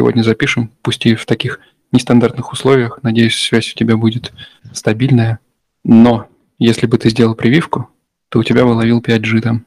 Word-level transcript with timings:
сегодня 0.00 0.22
запишем, 0.22 0.72
пусть 0.80 1.04
и 1.04 1.14
в 1.14 1.26
таких 1.26 1.60
нестандартных 1.92 2.52
условиях. 2.54 3.00
Надеюсь, 3.02 3.38
связь 3.38 3.70
у 3.74 3.76
тебя 3.76 3.98
будет 3.98 4.32
стабильная. 4.72 5.40
Но 5.84 6.26
если 6.58 6.86
бы 6.86 6.96
ты 6.96 7.10
сделал 7.10 7.34
прививку, 7.34 7.90
то 8.30 8.38
у 8.38 8.42
тебя 8.42 8.64
бы 8.64 8.70
ловил 8.70 9.02
5G 9.02 9.40
там. 9.42 9.66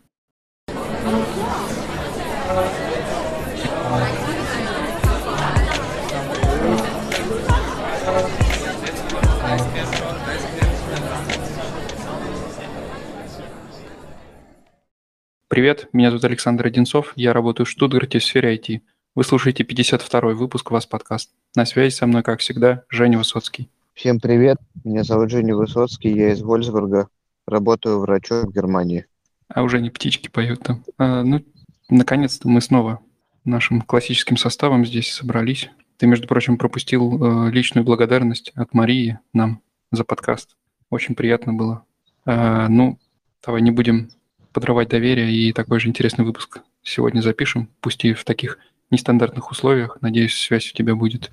Привет, 15.48 15.90
меня 15.94 16.10
зовут 16.10 16.24
Александр 16.24 16.66
Одинцов, 16.66 17.14
я 17.16 17.34
работаю 17.34 17.68
в 17.68 17.70
Штутгарте 17.70 18.18
в 18.18 18.24
сфере 18.24 18.56
IT. 18.56 18.82
Вы 19.16 19.24
слушаете 19.24 19.62
52-й 19.62 20.34
выпуск 20.34 20.72
«Вас 20.72 20.88
подкаст». 20.88 21.30
На 21.56 21.66
связи 21.68 21.94
со 21.94 22.08
мной, 22.08 22.24
как 22.24 22.40
всегда, 22.40 22.84
Женя 22.90 23.20
Высоцкий. 23.20 23.70
Всем 23.94 24.20
привет, 24.20 24.58
меня 24.84 25.04
зовут 25.04 25.30
Женя 25.30 25.56
Высоцкий, 25.56 26.10
я 26.10 26.32
из 26.32 26.42
Вольсбурга, 26.42 27.10
работаю 27.46 28.00
врачом 28.00 28.48
в 28.48 28.52
Германии. 28.52 29.06
А 29.50 29.62
уже 29.62 29.82
не 29.82 29.92
птички 29.92 30.30
поют 30.30 30.64
там. 30.64 30.84
А, 30.98 31.22
ну, 31.22 31.46
наконец-то 31.92 32.48
мы 32.48 32.60
снова 32.60 33.02
нашим 33.46 33.84
классическим 33.84 34.36
составом 34.36 34.84
здесь 34.84 35.14
собрались. 35.14 35.70
Ты, 35.98 36.08
между 36.08 36.28
прочим, 36.28 36.58
пропустил 36.58 37.24
э, 37.24 37.52
личную 37.52 37.86
благодарность 37.86 38.52
от 38.56 38.74
Марии 38.74 39.20
нам 39.32 39.62
за 39.92 40.04
подкаст. 40.06 40.56
Очень 40.90 41.14
приятно 41.14 41.54
было. 41.54 41.84
Э, 42.26 42.66
ну, 42.68 42.98
давай 43.46 43.62
не 43.62 43.70
будем 43.70 44.10
подрывать 44.54 44.90
доверие 44.90 45.32
и 45.32 45.54
такой 45.54 45.80
же 45.80 45.88
интересный 45.88 46.26
выпуск 46.26 46.62
сегодня 46.82 47.22
запишем, 47.22 47.70
пусть 47.80 48.04
и 48.06 48.14
в 48.14 48.24
таких 48.24 48.58
нестандартных 48.94 49.52
условиях. 49.52 49.98
Надеюсь, 50.02 50.36
связь 50.36 50.72
у 50.72 50.74
тебя 50.74 50.96
будет 50.96 51.32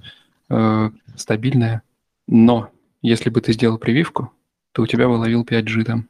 э, 0.49 0.91
стабильная. 1.17 1.83
Но 2.27 2.71
если 3.03 3.31
бы 3.31 3.41
ты 3.41 3.53
сделал 3.53 3.79
прививку, 3.79 4.33
то 4.73 4.83
у 4.83 4.87
тебя 4.87 5.07
бы 5.09 5.13
ловил 5.13 5.45
5G 5.45 5.85
там. 5.85 6.09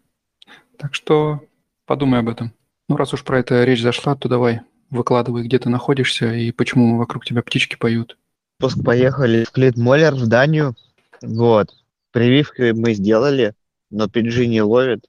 Так 0.78 0.94
что 0.94 1.40
подумай 1.86 2.20
об 2.20 2.28
этом. 2.28 2.52
Ну, 2.88 2.96
раз 2.96 3.12
уж 3.12 3.22
про 3.22 3.38
это 3.38 3.64
речь 3.64 3.82
зашла, 3.82 4.16
то 4.16 4.28
давай 4.28 4.62
выкладывай, 4.90 5.44
где 5.44 5.58
ты 5.58 5.68
находишься 5.68 6.32
и 6.34 6.50
почему 6.50 6.96
вокруг 6.96 7.24
тебя 7.24 7.42
птички 7.42 7.76
поют. 7.76 8.16
Пуск 8.58 8.82
поехали 8.82 9.44
в 9.44 9.52
Клит-Моллер 9.52 10.14
в 10.14 10.26
Данию. 10.26 10.74
Вот. 11.22 11.70
Прививки 12.12 12.72
мы 12.72 12.94
сделали, 12.94 13.54
но 13.90 14.06
5G 14.06 14.46
не 14.46 14.62
ловит 14.62 15.06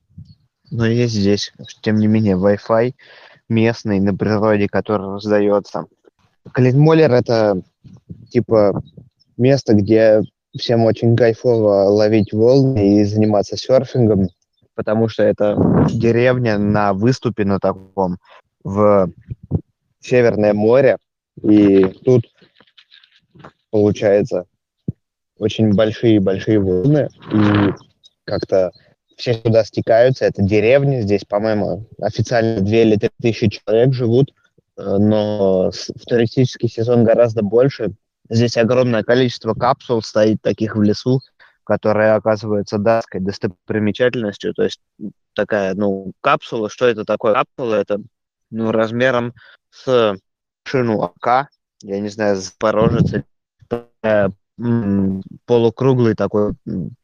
но 0.72 0.86
есть 0.86 1.14
здесь, 1.14 1.52
тем 1.82 1.96
не 1.96 2.06
менее, 2.06 2.36
Wi-Fi 2.36 2.94
местный 3.48 4.00
на 4.00 4.16
природе, 4.16 4.68
который 4.68 5.14
раздается. 5.14 5.84
Клинмоллер– 6.52 7.12
это 7.12 7.62
типа 8.30 8.82
место, 9.36 9.74
где 9.74 10.22
всем 10.56 10.84
очень 10.84 11.16
кайфово 11.16 11.84
ловить 11.88 12.32
волны 12.32 13.00
и 13.00 13.04
заниматься 13.04 13.56
серфингом, 13.56 14.28
потому 14.74 15.08
что 15.08 15.22
это 15.22 15.56
деревня 15.92 16.58
на 16.58 16.92
выступе 16.92 17.44
на 17.44 17.58
таком 17.58 18.18
в 18.64 19.10
Северное 20.00 20.52
море, 20.52 20.98
и 21.42 21.84
тут 22.04 22.24
получается 23.70 24.46
очень 25.38 25.72
большие-большие 25.72 26.58
волны, 26.58 27.08
и 27.32 27.72
как-то 28.24 28.72
все 29.16 29.34
сюда 29.34 29.64
стекаются, 29.64 30.24
это 30.24 30.42
деревни, 30.42 31.00
здесь, 31.00 31.24
по-моему, 31.24 31.86
официально 32.00 32.60
2 32.60 32.76
или 32.76 32.96
3 32.96 33.10
тысячи 33.20 33.48
человек 33.48 33.92
живут, 33.92 34.32
но 34.76 35.70
в 35.70 36.04
туристический 36.06 36.68
сезон 36.68 37.04
гораздо 37.04 37.42
больше. 37.42 37.92
Здесь 38.28 38.56
огромное 38.56 39.02
количество 39.02 39.54
капсул 39.54 40.02
стоит 40.02 40.40
таких 40.40 40.76
в 40.76 40.82
лесу, 40.82 41.20
которые 41.64 42.14
оказываются 42.14 42.78
датской 42.78 43.20
достопримечательностью, 43.20 44.54
то 44.54 44.64
есть 44.64 44.80
такая, 45.34 45.74
ну, 45.74 46.12
капсула, 46.20 46.68
что 46.68 46.86
это 46.86 47.04
такое 47.04 47.34
капсула? 47.34 47.74
Это, 47.74 48.00
ну, 48.50 48.72
размером 48.72 49.34
с 49.70 50.16
шину 50.64 51.02
АК, 51.02 51.48
я 51.82 52.00
не 52.00 52.08
знаю, 52.08 52.36
Запорожец, 52.36 53.22
полукруглый 55.46 56.14
такой 56.14 56.52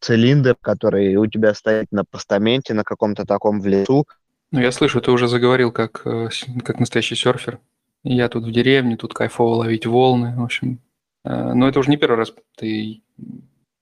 цилиндр, 0.00 0.56
который 0.60 1.16
у 1.16 1.26
тебя 1.26 1.54
стоит 1.54 1.91
на 1.91 2.04
постаменте 2.04 2.75
на 2.75 2.84
каком-то 2.84 3.25
таком 3.25 3.60
в 3.60 3.66
лесу. 3.66 4.06
Ну, 4.50 4.60
я 4.60 4.72
слышу, 4.72 5.00
ты 5.00 5.10
уже 5.10 5.28
заговорил 5.28 5.70
как, 5.72 6.03
э, 6.06 6.31
как 6.64 6.81
настоящий 6.81 7.16
серфер. 7.16 7.60
Я 8.03 8.28
тут 8.28 8.44
в 8.44 8.50
деревне, 8.50 8.97
тут 8.97 9.12
кайфово 9.12 9.56
ловить 9.56 9.84
волны, 9.84 10.34
в 10.36 10.42
общем. 10.42 10.81
Э, 11.25 11.53
но 11.53 11.69
это 11.69 11.78
уже 11.81 11.91
не 11.91 11.98
первый 11.98 12.16
раз 12.16 12.32
ты 12.56 13.03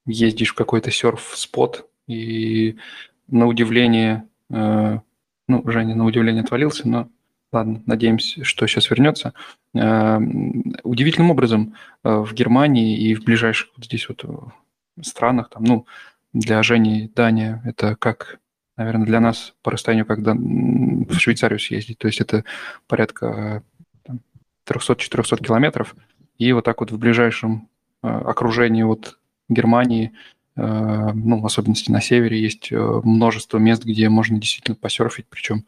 ездишь 0.07 0.51
в 0.51 0.55
какой-то 0.55 0.91
серф-спот, 0.91 1.89
и 2.09 2.77
на 3.29 3.47
удивление, 3.47 4.29
э, 4.51 4.99
ну, 5.49 5.71
Женя 5.71 5.95
на 5.95 6.05
удивление 6.05 6.43
отвалился, 6.43 6.89
но 6.89 7.09
Ладно, 7.53 7.81
надеемся, 7.87 8.43
что 8.45 8.67
сейчас 8.67 8.91
вернется. 8.91 9.33
Удивительным 9.73 11.31
образом 11.31 11.75
в 12.03 12.35
Германии 12.35 12.99
и 12.99 13.15
в 13.15 13.23
ближайших 13.23 13.69
вот 13.77 13.87
здесь 13.87 14.09
вот 14.09 14.25
странах, 15.01 15.49
там, 15.51 15.63
ну, 15.65 15.87
для 16.33 16.63
Жени 16.65 17.11
Дания 17.15 17.63
это 17.65 17.95
как, 17.97 18.41
наверное, 18.77 19.07
для 19.07 19.21
нас 19.21 19.55
по 19.63 19.71
расстоянию, 19.71 20.07
когда 20.07 20.35
в 20.35 21.19
Швейцарию 21.19 21.59
съездить. 21.59 21.99
То 21.99 22.09
есть 22.09 22.21
это 22.21 22.45
порядка 22.87 23.63
300-400 24.69 25.45
километров. 25.45 25.95
И 26.39 26.53
вот 26.53 26.65
так 26.65 26.81
вот 26.81 26.91
в 26.91 26.99
ближайшем 26.99 27.69
окружении 28.03 28.83
вот 28.83 29.19
Германии, 29.49 30.13
ну, 30.55 31.41
в 31.41 31.47
особенности 31.47 31.91
на 31.91 32.01
севере, 32.01 32.41
есть 32.41 32.71
множество 32.71 33.59
мест, 33.59 33.85
где 33.85 34.09
можно 34.09 34.39
действительно 34.39 34.77
посерфить, 34.77 35.27
причем 35.29 35.65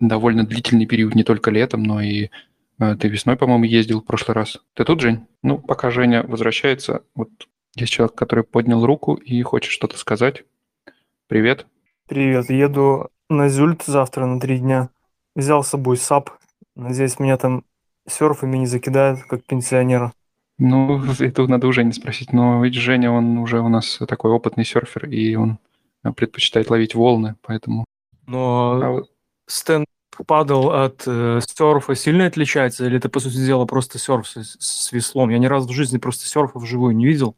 довольно 0.00 0.44
длительный 0.44 0.86
период, 0.86 1.14
не 1.14 1.24
только 1.24 1.50
летом, 1.50 1.82
но 1.82 2.00
и 2.00 2.30
э, 2.78 2.96
ты 2.96 3.08
весной, 3.08 3.36
по-моему, 3.36 3.64
ездил 3.64 4.00
в 4.00 4.04
прошлый 4.06 4.34
раз. 4.34 4.58
Ты 4.74 4.84
тут, 4.84 5.00
Жень? 5.00 5.26
Ну, 5.42 5.58
пока 5.58 5.90
Женя 5.90 6.22
возвращается, 6.22 7.02
вот 7.14 7.28
есть 7.76 7.92
человек, 7.92 8.14
который 8.14 8.42
поднял 8.42 8.84
руку 8.84 9.14
и 9.14 9.42
хочет 9.42 9.70
что-то 9.70 9.98
сказать. 9.98 10.44
Привет. 11.30 11.64
Привет, 12.08 12.50
еду 12.50 13.08
на 13.28 13.48
Зюльт 13.48 13.84
завтра 13.84 14.26
на 14.26 14.40
три 14.40 14.58
дня. 14.58 14.90
Взял 15.36 15.62
с 15.62 15.68
собой 15.68 15.96
САП. 15.96 16.30
Надеюсь, 16.74 17.20
меня 17.20 17.36
там 17.36 17.62
серфами 18.08 18.56
не 18.56 18.66
закидают, 18.66 19.20
как 19.28 19.44
пенсионера. 19.44 20.12
Ну, 20.58 21.00
это 21.20 21.46
надо 21.46 21.68
у 21.68 21.84
Жени 21.84 21.92
спросить. 21.92 22.32
Но 22.32 22.64
ведь 22.64 22.74
Женя, 22.74 23.12
он 23.12 23.38
уже 23.38 23.60
у 23.60 23.68
нас 23.68 24.00
такой 24.08 24.32
опытный 24.32 24.64
серфер, 24.64 25.08
и 25.08 25.36
он 25.36 25.60
предпочитает 26.16 26.68
ловить 26.68 26.96
волны, 26.96 27.36
поэтому... 27.42 27.84
Но 28.26 28.80
а 28.82 28.90
вот... 28.90 29.10
stand 29.46 29.86
up 30.26 30.38
paddle 30.38 30.72
от 30.72 31.04
э, 31.06 31.38
серфа 31.46 31.94
сильно 31.94 32.26
отличается, 32.26 32.86
или 32.86 32.96
это, 32.96 33.08
по 33.08 33.20
сути 33.20 33.36
дела, 33.36 33.66
просто 33.66 34.00
серф 34.00 34.26
с, 34.26 34.56
с 34.58 34.90
веслом? 34.90 35.30
Я 35.30 35.38
ни 35.38 35.46
разу 35.46 35.68
в 35.68 35.72
жизни 35.72 35.98
просто 35.98 36.26
серфа 36.26 36.58
вживую 36.58 36.96
не 36.96 37.06
видел. 37.06 37.36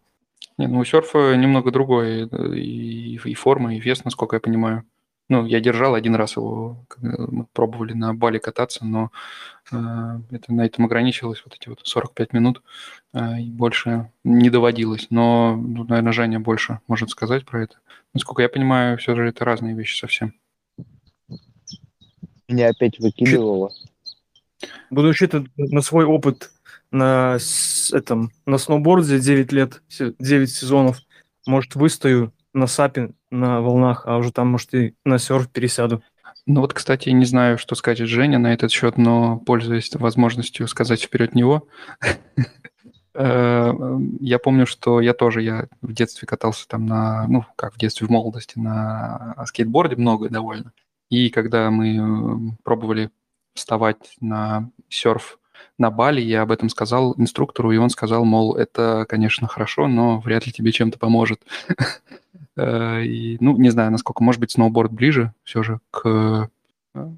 Не, 0.58 0.66
ну 0.66 0.80
у 0.80 0.84
серфа 0.84 1.34
немного 1.36 1.70
другой 1.70 2.28
и, 2.56 3.16
и 3.16 3.34
форма, 3.34 3.74
и 3.74 3.80
вес, 3.80 4.04
насколько 4.04 4.36
я 4.36 4.40
понимаю. 4.40 4.84
Ну, 5.28 5.46
я 5.46 5.60
держал 5.60 5.94
один 5.94 6.14
раз 6.14 6.36
его, 6.36 6.84
мы 6.98 7.46
пробовали 7.54 7.94
на 7.94 8.12
Бали 8.12 8.38
кататься, 8.38 8.84
но 8.84 9.10
э, 9.70 9.76
это, 10.30 10.52
на 10.52 10.66
этом 10.66 10.84
ограничилось 10.84 11.42
вот 11.44 11.54
эти 11.54 11.70
вот 11.70 11.80
45 11.84 12.32
минут, 12.34 12.62
э, 13.14 13.40
и 13.40 13.50
больше 13.50 14.10
не 14.24 14.50
доводилось. 14.50 15.06
Но, 15.08 15.56
ну, 15.56 15.84
наверное, 15.84 16.12
Женя 16.12 16.38
больше 16.38 16.80
может 16.86 17.08
сказать 17.08 17.46
про 17.46 17.62
это. 17.62 17.76
Насколько 18.12 18.42
я 18.42 18.50
понимаю, 18.50 18.98
все 18.98 19.14
же 19.14 19.26
это 19.26 19.46
разные 19.46 19.74
вещи 19.74 19.96
совсем. 19.96 20.34
Меня 22.46 22.68
опять 22.68 22.98
выкидывало. 22.98 23.70
Буду 24.90 25.08
учитывать 25.08 25.50
на 25.56 25.80
свой 25.80 26.04
опыт 26.04 26.50
на 26.92 27.38
этом 27.92 28.30
на 28.46 28.58
сноуборде 28.58 29.18
9 29.18 29.52
лет, 29.52 29.82
9 29.90 30.50
сезонов. 30.50 30.98
Может, 31.46 31.74
выстою 31.74 32.32
на 32.52 32.66
сапе 32.66 33.12
на 33.30 33.60
волнах, 33.60 34.04
а 34.06 34.18
уже 34.18 34.30
там, 34.30 34.48
может, 34.48 34.74
и 34.74 34.94
на 35.04 35.18
серф 35.18 35.48
пересяду. 35.50 36.02
Ну 36.46 36.60
вот, 36.60 36.74
кстати, 36.74 37.08
не 37.10 37.24
знаю, 37.24 37.56
что 37.56 37.74
скажет 37.74 38.08
Женя 38.08 38.38
на 38.38 38.52
этот 38.52 38.70
счет, 38.70 38.98
но 38.98 39.38
пользуясь 39.38 39.94
возможностью 39.94 40.66
сказать 40.68 41.02
вперед 41.02 41.34
него, 41.34 41.68
э, 43.14 43.72
я 44.20 44.38
помню, 44.38 44.66
что 44.66 45.00
я 45.00 45.14
тоже, 45.14 45.42
я 45.42 45.68
в 45.80 45.92
детстве 45.92 46.26
катался 46.26 46.66
там 46.66 46.86
на, 46.86 47.26
ну, 47.28 47.44
как 47.56 47.74
в 47.74 47.78
детстве, 47.78 48.06
в 48.06 48.10
молодости, 48.10 48.58
на 48.58 49.34
скейтборде 49.46 49.96
много 49.96 50.28
довольно. 50.28 50.72
И 51.10 51.30
когда 51.30 51.70
мы 51.70 51.96
э, 51.96 52.54
пробовали 52.64 53.10
вставать 53.54 54.16
на 54.20 54.70
серф 54.88 55.38
на 55.78 55.90
Бали, 55.90 56.20
я 56.20 56.42
об 56.42 56.52
этом 56.52 56.68
сказал 56.68 57.14
инструктору, 57.18 57.72
и 57.72 57.76
он 57.76 57.90
сказал, 57.90 58.24
мол, 58.24 58.54
это, 58.56 59.06
конечно, 59.08 59.48
хорошо, 59.48 59.88
но 59.88 60.20
вряд 60.20 60.46
ли 60.46 60.52
тебе 60.52 60.72
чем-то 60.72 60.98
поможет. 60.98 61.42
Э, 62.54 63.02
и, 63.02 63.38
ну, 63.40 63.56
не 63.56 63.70
знаю, 63.70 63.90
насколько, 63.90 64.22
может 64.22 64.38
быть, 64.38 64.50
сноуборд 64.50 64.92
ближе 64.92 65.32
все 65.42 65.62
же 65.62 65.80
к, 65.90 66.50
э, 66.94 67.10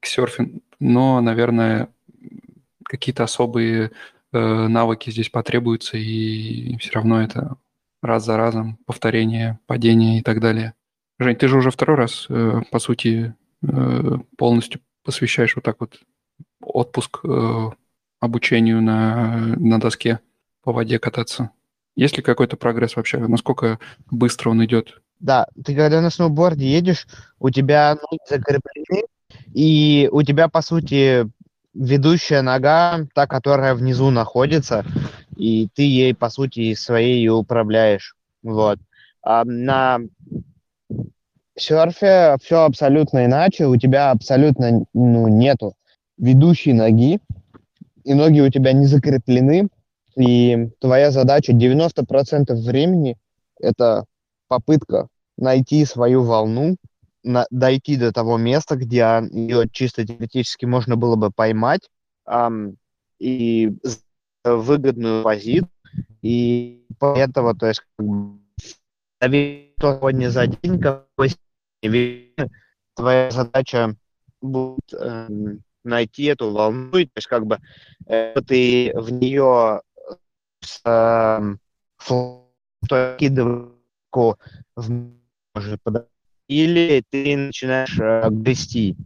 к 0.00 0.06
серфингу, 0.06 0.62
но, 0.80 1.20
наверное, 1.20 1.90
какие-то 2.84 3.24
особые 3.24 3.90
э, 4.32 4.38
навыки 4.68 5.10
здесь 5.10 5.28
потребуются, 5.28 5.98
и 5.98 6.78
все 6.78 6.92
равно 6.92 7.22
это 7.22 7.56
раз 8.00 8.24
за 8.24 8.38
разом, 8.38 8.78
повторение, 8.86 9.58
падение 9.66 10.20
и 10.20 10.22
так 10.22 10.40
далее. 10.40 10.72
Жень, 11.18 11.36
ты 11.36 11.46
же 11.46 11.58
уже 11.58 11.70
второй 11.70 11.98
раз, 11.98 12.26
по 12.70 12.78
сути, 12.78 13.34
полностью 14.38 14.80
посвящаешь 15.04 15.54
вот 15.56 15.64
так 15.64 15.76
вот 15.78 16.00
отпуск 16.64 17.20
э, 17.24 17.70
обучению 18.20 18.82
на, 18.82 19.36
на 19.56 19.78
доске 19.78 20.20
по 20.62 20.72
воде 20.72 20.98
кататься. 20.98 21.50
Есть 21.96 22.16
ли 22.16 22.22
какой-то 22.22 22.56
прогресс 22.56 22.96
вообще? 22.96 23.18
Насколько 23.18 23.78
быстро 24.10 24.50
он 24.50 24.64
идет? 24.64 25.00
Да, 25.20 25.46
ты 25.64 25.76
когда 25.76 26.00
на 26.00 26.10
сноуборде 26.10 26.66
едешь, 26.66 27.06
у 27.38 27.50
тебя 27.50 27.94
ноги 27.94 28.20
закреплены, 28.28 29.04
и 29.52 30.08
у 30.10 30.22
тебя, 30.22 30.48
по 30.48 30.60
сути, 30.60 31.30
ведущая 31.72 32.42
нога, 32.42 33.06
та, 33.14 33.26
которая 33.26 33.74
внизу 33.74 34.10
находится, 34.10 34.84
и 35.36 35.68
ты 35.74 35.82
ей, 35.82 36.14
по 36.14 36.30
сути, 36.30 36.74
своей 36.74 37.28
управляешь. 37.28 38.16
Вот. 38.42 38.78
А 39.22 39.44
на 39.44 40.00
серфе 41.56 42.36
все 42.42 42.64
абсолютно 42.64 43.24
иначе. 43.24 43.66
У 43.66 43.76
тебя 43.76 44.10
абсолютно 44.10 44.84
ну, 44.92 45.28
нету 45.28 45.76
ведущей 46.16 46.72
ноги, 46.72 47.20
и 48.04 48.14
ноги 48.14 48.40
у 48.40 48.50
тебя 48.50 48.72
не 48.72 48.86
закреплены. 48.86 49.68
И 50.16 50.68
твоя 50.78 51.10
задача 51.10 51.52
90% 51.52 52.54
времени– 52.54 53.16
это 53.60 54.04
попытка 54.48 55.08
найти 55.36 55.84
свою 55.84 56.22
волну, 56.22 56.76
на, 57.24 57.46
дойти 57.50 57.96
до 57.96 58.12
того 58.12 58.36
места, 58.36 58.76
где 58.76 59.22
ее 59.32 59.68
чисто 59.72 60.06
теоретически 60.06 60.66
можно 60.66 60.96
было 60.96 61.16
бы 61.16 61.30
поймать, 61.30 61.88
эм, 62.26 62.76
и 63.18 63.72
выгодную 64.44 65.24
позицию. 65.24 65.70
И 66.22 66.86
по 66.98 67.16
этого, 67.16 67.54
то 67.54 67.66
есть, 67.66 67.82
как 67.96 68.06
бы, 68.06 68.38
сегодня 69.80 70.28
за 70.28 70.46
день, 70.46 70.80
какой 70.80 71.30
твоя 72.94 73.30
задача 73.30 73.94
будет 74.40 74.92
э, 74.92 75.28
найти 75.84 76.24
эту 76.24 76.50
волну, 76.50 76.90
то 76.90 76.98
есть 77.16 77.28
как 77.28 77.46
бы 77.46 77.58
э, 78.06 78.40
ты 78.46 78.92
в 78.94 79.12
нее 79.12 79.82
э, 80.84 81.40
в 81.98 82.44
или 86.48 87.02
ты 87.10 87.36
начинаешь 87.36 87.98
э, 87.98 88.28
грести 88.30 88.96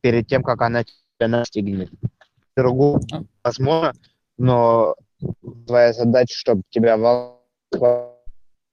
перед 0.00 0.26
тем, 0.26 0.42
как 0.42 0.62
она 0.62 0.84
тебя 0.84 1.28
настигнет. 1.28 1.90
Другую 2.56 3.00
возможно, 3.44 3.92
но 4.38 4.94
твоя 5.66 5.92
задача, 5.92 6.34
чтобы 6.36 6.62
тебя 6.70 6.96
волна 6.96 7.36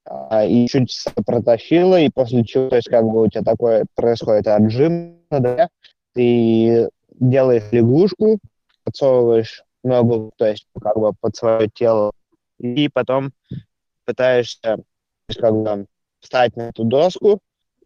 а, 0.06 0.46
и 0.46 0.68
чуть 0.68 1.06
протащила, 1.26 2.00
и 2.00 2.10
после 2.10 2.44
чего, 2.44 2.70
то 2.70 2.76
есть 2.76 2.90
как 2.90 3.04
бы 3.06 3.24
у 3.24 3.28
тебя 3.30 3.44
такое 3.44 3.86
происходит 3.96 4.48
отжим, 4.48 5.18
да, 5.30 5.70
ты 6.14 6.90
делаешь 7.20 7.72
лягушку, 7.72 8.40
подсовываешь 8.84 9.64
ногу, 9.84 10.32
то 10.38 10.48
есть 10.48 10.68
как 10.82 10.98
бы 10.98 11.14
под 11.14 11.36
свое 11.36 11.70
тело, 11.70 12.12
и 12.60 12.90
потом 12.90 13.32
пытаешься 14.06 14.78
как 15.40 15.54
бы 15.54 15.88
встать 16.20 16.56
на 16.56 16.70
эту 16.70 16.84
доску, 16.84 17.40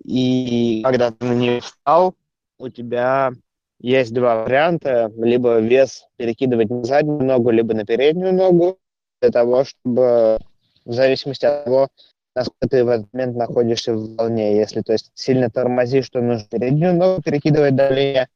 и 0.04 0.82
когда 0.84 1.12
ты 1.12 1.26
на 1.26 1.34
нее 1.34 1.62
встал, 1.62 2.16
у 2.60 2.70
тебя 2.70 3.32
есть 3.80 4.14
два 4.14 4.44
варианта, 4.44 5.12
либо 5.18 5.60
вес 5.60 6.06
перекидывать 6.16 6.70
на 6.70 6.84
заднюю 6.84 7.24
ногу, 7.24 7.52
либо 7.52 7.74
на 7.74 7.86
переднюю 7.86 8.34
ногу, 8.34 8.80
для 9.22 9.32
того, 9.32 9.66
чтобы 9.66 10.40
в 10.86 10.94
зависимости 10.94 11.46
от 11.46 11.66
того, 11.66 11.90
насколько 12.36 12.70
ты 12.70 12.84
в 12.84 12.90
этот 12.90 13.12
момент 13.14 13.36
находишься 13.36 13.94
в 13.94 14.16
волне. 14.16 14.56
Если, 14.56 14.82
то 14.82 14.94
есть, 14.94 15.12
сильно 15.16 15.50
тормозишь, 15.50 16.10
то 16.10 16.22
нужно 16.22 16.48
переднюю 16.50 16.96
ногу 16.96 17.22
перекидывать 17.22 17.76
давление 17.76 18.30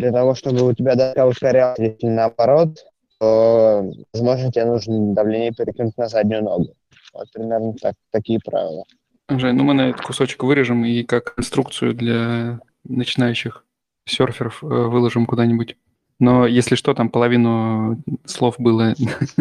для 0.00 0.12
того, 0.12 0.34
чтобы 0.34 0.66
у 0.66 0.72
тебя 0.72 0.96
доска 0.96 1.26
ускорялась, 1.26 1.78
если 1.78 2.06
наоборот, 2.06 2.78
то, 3.18 3.84
возможно, 4.12 4.50
тебе 4.50 4.64
нужно 4.64 5.14
давление 5.14 5.52
перекинуть 5.52 5.96
на 5.98 6.08
заднюю 6.08 6.42
ногу. 6.42 6.74
Вот 7.12 7.30
примерно 7.32 7.74
так, 7.80 7.94
такие 8.10 8.40
правила. 8.40 8.84
Жень, 9.28 9.54
ну 9.54 9.64
мы 9.64 9.74
на 9.74 9.90
этот 9.90 10.00
кусочек 10.00 10.42
вырежем 10.42 10.84
и 10.84 11.02
как 11.04 11.34
инструкцию 11.36 11.94
для 11.94 12.60
начинающих 12.84 13.64
серферов 14.06 14.62
э, 14.62 14.66
выложим 14.66 15.26
куда-нибудь. 15.26 15.76
Но 16.18 16.46
если 16.46 16.74
что, 16.74 16.94
там 16.94 17.10
половину 17.10 18.02
слов 18.24 18.56
было 18.58 18.94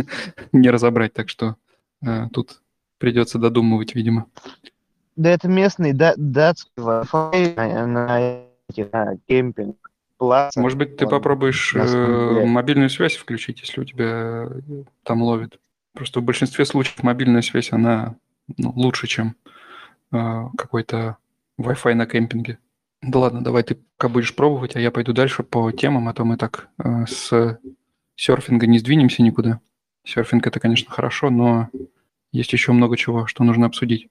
не 0.52 0.70
разобрать, 0.70 1.14
так 1.14 1.30
что 1.30 1.56
э, 2.06 2.28
тут 2.34 2.62
придется 2.98 3.40
додумывать, 3.40 3.96
видимо. 3.96 4.26
Да 5.16 5.30
это 5.30 5.48
местный 5.48 5.94
да, 5.94 6.14
датский 6.18 6.72
Wi-Fi 6.78 7.56
на, 7.56 7.86
на, 7.86 8.90
на 8.92 9.18
кемпинг. 9.28 9.89
Плац, 10.20 10.58
Может 10.58 10.78
быть, 10.78 10.98
ты 10.98 11.08
попробуешь 11.08 11.74
э, 11.74 12.46
мобильную 12.46 12.90
связь 12.90 13.16
включить, 13.16 13.62
если 13.62 13.80
у 13.80 13.86
тебя 13.86 14.50
э, 14.50 14.84
там 15.04 15.22
ловит. 15.22 15.60
Просто 15.94 16.20
в 16.20 16.24
большинстве 16.24 16.66
случаев 16.66 17.02
мобильная 17.04 17.42
связь, 17.42 17.72
она 17.72 18.16
ну, 18.58 18.74
лучше, 18.76 19.08
чем 19.08 19.38
э, 20.12 20.44
какой-то 20.58 21.16
Wi-Fi 21.58 21.94
на 21.94 22.06
кемпинге. 22.06 22.60
Да 23.02 23.20
ладно, 23.20 23.42
давай 23.42 23.64
ты 23.64 23.76
пока 23.98 24.10
будешь 24.10 24.36
пробовать, 24.36 24.76
а 24.76 24.82
я 24.82 24.92
пойду 24.92 25.14
дальше 25.14 25.44
по 25.44 25.72
темам, 25.72 26.10
а 26.10 26.14
то 26.14 26.26
мы 26.26 26.36
так 26.36 26.68
э, 26.84 27.06
с 27.08 27.58
серфинга 28.18 28.68
не 28.68 28.80
сдвинемся 28.80 29.24
никуда. 29.24 29.62
Серфинг 30.04 30.46
это, 30.46 30.60
конечно, 30.60 30.92
хорошо, 30.92 31.30
но 31.30 31.70
есть 32.34 32.52
еще 32.52 32.74
много 32.74 32.98
чего, 32.98 33.26
что 33.26 33.46
нужно 33.46 33.68
обсудить. 33.68 34.10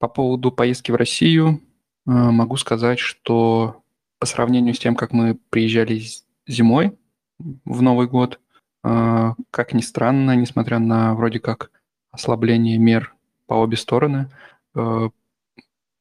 По 0.00 0.08
поводу 0.08 0.50
поездки 0.50 0.90
в 0.90 0.96
Россию 0.96 1.60
э, 2.04 2.10
могу 2.10 2.56
сказать, 2.56 2.98
что 2.98 3.84
по 4.20 4.26
сравнению 4.26 4.74
с 4.74 4.78
тем, 4.78 4.94
как 4.94 5.12
мы 5.12 5.34
приезжали 5.48 6.02
зимой 6.46 6.96
в 7.38 7.80
Новый 7.80 8.06
год, 8.06 8.38
э, 8.84 9.30
как 9.50 9.72
ни 9.72 9.80
странно, 9.80 10.36
несмотря 10.36 10.78
на 10.78 11.14
вроде 11.14 11.40
как 11.40 11.70
ослабление 12.12 12.76
мер 12.76 13.14
по 13.46 13.54
обе 13.54 13.78
стороны, 13.78 14.30
э, 14.74 15.08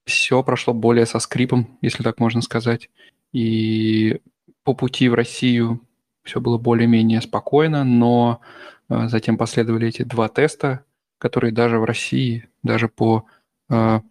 все 0.06 0.44
прошло 0.44 0.74
более 0.74 1.06
со 1.06 1.20
скрипом, 1.20 1.78
если 1.82 2.04
так 2.04 2.20
можно 2.20 2.42
сказать. 2.42 2.90
И 3.32 4.20
по 4.64 4.74
пути 4.74 5.08
в 5.08 5.14
Россию 5.14 5.82
все 6.24 6.42
было 6.42 6.58
более-менее 6.58 7.22
спокойно, 7.22 7.84
но 7.84 8.42
затем 8.90 9.38
последовали 9.38 9.88
эти 9.88 10.02
два 10.02 10.28
теста, 10.28 10.84
которые 11.20 11.54
даже 11.54 11.80
в 11.80 11.86
России, 11.86 12.50
даже 12.64 12.90
по 12.90 13.26
э, 13.70 14.02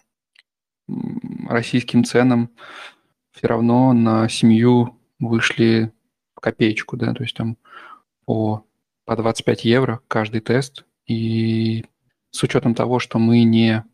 российским 1.49 2.05
ценам 2.05 2.51
все 3.39 3.47
равно 3.47 3.93
на 3.93 4.29
семью 4.29 4.99
вышли 5.21 5.93
копеечку, 6.35 6.97
да, 6.97 7.15
то 7.15 7.23
есть 7.23 7.37
там 7.37 7.57
по, 8.25 8.65
по 9.05 9.17
25 9.17 9.65
евро 9.65 10.01
каждый 10.09 10.41
тест. 10.41 10.85
И 11.07 11.85
с 12.33 12.43
учетом 12.43 12.75
того, 12.75 12.99
что 12.99 13.21
мы 13.21 13.45
не 13.45 13.85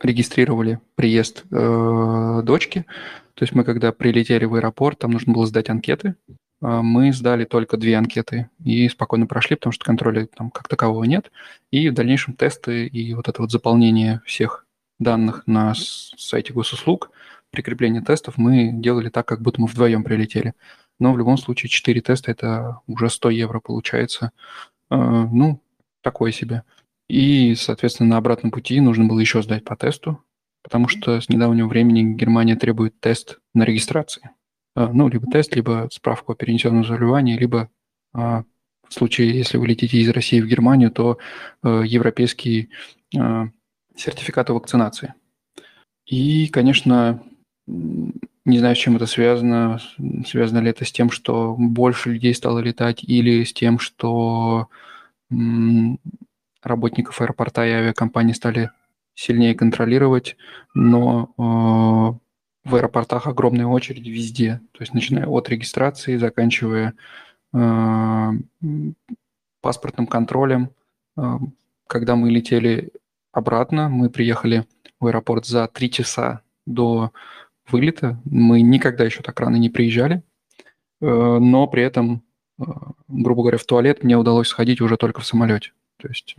регистрировали 0.00 0.80
приезд 0.96 1.44
э, 1.52 2.42
дочки, 2.44 2.84
то 3.34 3.44
есть 3.44 3.54
мы 3.54 3.62
когда 3.62 3.92
прилетели 3.92 4.44
в 4.44 4.56
аэропорт, 4.56 4.98
там 4.98 5.12
нужно 5.12 5.32
было 5.32 5.46
сдать 5.46 5.70
анкеты, 5.70 6.16
а, 6.60 6.82
мы 6.82 7.12
сдали 7.12 7.44
только 7.44 7.76
две 7.76 7.96
анкеты 7.96 8.50
и 8.64 8.88
спокойно 8.88 9.28
прошли, 9.28 9.54
потому 9.54 9.72
что 9.72 9.84
контроля 9.84 10.26
там 10.26 10.50
как 10.50 10.66
такового 10.66 11.04
нет. 11.04 11.30
И 11.70 11.88
в 11.88 11.94
дальнейшем 11.94 12.34
тесты 12.34 12.86
и 12.88 13.14
вот 13.14 13.28
это 13.28 13.40
вот 13.40 13.52
заполнение 13.52 14.20
всех 14.26 14.66
данных 14.98 15.44
на 15.46 15.74
сайте 15.76 16.52
госуслуг, 16.52 17.12
прикрепление 17.50 18.02
тестов 18.02 18.38
мы 18.38 18.70
делали 18.72 19.08
так, 19.08 19.26
как 19.26 19.42
будто 19.42 19.60
мы 19.60 19.66
вдвоем 19.66 20.04
прилетели. 20.04 20.54
Но 20.98 21.12
в 21.12 21.18
любом 21.18 21.38
случае 21.38 21.70
4 21.70 22.00
теста– 22.00 22.30
это 22.32 22.80
уже 22.86 23.08
100 23.08 23.30
евро 23.30 23.60
получается. 23.60 24.32
А, 24.90 25.26
ну, 25.26 25.62
такое 26.02 26.32
себе. 26.32 26.64
И, 27.08 27.54
соответственно, 27.54 28.10
на 28.10 28.16
обратном 28.18 28.50
пути 28.50 28.80
нужно 28.80 29.04
было 29.04 29.20
еще 29.20 29.42
сдать 29.42 29.64
по 29.64 29.76
тесту, 29.76 30.22
потому 30.62 30.88
что 30.88 31.20
с 31.20 31.28
недавнего 31.28 31.68
времени 31.68 32.14
Германия 32.14 32.56
требует 32.56 33.00
тест 33.00 33.38
на 33.54 33.64
регистрации. 33.64 34.30
А, 34.74 34.92
ну, 34.92 35.08
либо 35.08 35.30
тест, 35.30 35.54
либо 35.54 35.88
справку 35.92 36.32
о 36.32 36.36
перенесенном 36.36 36.84
заболевании, 36.84 37.38
либо 37.38 37.70
а, 38.12 38.44
в 38.88 38.94
случае, 38.94 39.36
если 39.36 39.58
вы 39.58 39.68
летите 39.68 39.98
из 39.98 40.08
России 40.08 40.40
в 40.40 40.46
Германию, 40.46 40.90
то 40.90 41.18
э, 41.62 41.82
европейский 41.84 42.70
сертификат 43.10 44.48
о 44.48 44.54
вакцинации. 44.54 45.12
И, 46.06 46.48
конечно, 46.48 47.22
не 48.44 48.58
знаю, 48.58 48.74
с 48.74 48.78
чем 48.78 48.96
это 48.96 49.06
связано. 49.06 49.78
Связано 50.26 50.58
ли 50.60 50.70
это 50.70 50.84
с 50.84 50.92
тем, 50.92 51.10
что 51.10 51.54
больше 51.58 52.10
людей 52.10 52.34
стало 52.34 52.60
летать, 52.60 53.04
или 53.04 53.44
с 53.44 53.52
тем, 53.52 53.78
что 53.78 54.68
работников 56.62 57.20
аэропорта 57.20 57.66
и 57.66 57.70
авиакомпании 57.70 58.32
стали 58.32 58.70
сильнее 59.14 59.54
контролировать, 59.54 60.36
но 60.74 62.20
в 62.64 62.74
аэропортах 62.74 63.26
огромная 63.26 63.66
очередь 63.66 64.06
везде, 64.06 64.60
то 64.72 64.80
есть 64.80 64.94
начиная 64.94 65.26
от 65.26 65.48
регистрации, 65.48 66.16
заканчивая 66.16 66.94
паспортным 69.60 70.06
контролем. 70.06 70.70
Когда 71.86 72.16
мы 72.16 72.30
летели 72.30 72.92
обратно, 73.32 73.88
мы 73.88 74.08
приехали 74.10 74.66
в 75.00 75.06
аэропорт 75.06 75.46
за 75.46 75.66
три 75.68 75.90
часа 75.90 76.42
до 76.66 77.12
вылета. 77.70 78.20
Мы 78.24 78.62
никогда 78.62 79.04
еще 79.04 79.22
так 79.22 79.38
рано 79.40 79.56
не 79.56 79.68
приезжали, 79.68 80.22
но 81.00 81.66
при 81.68 81.82
этом, 81.82 82.22
грубо 83.08 83.42
говоря, 83.42 83.58
в 83.58 83.64
туалет 83.64 84.02
мне 84.02 84.16
удалось 84.16 84.48
сходить 84.48 84.80
уже 84.80 84.96
только 84.96 85.20
в 85.20 85.26
самолете. 85.26 85.72
То 85.98 86.08
есть 86.08 86.36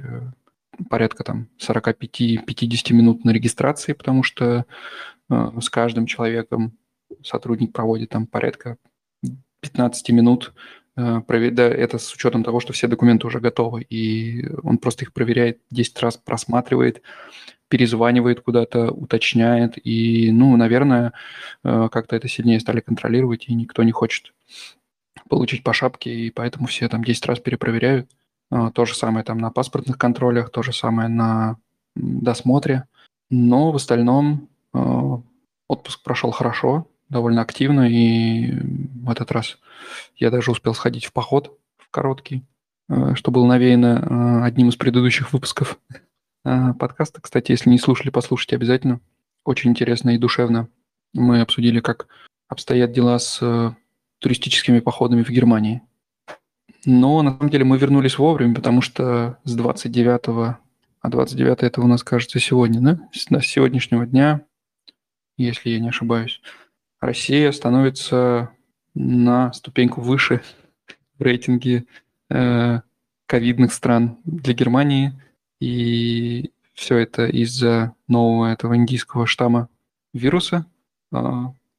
порядка 0.88 1.24
там 1.24 1.50
45-50 1.60 2.94
минут 2.94 3.26
на 3.26 3.32
регистрации, 3.32 3.94
потому 3.94 4.24
что 4.24 4.66
э, 5.30 5.52
с 5.60 5.70
каждым 5.70 6.06
человеком 6.06 6.78
сотрудник 7.24 7.74
проводит 7.74 8.10
там 8.10 8.28
порядка 8.28 8.78
15 9.62 10.10
минут. 10.12 10.54
Э, 11.00 11.50
да, 11.52 11.64
это 11.64 11.98
с 11.98 12.14
учетом 12.14 12.44
того, 12.44 12.60
что 12.60 12.74
все 12.74 12.88
документы 12.88 13.26
уже 13.28 13.40
готовы, 13.40 13.84
и 13.84 14.46
он 14.64 14.78
просто 14.78 15.06
их 15.06 15.14
проверяет 15.14 15.60
10 15.72 16.00
раз, 16.02 16.18
просматривает, 16.18 17.02
перезванивает 17.70 18.42
куда-то, 18.42 18.92
уточняет, 18.92 19.76
и, 19.86 20.32
ну, 20.32 20.58
наверное, 20.58 21.14
э, 21.64 21.90
как-то 21.92 22.16
это 22.16 22.28
сильнее 22.28 22.60
стали 22.60 22.82
контролировать, 22.82 23.46
и 23.48 23.54
никто 23.54 23.84
не 23.84 23.92
хочет 23.92 24.34
получить 25.30 25.64
по 25.64 25.74
шапке, 25.74 26.14
и 26.14 26.32
поэтому 26.32 26.68
все 26.68 26.90
там 26.90 27.04
10 27.04 27.26
раз 27.28 27.40
перепроверяют. 27.40 28.10
А, 28.52 28.72
то 28.72 28.86
же 28.86 28.96
самое 28.96 29.24
там 29.24 29.38
на 29.38 29.52
паспортных 29.52 29.98
контролях, 29.98 30.50
то 30.50 30.64
же 30.64 30.74
самое 30.74 31.08
на 31.08 31.58
досмотре. 31.96 32.86
Но 33.30 33.72
в 33.72 33.76
остальном 33.76 34.50
отпуск 35.68 36.04
прошел 36.04 36.32
хорошо, 36.32 36.88
довольно 37.10 37.42
активно, 37.42 37.90
и 37.90 38.54
в 39.04 39.10
этот 39.10 39.32
раз 39.32 39.60
я 40.16 40.32
даже 40.32 40.52
успел 40.52 40.74
сходить 40.74 41.06
в 41.06 41.14
поход 41.14 41.58
в 41.78 41.90
короткий, 41.90 42.46
а, 42.88 43.16
что 43.16 43.32
было 43.32 43.46
навеяно 43.46 44.46
одним 44.46 44.70
из 44.70 44.76
предыдущих 44.76 45.34
выпусков 45.34 45.80
подкаста. 46.44 47.22
Кстати, 47.22 47.52
если 47.52 47.70
не 47.70 47.78
слушали, 47.78 48.10
послушайте 48.10 48.56
обязательно. 48.56 49.02
Очень 49.44 49.72
интересно 49.72 50.12
и 50.12 50.18
душевно. 50.18 50.70
Мы 51.14 51.42
обсудили, 51.42 51.80
как 51.82 52.08
обстоят 52.48 52.94
дела 52.94 53.20
с 53.20 53.76
туристическими 54.20 54.80
походами 54.80 55.24
в 55.24 55.30
Германии. 55.30 55.82
Но 56.86 57.22
на 57.22 57.32
самом 57.32 57.50
деле 57.50 57.66
мы 57.66 57.78
вернулись 57.78 58.18
вовремя, 58.18 58.56
потому 58.56 58.82
что 58.82 59.38
с 59.44 59.54
29 59.54 60.58
а 61.02 61.10
29 61.10 61.64
это 61.64 61.82
у 61.82 61.88
нас, 61.88 62.04
кажется, 62.04 62.40
сегодня, 62.40 62.82
да? 62.82 63.00
С 63.14 63.28
сегодняшнего 63.46 64.06
дня, 64.06 64.42
если 65.38 65.70
я 65.70 65.80
не 65.80 65.90
ошибаюсь, 65.90 66.42
Россия 67.00 67.52
становится 67.52 68.52
на 68.94 69.54
ступеньку 69.54 70.02
выше 70.02 70.42
в 71.18 71.24
рейтинге 71.24 71.86
э, 72.30 72.82
ковидных 73.26 73.74
стран 73.74 74.18
для 74.26 74.54
Германии. 74.54 75.14
И 75.60 76.52
все 76.74 76.98
это 76.98 77.28
из-за 77.28 77.94
нового 78.08 78.52
этого 78.52 78.76
индийского 78.76 79.28
штамма 79.28 79.70
вируса, 80.14 80.66
э, 81.12 81.18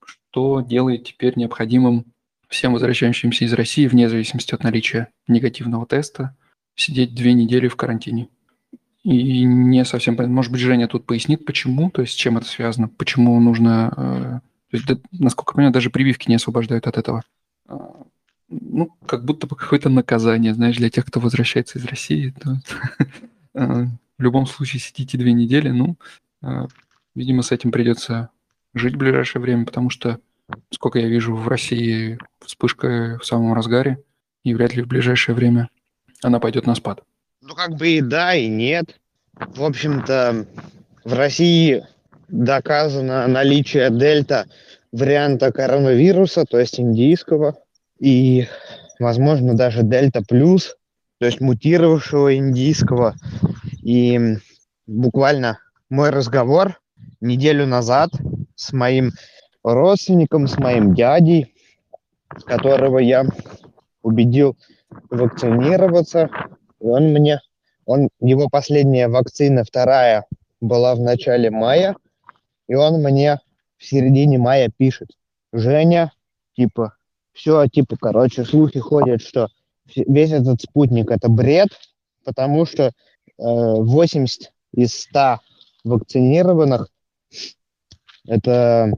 что 0.05 0.61
делает 0.61 1.05
теперь 1.05 1.35
необходимым 1.37 2.05
всем 2.49 2.73
возвращающимся 2.73 3.45
из 3.45 3.53
России, 3.53 3.87
вне 3.87 4.09
зависимости 4.09 4.55
от 4.55 4.63
наличия 4.63 5.09
негативного 5.29 5.87
теста, 5.87 6.37
сидеть 6.75 7.15
две 7.15 7.33
недели 7.33 7.69
в 7.69 7.77
карантине. 7.77 8.29
И 9.03 9.45
не 9.45 9.85
совсем 9.85 10.17
понятно. 10.17 10.35
Может 10.35 10.53
быть, 10.53 10.61
Женя 10.61 10.87
тут 10.87 11.07
пояснит, 11.07 11.47
почему, 11.47 11.91
то 11.91 12.03
есть 12.03 12.15
с 12.15 12.17
чем 12.17 12.39
это 12.39 12.47
связано, 12.47 12.89
почему 12.89 13.39
нужно... 13.41 14.43
То 14.71 14.77
есть, 14.77 14.89
насколько 15.13 15.53
я 15.53 15.55
понимаю, 15.57 15.73
даже 15.73 15.91
прививки 15.91 16.29
не 16.29 16.37
освобождают 16.37 16.87
от 16.87 16.97
этого. 16.97 17.23
А, 17.67 18.03
ну, 18.49 18.97
как 19.07 19.25
будто 19.25 19.47
бы 19.47 19.57
какое-то 19.57 19.89
наказание, 19.89 20.55
знаешь, 20.55 20.77
для 20.77 20.91
тех, 20.91 21.07
кто 21.07 21.21
возвращается 21.21 21.79
из 21.79 21.85
России. 21.85 22.35
То, 22.41 22.61
э, 23.55 23.87
в 24.19 24.23
любом 24.23 24.47
случае 24.47 24.81
сидите 24.81 25.19
две 25.19 25.33
недели. 25.33 25.71
Ну, 25.71 25.97
э, 26.43 26.67
видимо, 27.15 27.43
с 27.43 27.53
этим 27.53 27.73
придется 27.73 28.31
жить 28.75 28.95
в 28.95 28.99
ближайшее 28.99 29.43
время, 29.43 29.65
потому 29.65 29.91
что 29.91 30.21
сколько 30.71 30.99
я 30.99 31.09
вижу, 31.09 31.35
в 31.35 31.49
России 31.49 32.19
вспышка 32.45 33.19
в 33.21 33.27
самом 33.27 33.55
разгаре, 33.55 34.03
и 34.45 34.55
вряд 34.55 34.75
ли 34.75 34.83
в 34.83 34.89
ближайшее 34.89 35.35
время 35.35 35.69
она 36.23 36.41
пойдет 36.41 36.67
на 36.67 36.75
спад. 36.75 37.03
Ну, 37.41 37.55
как 37.55 37.77
бы 37.77 37.89
и 37.89 38.01
да, 38.01 38.35
и 38.35 38.49
нет. 38.49 39.01
В 39.35 39.63
общем-то, 39.63 40.47
в 41.05 41.13
России 41.15 41.85
доказано 42.31 43.27
наличие 43.27 43.91
дельта 43.91 44.47
варианта 44.93 45.53
коронавируса, 45.53 46.45
то 46.45 46.59
есть 46.59 46.81
индийского, 46.81 47.57
и, 47.99 48.47
возможно, 48.99 49.55
даже 49.55 49.83
дельта 49.83 50.23
плюс, 50.27 50.77
то 51.19 51.27
есть 51.27 51.41
мутировавшего 51.41 52.37
индийского. 52.37 53.15
И 53.83 54.37
буквально 54.87 55.59
мой 55.89 56.11
разговор 56.11 56.81
неделю 57.21 57.67
назад 57.67 58.11
с 58.55 58.73
моим 58.73 59.13
родственником, 59.63 60.47
с 60.47 60.59
моим 60.59 60.95
дядей, 60.95 61.55
которого 62.47 62.99
я 62.99 63.25
убедил 64.03 64.57
вакцинироваться. 65.11 66.31
И 66.81 66.87
он 66.87 67.13
мне, 67.13 67.41
он, 67.85 68.09
его 68.21 68.49
последняя 68.49 69.09
вакцина, 69.09 69.65
вторая, 69.65 70.25
была 70.61 70.95
в 70.95 71.01
начале 71.01 71.51
мая, 71.51 71.97
и 72.71 72.75
он 72.77 73.03
мне 73.03 73.41
в 73.79 73.85
середине 73.85 74.39
мая 74.39 74.71
пишет, 74.75 75.09
Женя, 75.53 76.13
типа, 76.55 76.95
все, 77.33 77.67
типа, 77.67 77.97
короче, 78.01 78.45
слухи 78.45 78.79
ходят, 78.79 79.23
что 79.23 79.49
весь 79.97 80.31
этот 80.31 80.63
спутник 80.63 81.11
это 81.11 81.29
бред, 81.29 81.71
потому 82.25 82.67
что 82.67 82.85
э, 82.85 82.93
80 83.39 84.53
из 84.75 84.95
100 85.01 85.41
вакцинированных 85.83 86.89
это 88.29 88.93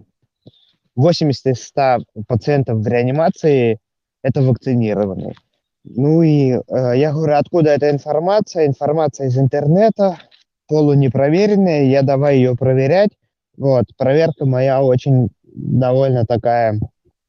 80 0.94 1.46
из 1.46 1.62
100 1.68 2.00
пациентов 2.28 2.80
в 2.80 2.86
реанимации– 2.86 3.78
это 4.22 4.42
вакцинированные. 4.42 5.32
Ну 5.84 6.20
и 6.20 6.50
э, 6.50 6.60
я 6.68 7.12
говорю, 7.12 7.36
откуда 7.36 7.70
эта 7.70 7.90
информация? 7.90 8.66
Информация 8.66 9.28
из 9.28 9.38
интернета, 9.38 10.18
полунепроверенная, 10.68 11.84
я 11.84 12.02
давай 12.02 12.36
ее 12.36 12.54
проверять. 12.54 13.12
Вот, 13.56 13.84
проверка 13.96 14.46
моя 14.46 14.82
очень 14.82 15.28
довольно 15.44 16.24
такая 16.24 16.80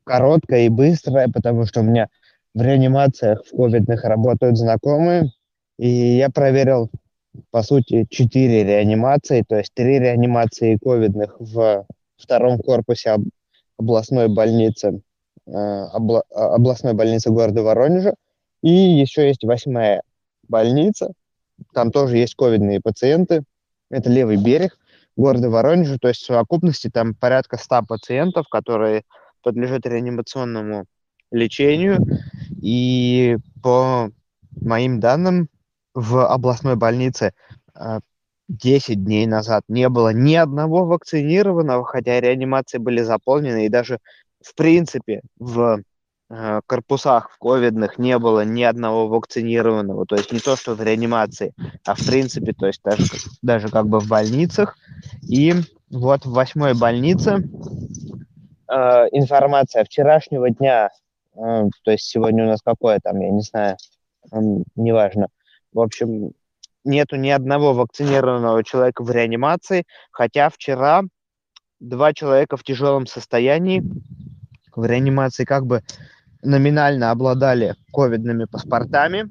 короткая 0.03 0.65
и 0.65 0.69
быстрая, 0.69 1.27
потому 1.27 1.65
что 1.65 1.81
у 1.81 1.83
меня 1.83 2.07
в 2.53 2.61
реанимациях 2.61 3.43
в 3.45 3.55
ковидных 3.55 4.03
работают 4.03 4.57
знакомые, 4.57 5.31
и 5.77 5.87
я 5.87 6.29
проверил, 6.29 6.89
по 7.51 7.63
сути, 7.63 8.05
четыре 8.09 8.63
реанимации, 8.63 9.43
то 9.47 9.57
есть 9.57 9.73
три 9.73 9.99
реанимации 9.99 10.77
ковидных 10.81 11.35
в 11.39 11.85
втором 12.17 12.59
корпусе 12.59 13.17
областной 13.77 14.27
больницы, 14.27 15.01
э, 15.47 15.51
а, 15.51 15.97
областной 16.55 16.93
больницы 16.93 17.31
города 17.31 17.63
Воронежа. 17.63 18.13
И 18.61 18.71
еще 18.71 19.27
есть 19.27 19.43
восьмая 19.43 20.03
больница, 20.47 21.11
там 21.73 21.91
тоже 21.91 22.17
есть 22.17 22.35
ковидные 22.35 22.79
пациенты, 22.79 23.43
это 23.89 24.09
левый 24.09 24.37
берег 24.37 24.77
города 25.15 25.49
Воронежа, 25.49 25.97
то 25.99 26.07
есть 26.07 26.21
в 26.21 26.25
совокупности 26.25 26.89
там 26.89 27.13
порядка 27.13 27.57
100 27.57 27.83
пациентов, 27.83 28.47
которые 28.49 29.03
подлежат 29.41 29.85
реанимационному 29.85 30.85
лечению. 31.31 32.05
И 32.61 33.37
по 33.61 34.09
моим 34.59 34.99
данным, 34.99 35.49
в 35.93 36.25
областной 36.25 36.75
больнице 36.75 37.33
10 38.47 38.89
э, 38.89 38.93
дней 38.95 39.27
назад 39.27 39.63
не 39.67 39.89
было 39.89 40.13
ни 40.13 40.35
одного 40.35 40.85
вакцинированного, 40.85 41.85
хотя 41.85 42.19
реанимации 42.19 42.77
были 42.77 43.01
заполнены, 43.01 43.65
и 43.65 43.69
даже 43.69 43.99
в 44.41 44.55
принципе 44.55 45.21
в 45.37 45.81
корпусах 46.65 47.31
в 47.31 47.37
ковидных 47.37 47.97
не 47.97 48.17
было 48.17 48.45
ни 48.45 48.63
одного 48.63 49.07
вакцинированного, 49.07 50.05
то 50.05 50.15
есть 50.15 50.31
не 50.31 50.39
то, 50.39 50.55
что 50.55 50.75
в 50.75 50.81
реанимации, 50.81 51.53
а 51.85 51.95
в 51.95 52.05
принципе, 52.05 52.53
то 52.53 52.67
есть 52.67 52.81
даже, 52.83 53.03
даже 53.41 53.69
как 53.69 53.87
бы 53.87 53.99
в 53.99 54.07
больницах. 54.07 54.77
И 55.21 55.53
вот 55.89 56.25
в 56.25 56.31
восьмой 56.31 56.73
больнице 56.73 57.47
э, 58.67 59.07
информация 59.11 59.83
вчерашнего 59.83 60.49
дня, 60.49 60.89
э, 61.35 61.37
то 61.83 61.91
есть 61.91 62.05
сегодня 62.05 62.45
у 62.45 62.47
нас 62.47 62.61
какое 62.63 62.99
там, 63.03 63.19
я 63.19 63.29
не 63.29 63.41
знаю, 63.41 63.77
э, 64.31 64.37
неважно. 64.75 65.27
В 65.71 65.79
общем, 65.79 66.31
нету 66.83 67.15
ни 67.15 67.29
одного 67.29 67.73
вакцинированного 67.73 68.63
человека 68.63 69.03
в 69.03 69.11
реанимации, 69.11 69.83
хотя 70.11 70.49
вчера 70.49 71.03
два 71.79 72.13
человека 72.13 72.57
в 72.57 72.63
тяжелом 72.63 73.07
состоянии 73.07 73.83
в 74.75 74.85
реанимации 74.85 75.45
как 75.45 75.65
бы 75.65 75.81
номинально 76.43 77.11
обладали 77.11 77.75
ковидными 77.91 78.45
паспортами, 78.45 79.25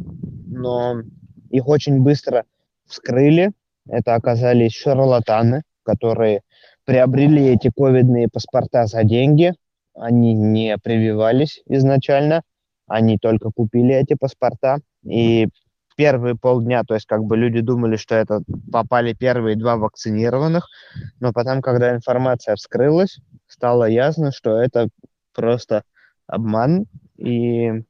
но 0.47 1.03
их 1.51 1.69
очень 1.69 2.01
быстро 2.03 2.45
вскрыли. 2.87 3.53
Это 3.89 4.15
оказались 4.15 4.73
шарлатаны, 4.73 5.63
которые 5.85 6.43
приобрели 6.85 7.47
эти 7.47 7.71
ковидные 7.75 8.29
паспорта 8.29 8.87
за 8.87 9.05
деньги. 9.05 9.53
Они 9.95 10.35
не 10.35 10.77
прививались 10.79 11.63
изначально. 11.67 12.43
они 12.87 13.17
только 13.19 13.51
купили 13.51 13.95
эти 13.95 14.15
паспорта, 14.15 14.79
и 15.05 15.49
первые 15.97 16.37
полдня, 16.37 16.83
то 16.85 16.95
есть 16.95 17.07
как 17.07 17.25
бы 17.25 17.37
люди 17.37 17.61
думали, 17.61 17.97
что 17.97 18.15
это 18.15 18.43
попали 18.71 19.15
первые 19.15 19.57
два 19.57 19.77
вакцинированных, 19.77 20.69
но 21.21 21.33
потом, 21.33 21.63
когда 21.63 21.95
информация 21.95 22.55
вскрылась, 22.57 23.19
стало 23.47 23.85
ясно, 23.85 24.33
что 24.33 24.61
это 24.61 24.89
просто 25.35 25.85
обман, 26.27 26.87
и, 27.17 27.83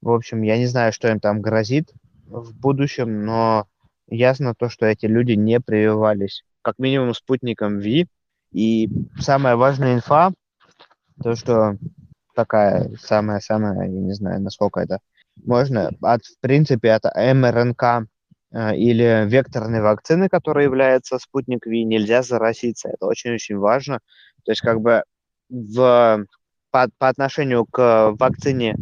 в 0.00 0.10
общем, 0.10 0.42
я 0.42 0.58
не 0.58 0.66
знаю, 0.66 0.92
что 0.92 1.08
им 1.08 1.20
там 1.20 1.40
грозит 1.40 1.92
в 2.26 2.54
будущем, 2.58 3.24
но 3.24 3.66
ясно 4.08 4.54
то, 4.54 4.68
что 4.68 4.86
эти 4.86 5.06
люди 5.06 5.32
не 5.32 5.60
прививались, 5.60 6.44
как 6.62 6.78
минимум 6.78 7.14
спутником 7.14 7.78
Ви, 7.78 8.08
и 8.52 8.88
самая 9.18 9.56
важная 9.56 9.94
инфа, 9.94 10.32
то, 11.22 11.34
что 11.34 11.76
такая 12.34 12.90
самая-самая, 13.00 13.88
я 13.88 14.00
не 14.00 14.12
знаю, 14.12 14.40
насколько 14.40 14.80
это 14.80 14.98
можно, 15.44 15.90
от, 16.02 16.24
в 16.24 16.40
принципе, 16.40 16.88
это 16.88 17.12
МРНК 17.16 18.08
э, 18.52 18.76
или 18.76 19.26
векторные 19.26 19.82
вакцины, 19.82 20.28
которые 20.28 20.64
являются 20.64 21.18
спутник 21.18 21.66
Ви, 21.66 21.84
нельзя 21.84 22.22
заразиться. 22.22 22.88
Это 22.88 23.06
очень-очень 23.06 23.56
важно. 23.56 24.00
То 24.44 24.52
есть 24.52 24.60
как 24.60 24.80
бы 24.80 25.04
в, 25.48 26.26
по, 26.72 26.88
по 26.98 27.08
отношению 27.08 27.66
к 27.66 28.14
вакцине 28.18 28.76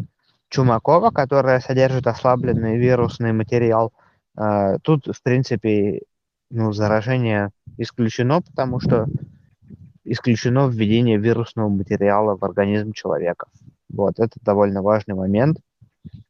Чумакова, 0.49 1.11
которая 1.11 1.61
содержит 1.61 2.07
ослабленный 2.07 2.79
вирусный 2.79 3.33
материал, 3.33 3.93
э, 4.39 4.79
тут, 4.83 5.07
в 5.07 5.23
принципе, 5.23 6.03
ну, 6.51 6.73
заражение 6.73 7.51
исключено, 7.77 8.41
потому 8.41 8.81
что 8.81 9.07
исключено 10.05 10.69
введение 10.69 11.19
вирусного 11.19 11.69
материала 11.69 12.37
в 12.37 12.45
организм 12.45 12.93
человека. 12.93 13.47
Вот, 13.89 14.19
это 14.19 14.39
довольно 14.41 14.83
важный 14.83 15.15
момент. 15.15 15.59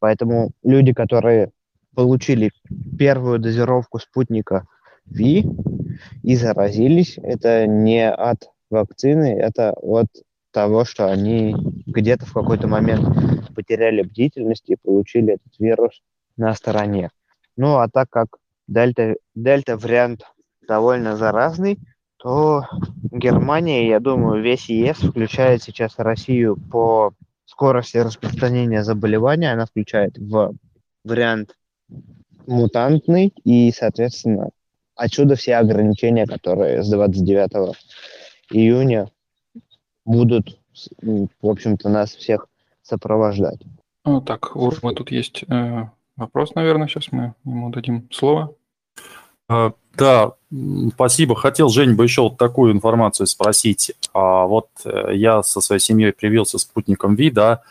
Поэтому 0.00 0.50
люди, 0.62 0.92
которые 0.92 1.52
получили 1.94 2.50
первую 2.98 3.38
дозировку 3.38 3.98
спутника 3.98 4.66
Ви 5.06 5.46
и 6.22 6.36
заразились, 6.36 7.18
это 7.18 7.66
не 7.66 8.10
от 8.10 8.50
вакцины, 8.70 9.38
это 9.38 9.72
от 9.72 10.08
того, 10.52 10.84
что 10.84 11.10
они 11.10 11.54
где-то 11.86 12.26
в 12.26 12.32
какой-то 12.32 12.66
момент 12.66 13.06
потеряли 13.54 14.02
бдительность 14.02 14.68
и 14.68 14.76
получили 14.76 15.34
этот 15.34 15.58
вирус 15.58 16.02
на 16.36 16.54
стороне. 16.54 17.10
Ну, 17.56 17.76
а 17.76 17.88
так 17.88 18.08
как 18.10 18.36
дельта, 18.66 19.16
дельта 19.34 19.76
вариант 19.76 20.22
довольно 20.66 21.16
заразный, 21.16 21.78
то 22.16 22.64
Германия, 23.10 23.88
я 23.88 23.98
думаю, 23.98 24.42
весь 24.42 24.68
ЕС 24.68 24.98
включает 24.98 25.62
сейчас 25.62 25.94
Россию 25.98 26.56
по 26.56 27.12
скорости 27.44 27.96
распространения 27.96 28.84
заболевания, 28.84 29.52
она 29.52 29.66
включает 29.66 30.16
в 30.18 30.54
вариант 31.04 31.56
мутантный, 32.46 33.32
и, 33.44 33.72
соответственно, 33.72 34.50
отсюда 34.94 35.34
все 35.34 35.56
ограничения, 35.56 36.26
которые 36.26 36.82
с 36.82 36.90
29 36.90 37.76
июня 38.50 39.08
будут, 40.04 40.58
в 41.02 41.28
общем-то, 41.42 41.88
нас 41.88 42.14
всех 42.14 42.46
сопровождать. 42.82 43.60
Ну, 44.04 44.20
так, 44.20 44.54
Ромы 44.54 44.94
тут 44.94 45.10
есть 45.10 45.44
э, 45.48 45.82
вопрос, 46.16 46.54
наверное, 46.54 46.88
сейчас 46.88 47.12
мы 47.12 47.34
ему 47.44 47.70
дадим 47.70 48.08
слово. 48.10 48.54
А, 49.48 49.72
да, 49.96 50.32
спасибо. 50.94 51.34
Хотел, 51.34 51.68
Жень, 51.68 51.94
бы 51.94 52.04
еще 52.04 52.22
вот 52.22 52.38
такую 52.38 52.72
информацию 52.72 53.26
спросить. 53.26 53.92
А 54.14 54.46
вот 54.46 54.68
э, 54.84 55.10
я 55.14 55.42
со 55.42 55.60
своей 55.60 55.80
семьей 55.80 56.12
привился 56.12 56.58
спутником 56.58 57.14
ВИ, 57.14 57.30
да, 57.30 57.62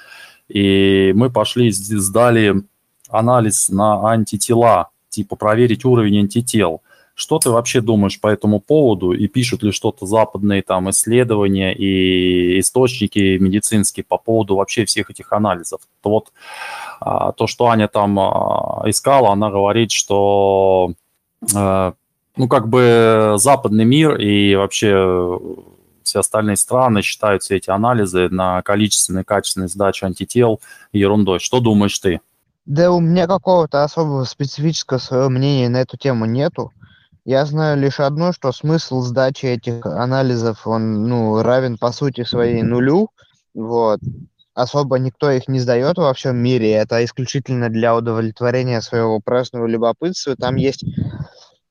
и 0.49 1.13
мы 1.15 1.29
пошли, 1.29 1.71
сдали 1.71 2.63
анализ 3.09 3.69
на 3.69 4.09
антитела, 4.09 4.89
типа 5.09 5.35
проверить 5.35 5.85
уровень 5.85 6.19
антител. 6.19 6.81
Что 7.19 7.37
ты 7.37 7.49
вообще 7.49 7.81
думаешь 7.81 8.19
по 8.19 8.27
этому 8.27 8.59
поводу? 8.61 9.11
И 9.11 9.27
пишут 9.27 9.63
ли 9.63 9.71
что-то 9.71 10.05
западные 10.05 10.61
там 10.61 10.89
исследования 10.89 11.73
и 11.73 12.59
источники 12.59 13.37
медицинские 13.37 14.05
по 14.05 14.17
поводу 14.17 14.55
вообще 14.55 14.85
всех 14.85 15.09
этих 15.09 15.33
анализов? 15.33 15.81
То 16.01 16.09
вот 16.09 16.31
а, 17.01 17.33
то, 17.33 17.47
что 17.47 17.67
Аня 17.67 17.87
там 17.87 18.17
искала, 18.85 19.31
она 19.31 19.49
говорит, 19.49 19.91
что 19.91 20.93
Э, 21.55 21.93
ну, 22.35 22.47
как 22.47 22.67
бы 22.67 23.35
западный 23.37 23.85
мир 23.85 24.15
и 24.17 24.55
вообще 24.55 25.39
все 26.03 26.19
остальные 26.19 26.55
страны 26.55 27.01
считают 27.01 27.43
все 27.43 27.57
эти 27.57 27.69
анализы 27.69 28.29
на 28.29 28.61
количественной 28.61 29.21
и 29.21 29.25
качественной 29.25 29.67
сдачи 29.67 30.05
антител 30.05 30.59
ерундой. 30.91 31.39
Что 31.39 31.59
думаешь 31.59 31.97
ты? 31.99 32.21
Да 32.65 32.91
у 32.91 32.99
меня 32.99 33.27
какого-то 33.27 33.83
особого 33.83 34.23
специфического 34.25 34.99
своего 34.99 35.29
мнения 35.29 35.69
на 35.69 35.77
эту 35.77 35.97
тему 35.97 36.25
нету. 36.25 36.71
Я 37.25 37.45
знаю 37.45 37.77
лишь 37.77 37.99
одно, 37.99 38.31
что 38.31 38.51
смысл 38.51 39.01
сдачи 39.01 39.45
этих 39.45 39.85
анализов, 39.85 40.65
он, 40.65 41.07
ну, 41.07 41.41
равен 41.41 41.77
по 41.77 41.91
сути 41.91 42.23
своей 42.23 42.63
нулю. 42.63 43.09
Вот. 43.53 43.99
Особо 44.53 44.99
никто 44.99 45.29
их 45.31 45.47
не 45.47 45.59
сдает 45.59 45.97
во 45.97 46.13
всем 46.13 46.37
мире. 46.37 46.71
Это 46.71 47.03
исключительно 47.03 47.69
для 47.69 47.95
удовлетворения 47.95 48.81
своего 48.81 49.19
праздного 49.19 49.67
любопытства. 49.67 50.35
Там 50.35 50.55
есть 50.55 50.83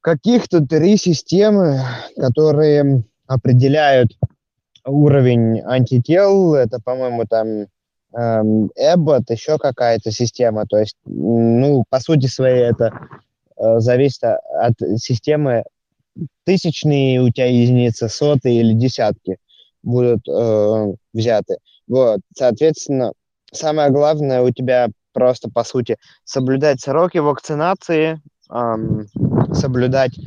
каких-то 0.01 0.65
три 0.65 0.97
системы, 0.97 1.81
которые 2.17 3.05
определяют 3.27 4.13
уровень 4.87 5.61
антител. 5.65 6.55
Это, 6.55 6.81
по-моему, 6.81 7.25
там 7.29 7.67
эм, 8.15 8.71
Эббот, 8.75 9.31
еще 9.31 9.59
какая-то 9.59 10.11
система. 10.11 10.67
То 10.67 10.79
есть, 10.79 10.97
ну, 11.05 11.85
по 11.91 12.01
сути 12.01 12.27
своей, 12.27 12.71
это 12.71 12.93
зависит 13.79 14.23
от 14.23 14.75
системы 14.97 15.64
тысячные 16.44 17.21
у 17.21 17.31
тебя 17.31 17.47
единицы, 17.47 18.09
сотые 18.09 18.61
или 18.61 18.73
десятки 18.73 19.38
будут 19.83 20.27
э, 20.29 20.94
взяты. 21.12 21.59
Вот, 21.87 22.21
соответственно, 22.37 23.12
самое 23.53 23.90
главное 23.90 24.42
у 24.42 24.51
тебя 24.51 24.88
просто, 25.12 25.51
по 25.51 25.64
сути, 25.64 25.97
соблюдать 26.25 26.81
сроки 26.81 27.18
вакцинации, 27.18 28.21
эм, 28.51 29.07
соблюдать, 29.53 30.18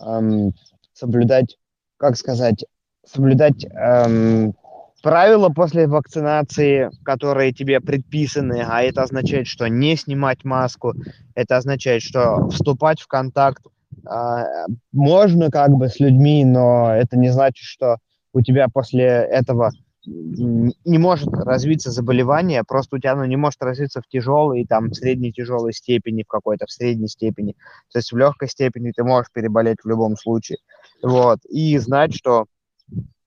эм, 0.00 0.54
соблюдать, 0.92 1.56
как 1.96 2.16
сказать, 2.16 2.64
соблюдать 3.04 3.64
эм, 3.64 4.54
правила 5.02 5.48
после 5.48 5.86
вакцинации, 5.86 6.90
которые 7.04 7.52
тебе 7.52 7.80
предписаны, 7.80 8.64
а 8.66 8.82
это 8.82 9.02
означает, 9.02 9.46
что 9.46 9.68
не 9.68 9.96
снимать 9.96 10.44
маску, 10.44 10.94
это 11.34 11.56
означает, 11.56 12.02
что 12.02 12.48
вступать 12.48 13.00
в 13.00 13.06
контакт 13.06 13.64
э, 14.04 14.44
можно 14.92 15.50
как 15.50 15.70
бы 15.70 15.88
с 15.88 16.00
людьми, 16.00 16.44
но 16.44 16.94
это 16.94 17.16
не 17.16 17.30
значит, 17.30 17.64
что 17.64 17.98
у 18.32 18.42
тебя 18.42 18.68
после 18.72 19.04
этого 19.04 19.72
не 20.06 20.98
может 20.98 21.28
развиться 21.28 21.90
заболевание, 21.90 22.64
просто 22.66 22.96
у 22.96 22.98
тебя 22.98 23.12
оно 23.12 23.26
не 23.26 23.36
может 23.36 23.62
развиться 23.62 24.00
в 24.00 24.08
тяжелой, 24.08 24.64
там, 24.66 24.88
в 24.88 24.94
средней 24.94 25.32
тяжелой 25.32 25.72
степени, 25.74 26.22
в 26.22 26.26
какой-то, 26.26 26.66
в 26.66 26.70
средней 26.70 27.08
степени. 27.08 27.52
То 27.92 27.98
есть 27.98 28.10
в 28.10 28.16
легкой 28.16 28.48
степени 28.48 28.92
ты 28.92 29.04
можешь 29.04 29.30
переболеть 29.32 29.78
в 29.84 29.88
любом 29.88 30.16
случае. 30.16 30.58
Вот. 31.02 31.40
И 31.50 31.76
знать, 31.78 32.14
что 32.14 32.46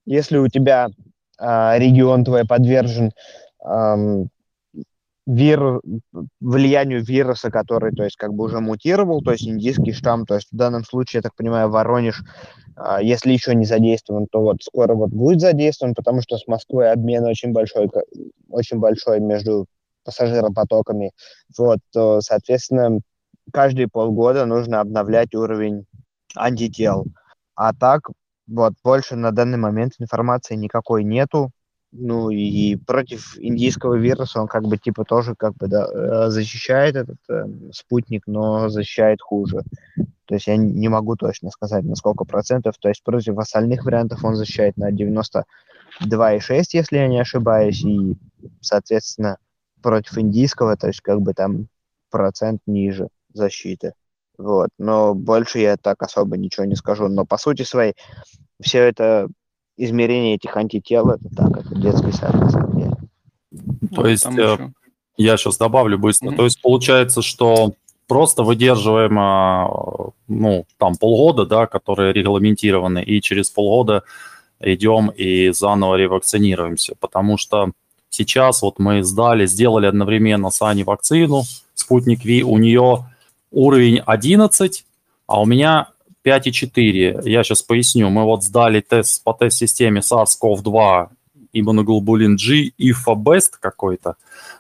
если 0.06 0.38
у 0.38 0.48
тебя 0.48 0.90
регион 1.78 2.24
твой 2.24 2.46
подвержен 2.46 3.12
виру, 5.26 5.82
влиянию 6.42 7.04
вируса, 7.04 7.50
который, 7.50 7.94
то 7.94 8.04
есть, 8.04 8.18
как 8.18 8.34
бы 8.34 8.46
уже 8.46 8.60
мутировал, 8.60 9.22
то 9.22 9.32
есть 9.32 9.48
индийский 9.48 9.94
штамм, 9.94 10.26
то 10.26 10.36
есть 10.36 10.50
в 10.52 10.56
данном 10.56 10.84
случае, 10.84 11.20
я 11.20 11.22
так 11.22 11.36
понимаю, 11.36 11.70
Воронеж, 11.70 12.24
а, 12.76 13.02
если 13.02 13.32
еще 13.32 13.56
не 13.56 13.66
задействован, 13.66 14.28
то 14.30 14.42
вот 14.42 14.64
скоро 14.64 14.96
вот 14.96 15.12
будет 15.12 15.40
задействован, 15.40 15.94
потому 15.96 16.22
что 16.22 16.38
с 16.38 16.48
Москвой 16.48 16.92
обмен 16.92 17.24
очень 17.24 17.54
большой, 17.54 17.90
очень 18.50 18.80
большой 18.80 19.22
между 19.22 19.66
пассажиропотоками, 20.04 21.12
вот, 21.58 21.80
то, 21.94 22.20
соответственно, 22.20 23.00
каждые 23.54 23.88
полгода 23.88 24.46
нужно 24.46 24.82
обновлять 24.82 25.34
уровень 25.36 25.86
антител. 26.36 27.06
А 27.56 27.74
так, 27.74 28.10
вот, 28.48 28.74
больше 28.84 29.16
на 29.16 29.32
данный 29.32 29.58
момент 29.58 29.94
информации 30.00 30.56
никакой 30.56 31.04
нету, 31.04 31.52
ну 31.96 32.32
и 32.32 32.76
против 32.76 33.38
индийского 33.38 33.94
вируса 33.96 34.42
он 34.42 34.48
как 34.48 34.64
бы 34.64 34.78
типа 34.78 35.06
тоже 35.06 35.36
как 35.36 35.56
бы 35.56 35.68
да, 35.68 35.88
э, 35.88 36.30
защищает 36.30 36.96
этот 36.96 37.18
э, 37.30 37.46
спутник, 37.72 38.24
но 38.26 38.68
защищает 38.70 39.22
хуже. 39.22 39.62
То 40.26 40.34
есть 40.34 40.48
я 40.48 40.58
не 40.58 40.88
могу 40.88 41.16
точно 41.16 41.52
сказать, 41.52 41.84
на 41.84 41.96
сколько 41.96 42.26
процентов. 42.26 42.76
То 42.80 42.90
есть 42.90 43.04
против 43.04 43.38
остальных 43.38 43.86
вариантов 43.86 44.24
он 44.26 44.36
защищает 44.36 44.76
на 44.76 44.92
92,6, 44.92 46.64
если 46.72 46.98
я 46.98 47.08
не 47.08 47.20
ошибаюсь, 47.20 47.84
и, 47.84 48.18
соответственно, 48.60 49.38
против 49.84 50.18
индийского, 50.18 50.76
то 50.76 50.88
есть 50.88 51.02
как 51.02 51.22
бы 51.22 51.36
там 51.36 51.68
процент 52.10 52.62
ниже 52.66 53.10
защиты. 53.34 53.94
Вот. 54.38 54.70
Но 54.78 55.14
больше 55.14 55.60
я 55.60 55.78
так 55.78 56.02
особо 56.02 56.38
ничего 56.38 56.66
не 56.66 56.76
скажу. 56.76 57.08
Но 57.08 57.26
по 57.26 57.38
сути 57.38 57.64
своей 57.64 57.94
все 58.62 58.80
это 58.80 59.28
измерение 59.78 60.36
этих 60.36 60.56
антител, 60.56 61.10
это 61.10 61.28
так, 61.36 61.58
это 61.58 61.76
детский 61.76 62.12
сад 62.12 62.34
на 62.34 62.50
самом 62.50 62.78
деле. 62.78 62.96
То 63.96 64.08
есть, 64.08 64.26
э, 64.26 64.70
Я 65.16 65.38
сейчас 65.38 65.58
добавлю 65.58 66.00
быстро. 66.00 66.30
Мгм. 66.30 66.38
То 66.38 66.44
есть 66.46 66.62
получается, 66.62 67.22
что 67.22 67.74
просто 68.08 68.44
выдерживаем, 68.44 69.18
а, 69.20 69.70
ну, 70.28 70.66
там 70.78 70.96
полгода, 70.96 71.46
да, 71.46 71.68
которые 71.68 72.14
регламентированы, 72.14 73.04
и 73.04 73.22
через 73.22 73.50
полгода 73.50 74.04
идем 74.60 75.10
и 75.10 75.52
заново 75.52 75.96
ревакцинируемся, 75.96 76.96
потому 77.00 77.38
что 77.38 77.72
сейчас 78.10 78.62
вот 78.62 78.80
мы 78.80 79.04
сдали, 79.04 79.46
сделали 79.46 79.86
одновременно 79.86 80.50
с 80.50 80.62
Аней 80.62 80.84
вакцину, 80.84 81.44
спутник 81.74 82.24
Ви, 82.26 82.44
у 82.44 82.58
нее 82.58 83.06
уровень 83.54 84.02
11, 84.06 84.86
а 85.28 85.42
у 85.42 85.46
меня 85.46 85.88
5,4. 86.26 87.30
Я 87.30 87.44
сейчас 87.44 87.62
поясню. 87.62 88.10
Мы 88.10 88.24
вот 88.24 88.44
сдали 88.44 88.82
тест 88.82 89.24
по 89.24 89.34
тест-системе 89.34 90.02
SARS-CoV-2, 90.02 91.08
иммуноглобулин 91.54 92.36
G, 92.36 92.72
IFA-BEST 92.80 93.54
какой-то, 93.60 94.16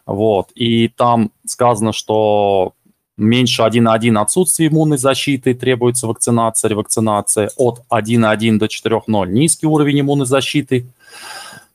вот, 0.05 0.51
и 0.53 0.87
там 0.89 1.31
сказано, 1.45 1.91
что 1.91 2.73
меньше 3.17 3.63
1,1 3.63 4.21
отсутствие 4.21 4.69
иммунной 4.69 4.97
защиты, 4.97 5.53
требуется 5.53 6.07
вакцинация, 6.07 6.69
ревакцинация, 6.69 7.49
от 7.57 7.81
1,1 7.89 8.57
до 8.57 8.65
4,0 8.65 9.27
низкий 9.27 9.65
уровень 9.65 10.01
иммунной 10.01 10.25
защиты, 10.25 10.85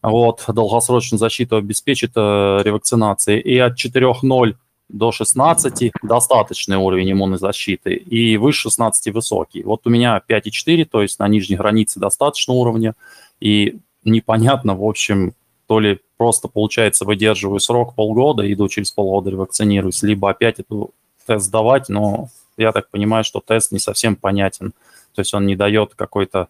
вот, 0.03 0.45
долгосрочную 0.47 1.19
защиту 1.19 1.57
обеспечит 1.57 2.13
э, 2.15 2.61
ревакцинацией, 2.65 3.41
и 3.41 3.59
от 3.59 3.77
4,0 3.77 4.55
до 4.89 5.13
16 5.13 5.93
достаточный 6.03 6.77
уровень 6.77 7.13
иммунной 7.13 7.39
защиты, 7.39 7.95
и 7.95 8.37
выше 8.37 8.63
16 8.63 9.13
высокий. 9.15 9.63
Вот 9.63 9.87
у 9.87 9.91
меня 9.91 10.23
5,4, 10.29 10.85
то 10.85 11.03
есть 11.03 11.19
на 11.19 11.29
нижней 11.29 11.57
границе 11.57 12.01
достаточно 12.01 12.55
уровня, 12.55 12.95
и 13.41 13.79
непонятно, 14.05 14.75
в 14.75 14.85
общем, 14.85 15.35
то 15.67 15.81
ли 15.81 16.01
просто, 16.17 16.49
получается, 16.49 17.05
выдерживаю 17.05 17.61
срок 17.61 17.95
полгода, 17.95 18.51
иду 18.51 18.69
через 18.69 18.91
полгода 18.91 19.31
ревакцинируюсь, 19.31 20.03
либо 20.03 20.31
опять 20.31 20.59
эту 20.59 20.91
тест 21.27 21.47
сдавать, 21.47 21.89
но 21.89 22.29
я 22.57 22.73
так 22.73 22.91
понимаю, 22.91 23.25
что 23.25 23.41
тест 23.41 23.71
не 23.73 23.79
совсем 23.79 24.17
понятен. 24.17 24.73
То 25.15 25.21
есть 25.21 25.35
он 25.35 25.47
не 25.47 25.57
дает 25.57 25.95
какой-то 25.95 26.49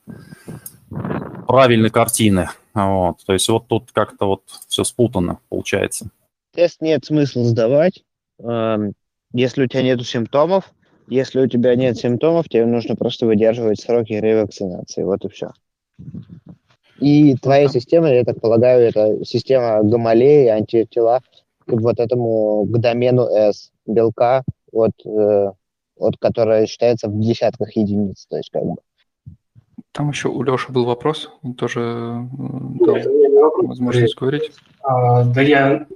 правильной 1.47 1.91
картины. 1.91 2.51
Вот. 2.75 3.19
То 3.27 3.33
есть 3.33 3.49
вот 3.49 3.67
тут 3.67 3.91
как-то 3.93 4.27
вот 4.27 4.43
все 4.69 4.85
спутано 4.85 5.39
получается. 5.49 6.11
Тест 6.55 6.81
нет 6.81 7.05
смысла 7.05 7.45
сдавать, 7.45 8.05
если 9.33 9.65
у 9.65 9.67
тебя 9.67 9.83
нет 9.83 10.05
симптомов. 10.07 10.73
Если 11.09 11.41
у 11.41 11.47
тебя 11.47 11.75
нет 11.75 11.97
симптомов, 11.97 12.49
тебе 12.49 12.67
нужно 12.67 12.95
просто 12.95 13.25
выдерживать 13.25 13.81
сроки 13.81 14.13
ревакцинации. 14.13 15.05
Вот 15.05 15.25
и 15.25 15.29
все. 15.29 15.53
И 16.99 17.35
твоя 17.37 17.67
Да. 17.67 17.73
система, 17.73 18.11
я 18.11 18.25
так 18.25 18.41
полагаю, 18.41 18.89
это 18.89 19.25
система 19.25 19.83
гамалеи, 19.83 20.49
антитела 20.49 21.21
к 21.67 21.73
вот 21.73 21.99
этому, 22.01 22.67
к 22.67 22.79
домену 22.79 23.23
S 23.23 23.71
белка, 23.87 24.43
от, 24.73 24.93
э, 25.07 25.53
от 25.99 26.17
которая 26.19 26.67
считается 26.67 27.09
в 27.09 27.19
десятках 27.21 27.75
единиц. 27.77 28.27
То 28.29 28.37
есть 28.37 28.51
как 28.51 28.65
бы 28.65 28.77
Там 29.93 30.11
еще 30.11 30.29
у 30.29 30.43
Леши 30.43 30.71
был 30.71 30.85
вопрос, 30.85 31.31
он 31.43 31.55
тоже 31.55 31.81
э, 31.81 32.21
Нет, 32.81 33.05
дал 33.35 33.67
возможность 33.67 34.17
говорить. 34.17 34.51
А, 34.83 35.25
да 35.25 35.41
я, 35.41 35.87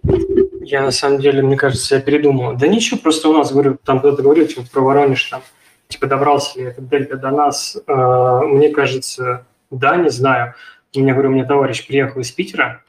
я 0.64 0.82
на 0.82 0.90
самом 0.90 1.20
деле, 1.20 1.42
мне 1.42 1.56
кажется, 1.56 1.96
я 1.96 2.00
передумал. 2.00 2.56
Да 2.56 2.66
ничего, 2.66 2.98
просто 2.98 3.28
у 3.28 3.32
нас, 3.32 3.52
говорю, 3.52 3.78
там 3.84 3.98
кто-то 3.98 4.22
говорил 4.22 4.46
типа, 4.46 4.62
про 4.72 4.80
Воронеж, 4.80 5.24
там, 5.24 5.42
типа, 5.88 6.06
добрался 6.06 6.58
ли 6.58 6.66
этот 6.66 6.88
дельта 6.88 7.16
до 7.16 7.30
нас. 7.30 7.76
А, 7.86 8.40
мне 8.42 8.70
кажется, 8.70 9.46
да, 9.70 9.96
не 9.96 10.10
знаю. 10.10 10.54
У 10.94 11.00
меня, 11.00 11.14
говорю, 11.14 11.30
у 11.30 11.32
меня 11.32 11.44
товарищ 11.44 11.86
приехал 11.86 12.20
из 12.20 12.30
Питера, 12.30 12.82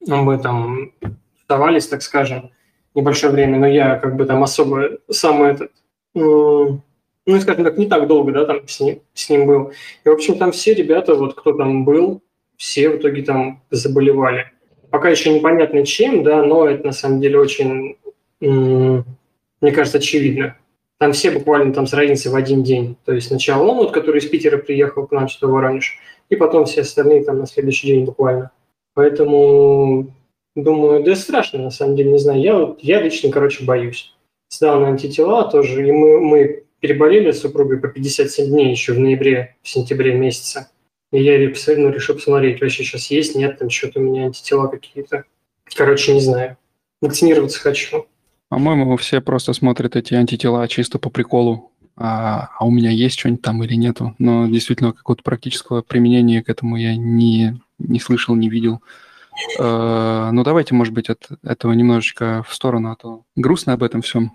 мы 0.00 0.38
там 0.38 0.92
оставались, 1.38 1.86
так 1.86 2.02
скажем, 2.02 2.50
небольшое 2.94 3.32
время, 3.32 3.58
но 3.58 3.66
я 3.66 3.96
как 3.96 4.16
бы 4.16 4.24
там 4.24 4.42
особо 4.42 4.98
сам 5.08 5.42
этот, 5.42 5.70
ну, 6.14 6.82
скажем 7.40 7.64
так, 7.64 7.78
не 7.78 7.86
так 7.86 8.06
долго, 8.08 8.32
да, 8.32 8.44
там 8.46 8.66
с 8.66 8.80
ним, 8.80 9.02
с 9.14 9.28
ним 9.30 9.46
был. 9.46 9.72
И, 10.04 10.08
в 10.08 10.12
общем, 10.12 10.38
там 10.38 10.52
все 10.52 10.74
ребята, 10.74 11.14
вот 11.14 11.34
кто 11.34 11.52
там 11.52 11.84
был, 11.84 12.22
все 12.56 12.90
в 12.90 12.96
итоге 12.96 13.22
там 13.22 13.62
заболевали. 13.70 14.50
Пока 14.90 15.08
еще 15.08 15.32
непонятно 15.32 15.86
чем, 15.86 16.22
да, 16.22 16.42
но 16.42 16.68
это 16.68 16.86
на 16.86 16.92
самом 16.92 17.20
деле 17.20 17.38
очень, 17.38 17.96
мне 18.40 19.72
кажется, 19.72 19.98
очевидно. 19.98 20.56
Там 20.98 21.12
все 21.12 21.30
буквально 21.30 21.72
там 21.72 21.86
с 21.86 21.92
разницей 21.94 22.30
в 22.30 22.34
один 22.34 22.62
день. 22.62 22.96
То 23.04 23.12
есть 23.12 23.28
сначала 23.28 23.62
он, 23.62 23.76
вот, 23.78 23.92
который 23.92 24.18
из 24.18 24.26
Питера 24.26 24.58
приехал 24.58 25.06
к 25.06 25.12
нам 25.12 25.28
в 25.28 25.42
Воронеж, 25.42 25.98
и 26.28 26.36
потом 26.36 26.66
все 26.66 26.82
остальные 26.82 27.24
там 27.24 27.38
на 27.38 27.46
следующий 27.46 27.86
день 27.86 28.04
буквально. 28.04 28.50
Поэтому 28.94 30.08
думаю, 30.54 31.02
да 31.02 31.14
страшно, 31.14 31.60
на 31.60 31.70
самом 31.70 31.96
деле, 31.96 32.12
не 32.12 32.18
знаю. 32.18 32.40
Я, 32.40 32.58
вот, 32.58 32.82
я 32.82 33.00
лично, 33.00 33.30
короче, 33.30 33.64
боюсь. 33.64 34.14
Сдал 34.50 34.80
на 34.80 34.88
антитела 34.88 35.48
тоже, 35.48 35.86
и 35.86 35.92
мы, 35.92 36.20
мы 36.20 36.64
переболели 36.80 37.30
с 37.30 37.40
супругой 37.40 37.78
по 37.78 37.88
57 37.88 38.46
дней 38.46 38.70
еще 38.70 38.92
в 38.92 38.98
ноябре, 38.98 39.56
в 39.62 39.68
сентябре 39.68 40.14
месяце. 40.14 40.68
И 41.12 41.22
я 41.22 41.38
реп- 41.38 41.56
ну, 41.76 41.90
решил 41.90 42.14
посмотреть, 42.14 42.60
вообще 42.60 42.84
сейчас 42.84 43.10
есть, 43.10 43.34
нет, 43.34 43.58
там 43.58 43.68
что-то 43.70 43.98
у 44.00 44.02
меня 44.02 44.24
антитела 44.26 44.68
какие-то. 44.68 45.24
Короче, 45.74 46.14
не 46.14 46.20
знаю. 46.20 46.56
Вакцинироваться 47.00 47.58
хочу. 47.60 48.06
По-моему, 48.48 48.96
все 48.96 49.20
просто 49.20 49.52
смотрят 49.52 49.96
эти 49.96 50.14
антитела 50.14 50.66
чисто 50.68 50.98
по 50.98 51.10
приколу. 51.10 51.72
А, 51.96 52.48
а 52.58 52.64
у 52.64 52.70
меня 52.70 52.90
есть 52.90 53.18
что-нибудь 53.18 53.42
там 53.42 53.62
или 53.62 53.74
нету. 53.74 54.14
Но 54.18 54.46
действительно, 54.48 54.92
какого-то 54.92 55.22
практического 55.22 55.82
применения 55.82 56.42
к 56.42 56.48
этому 56.48 56.76
я 56.76 56.96
не, 56.96 57.60
не 57.78 58.00
слышал, 58.00 58.34
не 58.34 58.48
видел. 58.48 58.80
Э, 59.58 60.30
ну, 60.32 60.42
давайте, 60.42 60.74
может 60.74 60.94
быть, 60.94 61.08
от 61.10 61.28
этого 61.42 61.72
немножечко 61.72 62.42
в 62.48 62.54
сторону, 62.54 62.90
а 62.92 62.96
то 62.96 63.22
грустно 63.36 63.74
об 63.74 63.82
этом 63.82 64.02
всем 64.02 64.32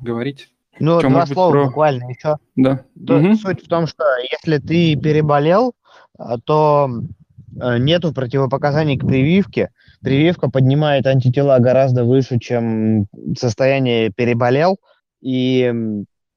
говорить. 0.00 0.48
Ну, 0.78 1.00
Чё, 1.00 1.08
два 1.10 1.26
слова 1.26 1.50
про- 1.50 1.64
буквально 1.66 2.10
еще. 2.10 2.36
Да. 2.56 2.84
Мгм. 2.94 3.34
Суть 3.36 3.64
в 3.64 3.68
том, 3.68 3.86
что 3.86 4.04
если 4.32 4.58
ты 4.58 4.96
переболел, 4.96 5.72
то 6.44 6.90
э, 7.60 7.78
нету 7.78 8.12
противопоказаний 8.12 8.98
к 8.98 9.06
прививке. 9.06 9.70
Прививка 10.02 10.50
поднимает 10.50 11.06
антитела 11.06 11.58
гораздо 11.58 12.04
выше, 12.04 12.38
чем 12.38 13.06
состояние 13.36 14.10
переболел. 14.10 14.78
И 15.20 15.72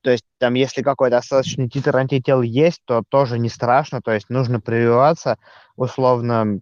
то 0.01 0.11
есть 0.11 0.25
там, 0.37 0.53
если 0.55 0.81
какой-то 0.81 1.17
остаточный 1.17 1.69
титр 1.69 1.95
антител 1.95 2.41
есть, 2.41 2.81
то 2.85 3.03
тоже 3.07 3.39
не 3.39 3.49
страшно. 3.49 4.01
То 4.01 4.11
есть 4.11 4.29
нужно 4.29 4.59
прививаться 4.59 5.37
условно. 5.75 6.59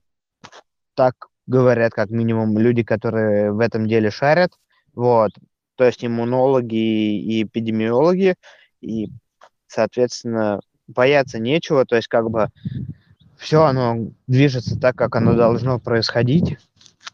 Так 0.96 1.16
говорят 1.48 1.94
как 1.94 2.12
минимум 2.12 2.58
люди, 2.58 2.84
которые 2.84 3.52
в 3.52 3.60
этом 3.60 3.88
деле 3.88 4.12
шарят. 4.12 4.52
Вот. 4.94 5.32
То 5.76 5.86
есть 5.86 6.06
иммунологи 6.06 6.76
и 6.76 7.44
эпидемиологи. 7.44 8.36
И 8.82 9.10
соответственно, 9.68 10.60
бояться 10.88 11.40
нечего, 11.40 11.86
то 11.86 11.96
есть 11.96 12.08
как 12.08 12.30
бы 12.30 12.50
все 13.42 13.64
оно 13.64 14.12
движется 14.28 14.80
так, 14.80 14.96
как 14.96 15.16
оно 15.16 15.34
должно 15.34 15.80
происходить. 15.80 16.58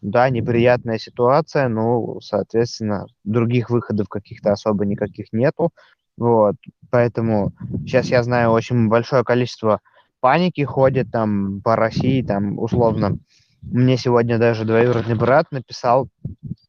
Да, 0.02 0.30
неприятная 0.30 1.00
ситуация, 1.00 1.70
но, 1.70 2.20
соответственно, 2.20 3.08
других 3.24 3.70
выходов 3.70 4.10
каких-то 4.10 4.52
особо 4.52 4.86
никаких 4.86 5.28
нету. 5.32 5.70
Вот, 6.18 6.56
поэтому 6.92 7.54
сейчас 7.86 8.08
я 8.08 8.22
знаю 8.24 8.52
очень 8.52 8.90
большое 8.90 9.24
количество 9.24 9.80
паники 10.20 10.62
ходит 10.62 11.12
там 11.12 11.62
по 11.62 11.76
России, 11.76 12.22
там 12.22 12.60
условно. 12.60 13.18
Мне 13.62 13.98
сегодня 13.98 14.38
даже 14.38 14.66
двоюродный 14.66 15.16
брат 15.16 15.46
написал 15.52 16.10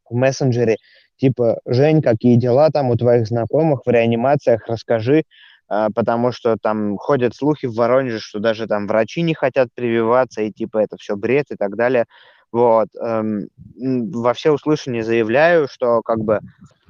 в 0.08 0.14
мессенджере, 0.14 0.76
типа, 1.16 1.58
Жень, 1.66 2.00
какие 2.00 2.36
дела 2.36 2.70
там 2.70 2.90
у 2.90 2.96
твоих 2.96 3.26
знакомых 3.26 3.80
в 3.84 3.90
реанимациях, 3.90 4.66
расскажи, 4.68 5.24
потому 5.68 6.33
что 6.33 6.57
там 6.61 6.96
ходят 6.98 7.35
слухи 7.35 7.66
в 7.66 7.74
Воронеже, 7.74 8.20
что 8.20 8.38
даже 8.40 8.66
там 8.66 8.87
врачи 8.87 9.22
не 9.22 9.35
хотят 9.35 9.68
прививаться, 9.74 10.42
и 10.42 10.52
типа 10.52 10.78
это 10.78 10.96
все 10.96 11.16
бред 11.16 11.46
и 11.50 11.57
так 11.57 11.76
далее. 11.76 12.07
Вот. 12.52 12.88
эм, 13.00 13.48
Во 13.76 14.33
всеуслышание 14.35 15.04
заявляю, 15.04 15.68
что 15.68 16.00
как 16.02 16.20
бы 16.20 16.40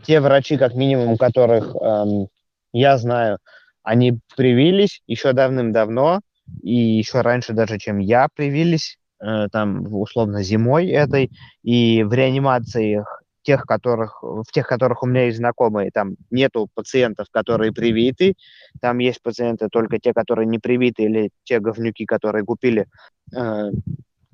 те 0.04 0.20
врачи, 0.20 0.56
как 0.56 0.74
минимум, 0.74 1.16
которых 1.16 1.74
эм, 1.76 2.28
я 2.72 2.98
знаю, 2.98 3.38
они 3.82 4.20
привились 4.36 5.02
еще 5.06 5.32
давным-давно, 5.32 6.20
и 6.62 6.74
еще 6.74 7.20
раньше 7.22 7.52
даже, 7.52 7.78
чем 7.78 7.98
я 7.98 8.28
привились, 8.34 8.98
э, 9.20 9.48
там, 9.50 9.92
условно, 9.92 10.42
зимой 10.42 10.88
этой, 10.88 11.30
и 11.62 12.02
в 12.04 12.12
реанимациях 12.12 13.17
тех, 13.48 13.62
которых, 13.62 14.22
в 14.22 14.44
тех, 14.52 14.68
которых 14.68 15.02
у 15.02 15.06
меня 15.06 15.24
есть 15.24 15.38
знакомые, 15.38 15.90
там 15.90 16.16
нету 16.30 16.68
пациентов, 16.74 17.28
которые 17.30 17.72
привиты, 17.72 18.34
там 18.82 18.98
есть 18.98 19.22
пациенты 19.22 19.68
только 19.72 19.98
те, 19.98 20.12
которые 20.12 20.46
не 20.46 20.58
привиты, 20.58 21.04
или 21.04 21.30
те 21.44 21.58
говнюки, 21.58 22.04
которые 22.04 22.44
купили 22.44 22.86
э, 23.34 23.70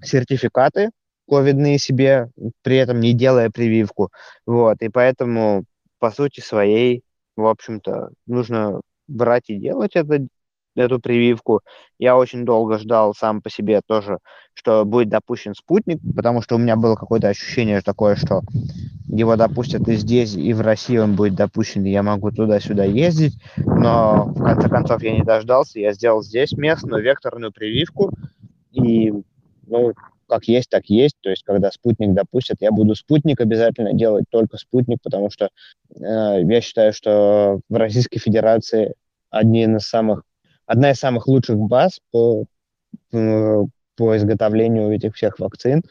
сертификаты 0.03 0.91
ковидные 1.29 1.79
себе, 1.79 2.29
при 2.63 2.77
этом 2.77 2.99
не 2.99 3.13
делая 3.13 3.51
прививку. 3.51 4.11
Вот, 4.47 4.83
и 4.83 4.89
поэтому, 4.89 5.65
по 6.01 6.11
сути 6.11 6.41
своей, 6.41 7.05
в 7.37 7.47
общем-то, 7.47 8.11
нужно 8.27 8.81
брать 9.07 9.45
и 9.47 9.59
делать 9.59 9.95
это 9.95 10.27
эту 10.83 10.99
прививку. 11.01 11.61
Я 11.99 12.17
очень 12.17 12.45
долго 12.45 12.79
ждал 12.79 13.15
сам 13.15 13.41
по 13.41 13.51
себе 13.51 13.81
тоже, 13.87 14.19
что 14.55 14.85
будет 14.85 15.09
допущен 15.09 15.55
спутник, 15.55 16.01
потому 16.15 16.43
что 16.43 16.57
у 16.57 16.59
меня 16.59 16.77
было 16.77 16.97
какое-то 16.97 17.29
ощущение 17.29 17.81
такое, 17.81 18.17
что 18.17 18.43
его 19.07 19.37
допустят 19.37 19.89
и 19.89 19.95
здесь, 19.95 20.35
и 20.35 20.53
в 20.53 20.61
России 20.61 20.97
он 20.97 21.15
будет 21.15 21.35
допущен, 21.35 21.85
и 21.85 21.91
я 21.91 22.03
могу 22.03 22.31
туда-сюда 22.31 22.85
ездить. 22.85 23.35
Но 23.57 24.27
в 24.27 24.43
конце 24.43 24.69
концов 24.69 25.03
я 25.03 25.13
не 25.13 25.23
дождался, 25.23 25.79
я 25.79 25.93
сделал 25.93 26.23
здесь 26.23 26.53
местную 26.53 27.03
векторную 27.03 27.53
прививку, 27.53 28.13
и 28.73 29.13
ну, 29.67 29.93
как 30.29 30.45
есть, 30.45 30.71
так 30.71 30.87
есть. 30.87 31.17
То 31.21 31.31
есть, 31.31 31.45
когда 31.45 31.71
спутник 31.71 32.15
допустят, 32.15 32.57
я 32.61 32.71
буду 32.71 32.95
спутник 32.95 33.41
обязательно 33.41 33.93
делать, 33.93 34.25
только 34.31 34.57
спутник, 34.57 34.99
потому 35.03 35.31
что 35.31 35.51
э, 35.95 36.43
я 36.43 36.61
считаю, 36.61 36.93
что 36.93 37.61
в 37.69 37.75
Российской 37.77 38.19
Федерации 38.19 38.95
одни 39.31 39.65
из 39.65 39.83
самых, 39.83 40.23
одна 40.67 40.91
из 40.91 40.99
самых 40.99 41.27
лучших 41.27 41.57
баз 41.57 42.01
по, 42.11 42.47
по, 43.11 43.69
по 43.97 44.17
изготовлению 44.17 44.93
этих 44.93 45.15
всех 45.15 45.39
вакцин. 45.39 45.83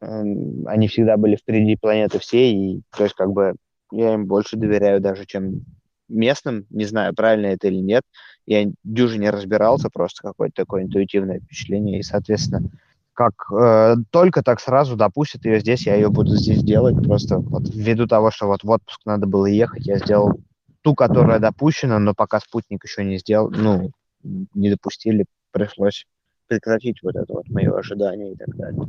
Э, 0.00 0.22
они 0.66 0.88
всегда 0.88 1.16
были 1.16 1.36
впереди 1.36 1.76
планеты 1.76 2.18
всей, 2.18 2.54
и 2.54 2.82
то 2.96 3.04
есть 3.04 3.14
как 3.14 3.32
бы 3.32 3.54
я 3.92 4.14
им 4.14 4.26
больше 4.26 4.56
доверяю 4.56 5.00
даже, 5.00 5.26
чем 5.26 5.64
местным. 6.08 6.66
Не 6.70 6.84
знаю, 6.84 7.14
правильно 7.14 7.46
это 7.46 7.68
или 7.68 7.80
нет. 7.80 8.02
Я 8.46 8.70
дюже 8.82 9.18
не 9.18 9.30
разбирался, 9.30 9.88
просто 9.90 10.22
какое-то 10.22 10.54
такое 10.56 10.82
интуитивное 10.82 11.40
впечатление, 11.40 12.00
и, 12.00 12.02
соответственно, 12.02 12.70
как 13.14 13.32
э, 13.52 13.94
только 14.10 14.42
так 14.42 14.60
сразу 14.60 14.96
допустят 14.96 15.44
ее 15.44 15.60
здесь, 15.60 15.86
я 15.86 15.94
ее 15.94 16.10
буду 16.10 16.36
здесь 16.36 16.62
делать. 16.62 16.96
Просто 17.02 17.38
вот 17.38 17.68
ввиду 17.72 18.06
того, 18.06 18.30
что 18.30 18.46
вот 18.46 18.64
в 18.64 18.70
отпуск 18.70 19.00
надо 19.04 19.26
было 19.26 19.46
ехать, 19.46 19.86
я 19.86 19.98
сделал 19.98 20.40
ту, 20.82 20.94
которая 20.94 21.38
допущена, 21.38 21.98
но 21.98 22.12
пока 22.14 22.40
спутник 22.40 22.84
еще 22.84 23.04
не 23.04 23.18
сделал, 23.18 23.50
ну, 23.50 23.92
не 24.24 24.70
допустили, 24.70 25.26
пришлось 25.52 26.06
прекратить 26.46 27.02
вот 27.02 27.16
это 27.16 27.32
вот 27.32 27.48
мое 27.48 27.76
ожидание 27.76 28.32
и 28.32 28.36
так 28.36 28.54
далее. 28.56 28.82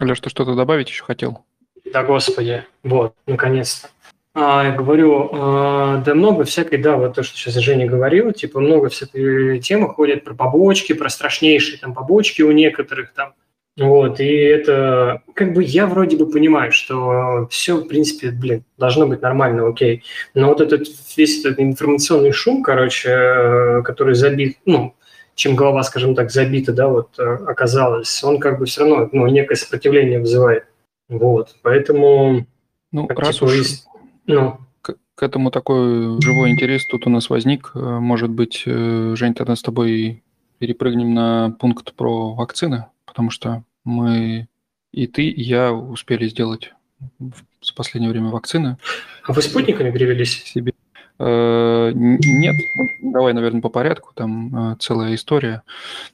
Леш, 0.00 0.20
ты 0.20 0.28
что-то 0.28 0.54
добавить 0.54 0.88
еще 0.88 1.04
хотел? 1.04 1.44
Да, 1.92 2.02
господи, 2.02 2.64
вот, 2.82 3.14
наконец-то. 3.26 3.88
А, 4.36 4.64
я 4.64 4.72
говорю, 4.72 5.30
а, 5.32 5.98
да 5.98 6.14
много 6.14 6.42
всякой, 6.42 6.78
да, 6.78 6.96
вот 6.96 7.14
то, 7.14 7.22
что 7.22 7.36
сейчас 7.36 7.54
Женя 7.54 7.86
говорил, 7.86 8.32
типа 8.32 8.58
много 8.58 8.88
всякой 8.88 9.60
темы 9.60 9.88
ходят 9.88 10.24
про 10.24 10.34
побочки, 10.34 10.92
про 10.92 11.08
страшнейшие 11.08 11.78
там 11.78 11.94
побочки 11.94 12.42
у 12.42 12.50
некоторых 12.50 13.12
там. 13.12 13.34
Вот, 13.76 14.20
и 14.20 14.26
это, 14.26 15.22
как 15.34 15.52
бы 15.52 15.64
я 15.64 15.88
вроде 15.88 16.16
бы 16.16 16.30
понимаю, 16.30 16.70
что 16.70 17.48
все, 17.50 17.76
в 17.78 17.88
принципе, 17.88 18.30
блин, 18.30 18.62
должно 18.78 19.08
быть 19.08 19.20
нормально, 19.20 19.66
окей. 19.66 20.04
Но 20.32 20.48
вот 20.48 20.60
этот 20.60 20.86
весь 21.16 21.44
этот 21.44 21.58
информационный 21.58 22.30
шум, 22.30 22.62
короче, 22.62 23.08
э, 23.10 23.82
который 23.82 24.14
забит, 24.14 24.58
ну, 24.64 24.94
чем 25.34 25.56
голова, 25.56 25.82
скажем 25.82 26.14
так, 26.14 26.30
забита, 26.30 26.72
да, 26.72 26.86
вот 26.86 27.18
э, 27.18 27.22
оказалась, 27.22 28.22
он 28.22 28.38
как 28.38 28.60
бы 28.60 28.66
все 28.66 28.82
равно, 28.82 29.08
ну, 29.10 29.26
некое 29.26 29.56
сопротивление 29.56 30.20
вызывает. 30.20 30.66
Вот, 31.08 31.56
поэтому... 31.62 32.46
Ну, 32.92 33.08
раз 33.08 33.34
типа, 33.34 33.44
уж 33.46 33.54
есть 33.54 33.88
ну. 34.26 34.58
К, 34.82 34.94
к 35.16 35.22
этому 35.24 35.50
такой 35.50 36.20
живой 36.22 36.50
интерес 36.50 36.86
тут 36.86 37.08
у 37.08 37.10
нас 37.10 37.28
возник. 37.28 37.72
Э, 37.74 37.78
может 37.80 38.30
быть, 38.30 38.62
Жень, 38.66 39.34
тогда 39.34 39.56
с 39.56 39.62
тобой 39.62 40.22
перепрыгнем 40.58 41.12
на 41.12 41.56
пункт 41.58 41.92
про 41.94 42.34
вакцины, 42.34 42.86
потому 43.14 43.30
что 43.30 43.62
мы 43.84 44.48
и 44.90 45.06
ты, 45.06 45.28
и 45.28 45.40
я 45.40 45.72
успели 45.72 46.26
сделать 46.26 46.74
в 47.20 47.74
последнее 47.76 48.10
время 48.10 48.30
вакцины. 48.30 48.76
А 49.22 49.32
вы 49.32 49.40
спутниками 49.40 49.92
перевелись? 49.92 50.42
Себе. 50.42 50.74
Э, 51.20 51.92
нет, 51.94 52.56
давай, 53.00 53.34
наверное, 53.34 53.60
по 53.60 53.68
порядку. 53.68 54.10
Там 54.14 54.76
целая 54.80 55.14
история 55.14 55.62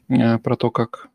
про 0.08 0.56
то, 0.56 0.70
как 0.70 1.08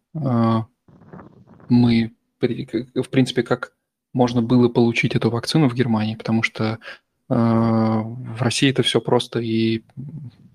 мы, 1.69 2.12
в 2.39 3.10
принципе, 3.12 3.43
как 3.43 3.74
можно 4.12 4.41
было 4.41 4.69
получить 4.69 5.15
эту 5.15 5.30
вакцину 5.30 5.69
в 5.69 5.76
Германии, 5.76 6.15
потому 6.15 6.41
что 6.41 6.63
э, 6.63 6.78
в 7.30 8.41
России 8.41 8.69
это 8.71 8.82
все 8.82 9.02
просто, 9.02 9.39
и 9.39 9.84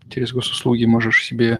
через 0.09 0.33
госуслуги 0.33 0.87
можешь 0.87 1.25
себе 1.25 1.53
э, 1.53 1.59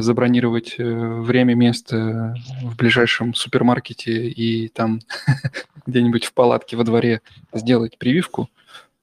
забронировать 0.00 0.76
э, 0.78 0.84
время, 0.84 1.54
место 1.54 2.34
в 2.62 2.76
ближайшем 2.76 3.34
супермаркете 3.34 4.28
и 4.28 4.68
там 4.68 5.00
где-нибудь 5.86 6.24
в 6.24 6.34
палатке 6.34 6.76
во 6.76 6.84
дворе 6.84 7.20
сделать 7.52 7.98
прививку. 7.98 8.48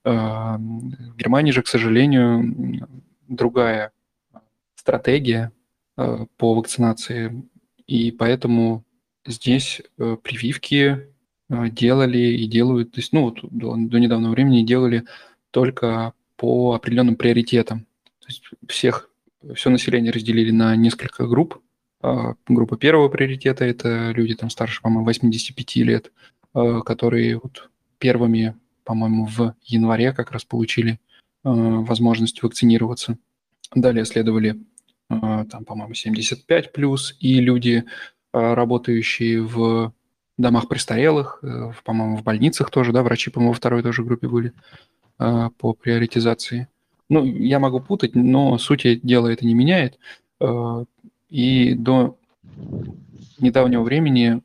Э, 0.06 0.56
в 0.58 1.16
Германии 1.18 1.52
же, 1.52 1.62
к 1.62 1.68
сожалению, 1.68 2.88
другая 3.28 3.92
стратегия 4.76 5.52
э, 5.98 6.26
по 6.38 6.56
вакцинации, 6.56 7.44
и 7.88 8.12
поэтому 8.12 8.84
здесь 9.26 9.82
э, 9.98 10.18
прививки 10.22 11.14
Э, 11.54 11.70
делали 11.70 12.18
и 12.18 12.48
делают, 12.48 12.92
то 12.92 13.00
есть, 13.00 13.14
ну, 13.14 13.24
вот 13.24 13.40
до, 13.44 13.76
до 13.76 14.00
недавнего 14.00 14.32
времени 14.32 14.64
делали 14.64 15.04
только 15.52 16.14
по 16.36 16.74
определенным 16.74 17.16
приоритетам. 17.16 17.86
То 18.20 18.28
есть 18.28 18.44
всех, 18.68 19.10
все 19.56 19.70
население 19.70 20.12
разделили 20.12 20.52
на 20.52 20.76
несколько 20.76 21.28
групп. 21.28 21.62
А, 22.02 22.36
группа 22.48 22.78
первого 22.78 23.10
приоритета– 23.10 23.66
это 23.66 24.12
люди 24.12 24.36
там 24.36 24.50
старше, 24.50 24.82
по-моему, 24.82 25.06
85 25.06 25.76
лет, 25.78 26.12
э, 26.54 26.82
которые 26.86 27.40
вот 27.42 27.70
первыми, 27.98 28.56
по-моему, 28.84 29.26
в 29.26 29.56
январе 29.64 30.12
как 30.12 30.32
раз 30.32 30.44
получили 30.44 30.94
э, 30.94 30.98
возможность 31.44 32.44
вакцинироваться. 32.44 33.18
Далее 33.74 34.06
следовали 34.06 34.60
там, 35.10 35.66
по-моему, 35.66 35.94
75 35.94 36.72
плюс 36.72 37.16
и 37.20 37.40
люди, 37.40 37.84
работающие 38.32 39.44
в 39.44 39.94
домах 40.38 40.68
престарелых, 40.68 41.40
э, 41.44 41.72
по-моему, 41.84 42.18
в 42.18 42.24
больницах 42.24 42.72
тоже, 42.72 42.92
да, 42.92 43.04
врачи, 43.04 43.30
по-моему, 43.30 43.52
во 43.52 43.58
второй 43.58 43.84
тоже 43.84 44.04
группе 44.04 44.28
были 44.28 44.54
по 45.18 45.74
приоритизации. 45.74 46.68
Ну, 47.10 47.24
я 47.24 47.60
могу 47.60 47.80
путать, 47.80 48.16
но 48.16 48.58
суть 48.58 49.02
дела 49.04 49.28
это 49.28 49.46
не 49.46 49.54
меняет. 49.54 50.00
Э, 50.40 50.86
и 51.30 51.74
до 51.74 52.18
недавнего 53.40 53.84
времени 53.84 54.42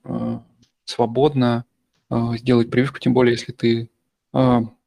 свободно 0.84 1.64
сделать 2.10 2.70
прививку, 2.70 2.98
тем 2.98 3.12
более, 3.12 3.32
если 3.32 3.52
ты 3.52 3.90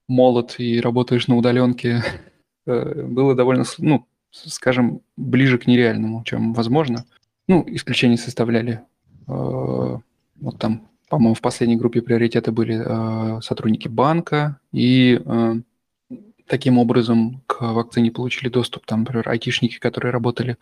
молод 0.07 0.55
и 0.57 0.81
работаешь 0.81 1.27
на 1.27 1.37
удаленке, 1.37 2.03
было 2.65 3.35
довольно, 3.35 3.63
ну, 3.77 4.07
скажем, 4.31 5.01
ближе 5.15 5.59
к 5.59 5.67
нереальному, 5.67 6.23
чем 6.23 6.53
возможно. 6.53 7.05
Ну, 7.47 7.63
исключения 7.67 8.17
составляли 8.17 8.81
вот 9.27 10.57
там 10.57 10.89
по-моему, 11.11 11.33
в 11.33 11.41
последней 11.41 11.75
группе 11.75 12.01
приоритета 12.01 12.53
были 12.53 12.81
э, 12.81 13.41
сотрудники 13.41 13.89
банка, 13.89 14.61
и 14.71 15.21
э, 15.23 15.55
таким 16.47 16.77
образом 16.77 17.41
к 17.47 17.61
вакцине 17.61 18.11
получили 18.11 18.49
доступ, 18.49 18.85
там, 18.85 18.99
например, 19.01 19.27
айтишники, 19.29 19.79
которые 19.79 20.11
работали 20.11 20.57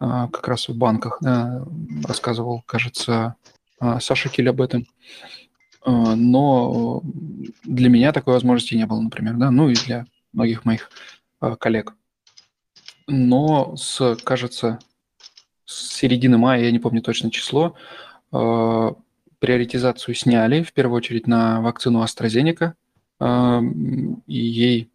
э, 0.00 0.28
как 0.32 0.46
раз 0.48 0.68
в 0.68 0.76
банках, 0.76 1.20
э, 1.22 1.64
рассказывал, 2.04 2.62
кажется, 2.66 3.36
э, 3.80 3.98
Саша 4.00 4.28
Киль 4.28 4.48
об 4.48 4.60
этом. 4.60 4.86
Э, 5.84 6.14
но 6.14 7.02
для 7.64 7.88
меня 7.88 8.12
такой 8.12 8.34
возможности 8.34 8.74
не 8.74 8.86
было, 8.86 9.00
например, 9.00 9.34
да, 9.34 9.50
ну 9.50 9.68
и 9.68 9.74
для 9.74 10.06
многих 10.32 10.64
моих 10.64 10.90
э, 11.40 11.56
коллег. 11.58 11.94
Но 13.06 13.76
с, 13.76 14.16
кажется, 14.22 14.78
с 15.64 15.92
середины 15.92 16.38
мая, 16.38 16.64
я 16.64 16.70
не 16.70 16.78
помню 16.78 17.02
точно 17.02 17.30
число, 17.30 17.74
э, 18.32 18.90
приоритизацию 19.38 20.14
сняли, 20.14 20.62
в 20.62 20.72
первую 20.72 20.98
очередь 20.98 21.26
на 21.26 21.60
вакцину 21.60 22.02
AstraZeneca, 22.02 22.74
и 24.26 24.38
ей 24.38 24.89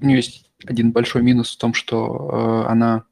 у 0.00 0.04
нее 0.04 0.16
есть 0.16 0.50
один 0.64 0.92
большой 0.92 1.22
минус 1.22 1.54
в 1.54 1.58
том, 1.58 1.74
что 1.74 2.64
э, 2.66 2.70
она 2.70 3.04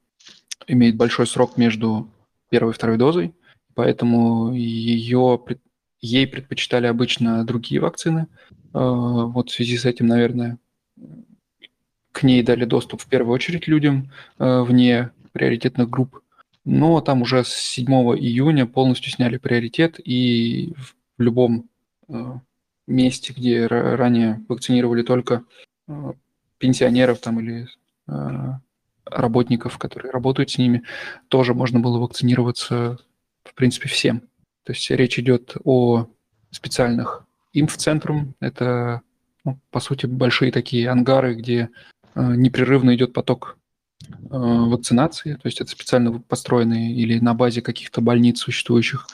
имеет 0.66 0.96
большой 0.96 1.26
срок 1.26 1.56
между 1.56 2.10
первой 2.50 2.72
и 2.72 2.74
второй 2.74 2.98
дозой, 2.98 3.34
поэтому 3.74 4.52
ее, 4.52 5.40
ей 6.00 6.26
предпочитали 6.26 6.86
обычно 6.86 7.44
другие 7.44 7.80
вакцины. 7.80 8.26
Э, 8.50 8.58
вот 8.72 9.50
в 9.50 9.54
связи 9.54 9.76
с 9.76 9.84
этим, 9.84 10.06
наверное, 10.06 10.58
к 12.12 12.22
ней 12.22 12.42
дали 12.42 12.64
доступ 12.64 13.02
в 13.02 13.06
первую 13.06 13.34
очередь 13.34 13.68
людям 13.68 14.10
э, 14.38 14.62
вне 14.62 15.10
приоритетных 15.32 15.88
групп. 15.88 16.20
Но 16.64 17.00
там 17.00 17.22
уже 17.22 17.44
с 17.44 17.52
7 17.52 17.86
июня 17.86 18.66
полностью 18.66 19.10
сняли 19.10 19.38
приоритет, 19.38 20.00
и 20.04 20.74
в 21.16 21.22
любом 21.22 21.68
э, 22.08 22.34
месте, 22.86 23.32
где 23.32 23.66
ранее 23.66 24.44
вакцинировали 24.48 25.02
только 25.02 25.44
пенсионеров 26.58 27.20
там 27.20 27.40
или 27.40 27.68
э, 28.08 28.52
работников, 29.04 29.78
которые 29.78 30.12
работают 30.12 30.50
с 30.50 30.58
ними, 30.58 30.82
тоже 31.28 31.54
можно 31.54 31.80
было 31.80 31.98
вакцинироваться, 31.98 32.98
в 33.44 33.54
принципе, 33.54 33.88
всем. 33.88 34.20
То 34.64 34.72
есть 34.72 34.90
речь 34.90 35.18
идет 35.18 35.56
о 35.64 36.06
специальных 36.50 37.24
инф-центрум. 37.52 38.34
Это, 38.40 39.02
ну, 39.44 39.58
по 39.70 39.80
сути, 39.80 40.06
большие 40.06 40.52
такие 40.52 40.90
ангары, 40.90 41.34
где 41.34 41.70
непрерывно 42.14 42.94
идет 42.94 43.12
поток 43.12 43.56
вакцинации, 44.30 45.34
то 45.34 45.46
есть 45.46 45.60
это 45.60 45.70
специально 45.70 46.20
построенные 46.20 46.94
или 46.94 47.18
на 47.18 47.34
базе 47.34 47.62
каких-то 47.62 48.00
больниц 48.00 48.40
существующих 48.40 49.06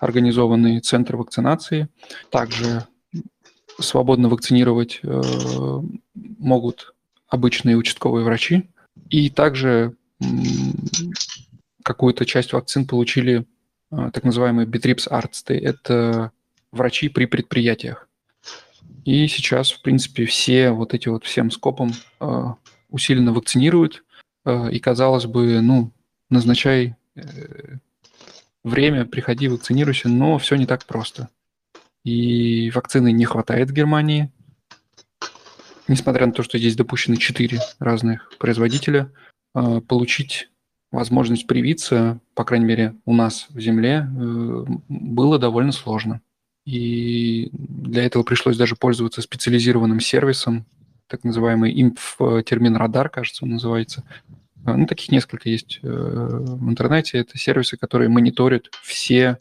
организованные 0.00 0.80
центры 0.80 1.16
вакцинации. 1.16 1.88
Также 2.30 2.86
свободно 3.80 4.28
вакцинировать 4.28 5.00
э, 5.02 5.22
могут 6.14 6.94
обычные 7.28 7.76
участковые 7.76 8.24
врачи. 8.24 8.70
И 9.10 9.30
также 9.30 9.96
какую-то 11.82 12.24
часть 12.24 12.52
вакцин 12.52 12.86
получили 12.86 13.46
э, 13.90 14.10
так 14.12 14.24
называемые 14.24 14.68
Арцты. 15.10 15.54
Это 15.54 16.30
врачи 16.70 17.08
при 17.08 17.26
предприятиях. 17.26 18.08
И 19.04 19.26
сейчас, 19.28 19.70
в 19.70 19.82
принципе, 19.82 20.24
все 20.24 20.70
вот 20.70 20.94
эти 20.94 21.08
вот 21.08 21.24
всем 21.24 21.50
скопом 21.50 21.92
э, 22.20 22.44
усиленно 22.90 23.32
вакцинируют. 23.32 24.04
И, 24.46 24.78
казалось 24.78 25.24
бы, 25.24 25.62
ну, 25.62 25.90
назначай 26.28 26.96
время, 28.62 29.06
приходи, 29.06 29.48
вакцинируйся, 29.48 30.10
но 30.10 30.36
все 30.36 30.56
не 30.56 30.66
так 30.66 30.84
просто. 30.84 31.30
И 32.04 32.70
вакцины 32.70 33.12
не 33.12 33.24
хватает 33.24 33.70
в 33.70 33.72
Германии, 33.72 34.30
несмотря 35.88 36.26
на 36.26 36.32
то, 36.32 36.42
что 36.42 36.58
здесь 36.58 36.76
допущены 36.76 37.16
четыре 37.16 37.60
разных 37.78 38.30
производителя, 38.38 39.10
а, 39.54 39.80
получить 39.80 40.48
возможность 40.90 41.46
привиться, 41.46 42.20
по 42.34 42.44
крайней 42.44 42.66
мере, 42.66 42.94
у 43.04 43.14
нас 43.14 43.46
в 43.50 43.60
земле, 43.60 44.06
э, 44.08 44.64
было 44.88 45.40
довольно 45.40 45.72
сложно. 45.72 46.20
И 46.64 47.50
для 47.52 48.04
этого 48.04 48.22
пришлось 48.22 48.56
даже 48.56 48.76
пользоваться 48.76 49.20
специализированным 49.20 49.98
сервисом, 49.98 50.66
так 51.08 51.24
называемый 51.24 51.72
имп-термин 51.82 52.76
радар, 52.76 53.08
кажется, 53.08 53.44
он 53.44 53.50
называется. 53.50 54.04
А, 54.64 54.76
ну, 54.76 54.86
таких 54.86 55.10
несколько 55.10 55.48
есть 55.50 55.80
э, 55.82 55.88
в 55.88 56.70
интернете. 56.70 57.18
Это 57.18 57.36
сервисы, 57.36 57.76
которые 57.76 58.08
мониторят 58.08 58.68
все 58.82 59.38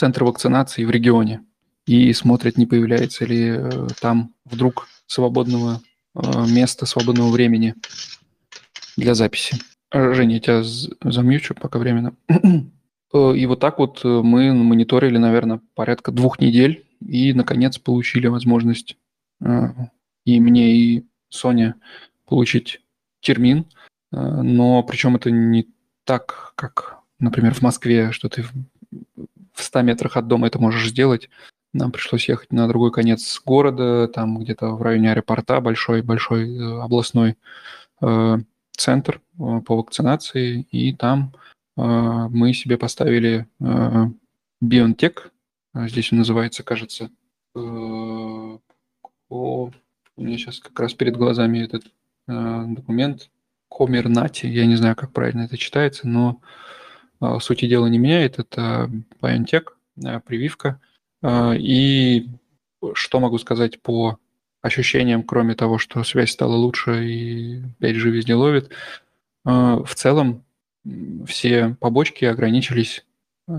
центры 0.00 0.24
вакцинации 0.24 0.84
в 0.84 0.90
регионе 0.90 1.44
и 1.86 2.12
смотрят, 2.12 2.56
не 2.56 2.66
появляется 2.66 3.26
ли 3.26 3.50
э, 3.50 3.88
там 4.00 4.34
вдруг 4.44 4.88
свободного 5.06 5.80
э, 6.14 6.20
места, 6.48 6.86
свободного 6.86 7.30
времени 7.30 7.74
для 8.96 9.14
записи. 9.14 9.56
Женя, 9.92 10.34
я 10.34 10.40
тебя 10.40 10.62
замьючу 11.12 11.54
пока 11.54 11.78
временно. 11.78 12.14
И 13.12 13.46
вот 13.46 13.58
так 13.58 13.78
вот 13.78 14.04
мы 14.04 14.54
мониторили, 14.54 15.18
наверное, 15.18 15.60
порядка 15.74 16.12
двух 16.12 16.38
недель 16.38 16.86
и, 17.04 17.32
наконец, 17.32 17.76
получили 17.76 18.28
возможность 18.28 18.96
и 20.24 20.40
мне, 20.40 20.76
и 20.76 21.04
Sony 21.32 21.74
получить 22.26 22.80
термин, 23.20 23.66
э, 24.12 24.16
но 24.16 24.82
причем 24.82 25.16
это 25.16 25.30
не 25.30 25.66
так, 26.04 26.52
как, 26.56 27.00
например, 27.18 27.54
в 27.54 27.62
Москве, 27.62 28.12
что 28.12 28.28
ты 28.28 28.44
в 29.60 29.64
100 29.64 29.82
метрах 29.82 30.16
от 30.16 30.26
дома 30.26 30.46
это 30.46 30.58
можешь 30.58 30.88
сделать. 30.88 31.28
Нам 31.72 31.92
пришлось 31.92 32.28
ехать 32.28 32.52
на 32.52 32.66
другой 32.66 32.90
конец 32.90 33.40
города, 33.44 34.08
там 34.08 34.38
где-то 34.38 34.70
в 34.70 34.82
районе 34.82 35.12
аэропорта 35.12 35.60
большой-большой 35.60 36.56
э, 36.56 36.80
областной 36.80 37.36
э, 38.00 38.38
центр 38.76 39.20
по 39.36 39.76
вакцинации, 39.76 40.66
и 40.70 40.94
там 40.94 41.34
мы 41.76 42.52
себе 42.52 42.76
поставили 42.76 43.46
BioNTech, 43.58 45.30
здесь 45.74 46.12
он 46.12 46.18
называется, 46.18 46.62
кажется, 46.62 47.10
о, 49.30 49.70
у 50.16 50.22
меня 50.22 50.36
сейчас 50.36 50.58
как 50.58 50.78
раз 50.78 50.92
перед 50.92 51.16
глазами 51.16 51.60
этот 51.60 51.84
э, 52.28 52.64
документ. 52.68 53.30
Комернати, 53.70 54.46
я 54.46 54.66
не 54.66 54.74
знаю, 54.76 54.96
как 54.96 55.12
правильно 55.12 55.42
это 55.42 55.56
читается, 55.56 56.08
но 56.08 56.40
э, 56.42 56.79
сути 57.40 57.66
дела 57.66 57.86
не 57.86 57.98
меняет. 57.98 58.38
Это 58.38 58.90
BioNTech, 59.20 59.66
э, 60.04 60.20
прививка. 60.20 60.80
Э, 61.22 61.54
и 61.56 62.28
что 62.94 63.20
могу 63.20 63.38
сказать 63.38 63.80
по 63.82 64.18
ощущениям, 64.62 65.22
кроме 65.22 65.54
того, 65.54 65.78
что 65.78 66.02
связь 66.04 66.30
стала 66.30 66.54
лучше 66.54 67.06
и 67.06 67.62
5G 67.80 68.10
везде 68.10 68.34
ловит, 68.34 68.70
в 69.42 69.94
целом 69.94 70.44
все 71.26 71.76
побочки 71.80 72.26
ограничились 72.26 73.06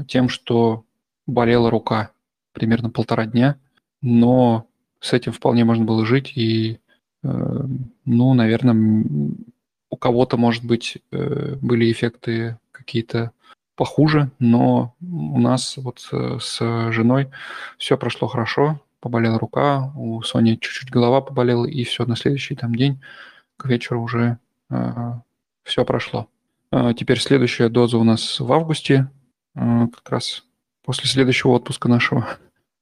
тем, 0.07 0.29
что 0.29 0.85
болела 1.25 1.71
рука 1.71 2.11
примерно 2.53 2.89
полтора 2.89 3.25
дня, 3.25 3.57
но 4.01 4.67
с 4.99 5.13
этим 5.13 5.31
вполне 5.31 5.65
можно 5.65 5.85
было 5.85 6.05
жить, 6.05 6.33
и, 6.35 6.79
э, 7.23 7.63
ну, 8.05 8.33
наверное, 8.33 9.05
у 9.89 9.97
кого-то, 9.97 10.37
может 10.37 10.63
быть, 10.63 10.97
э, 11.11 11.55
были 11.61 11.91
эффекты 11.91 12.57
какие-то 12.71 13.31
похуже, 13.75 14.31
но 14.39 14.95
у 15.01 15.39
нас 15.39 15.77
вот 15.77 15.99
с 15.99 16.91
женой 16.91 17.29
все 17.77 17.97
прошло 17.97 18.27
хорошо, 18.27 18.81
поболела 18.99 19.39
рука, 19.39 19.91
у 19.95 20.21
Сони 20.21 20.55
чуть-чуть 20.55 20.91
голова 20.91 21.21
поболела, 21.21 21.65
и 21.65 21.83
все, 21.83 22.05
на 22.05 22.15
следующий 22.15 22.55
там 22.55 22.75
день 22.75 23.01
к 23.57 23.65
вечеру 23.65 24.01
уже 24.01 24.37
э, 24.69 25.13
все 25.63 25.85
прошло. 25.85 26.27
А 26.71 26.93
теперь 26.93 27.19
следующая 27.19 27.69
доза 27.69 27.97
у 27.97 28.03
нас 28.03 28.39
в 28.39 28.51
августе, 28.51 29.09
э, 29.55 29.87
как 29.93 30.09
раз 30.09 30.43
после 30.83 31.07
следующего 31.07 31.51
отпуска 31.51 31.89
нашего. 31.89 32.27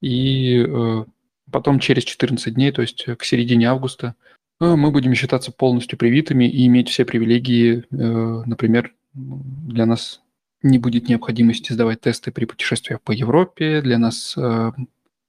И 0.02 0.66
э, 0.68 1.04
Потом 1.52 1.80
через 1.80 2.04
14 2.04 2.54
дней, 2.54 2.72
то 2.72 2.82
есть 2.82 3.06
к 3.06 3.24
середине 3.24 3.70
августа, 3.70 4.16
э, 4.60 4.76
мы 4.76 4.92
будем 4.92 5.14
считаться 5.16 5.52
полностью 5.52 5.98
привитыми 5.98 6.46
и 6.46 6.66
иметь 6.68 6.90
все 6.90 7.06
привилегии. 7.06 7.86
Э, 7.92 8.44
например, 8.46 8.94
для 9.14 9.86
нас 9.86 10.22
не 10.62 10.80
будет 10.80 11.08
необходимости 11.08 11.74
сдавать 11.74 12.02
тесты 12.02 12.32
при 12.32 12.46
путешествиях 12.46 13.02
по 13.02 13.12
Европе. 13.12 13.82
Для 13.82 13.98
нас 13.98 14.36
э, 14.38 14.72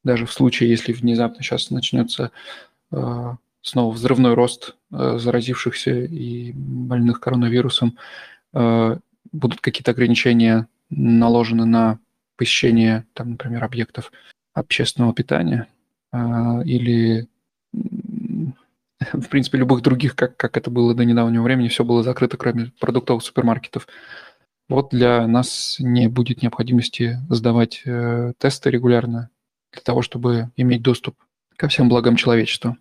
даже 0.05 0.27
в 0.27 0.33
случае, 0.33 0.71
если 0.71 0.93
внезапно 0.93 1.43
сейчас 1.43 1.71
начнется 1.71 2.31
снова 3.63 3.95
взрывной 3.95 4.35
рост 4.35 4.75
заразившихся 4.91 5.93
и 5.93 6.51
больных 6.51 7.21
коронавирусом, 7.21 7.97
будут 8.53 9.61
какие-то 9.61 9.93
ограничения 9.93 10.67
наложены 10.89 11.67
на 11.67 12.01
посещение, 12.37 13.07
там, 13.13 13.31
например, 13.31 13.63
объектов 13.63 14.11
общественного 14.55 15.15
питания– 15.15 15.69
или 16.13 17.29
в 19.13 19.29
принципе, 19.29 19.59
любых 19.59 19.83
других, 19.83 20.17
как, 20.17 20.37
как 20.37 20.57
это 20.57 20.71
было 20.71 20.95
до 20.95 21.05
недавнего 21.05 21.43
времени, 21.43 21.69
все 21.69 21.85
было 21.85 22.03
закрыто, 22.03 22.37
кроме 22.37 22.73
продуктовых 22.81 23.23
супермаркетов. 23.23 23.87
Вот 24.71 24.91
для 24.91 25.27
нас 25.27 25.77
не 25.81 26.09
будет 26.09 26.43
необходимости 26.43 27.19
сдавать 27.29 27.83
э, 27.85 28.35
тесты 28.39 28.71
регулярно 28.71 29.29
для 29.73 29.83
того, 29.83 30.01
чтобы 30.01 30.53
иметь 30.57 30.81
доступ 30.81 31.17
ко 31.57 31.67
всем 31.67 31.89
благам 31.89 32.15
человечества. 32.15 32.77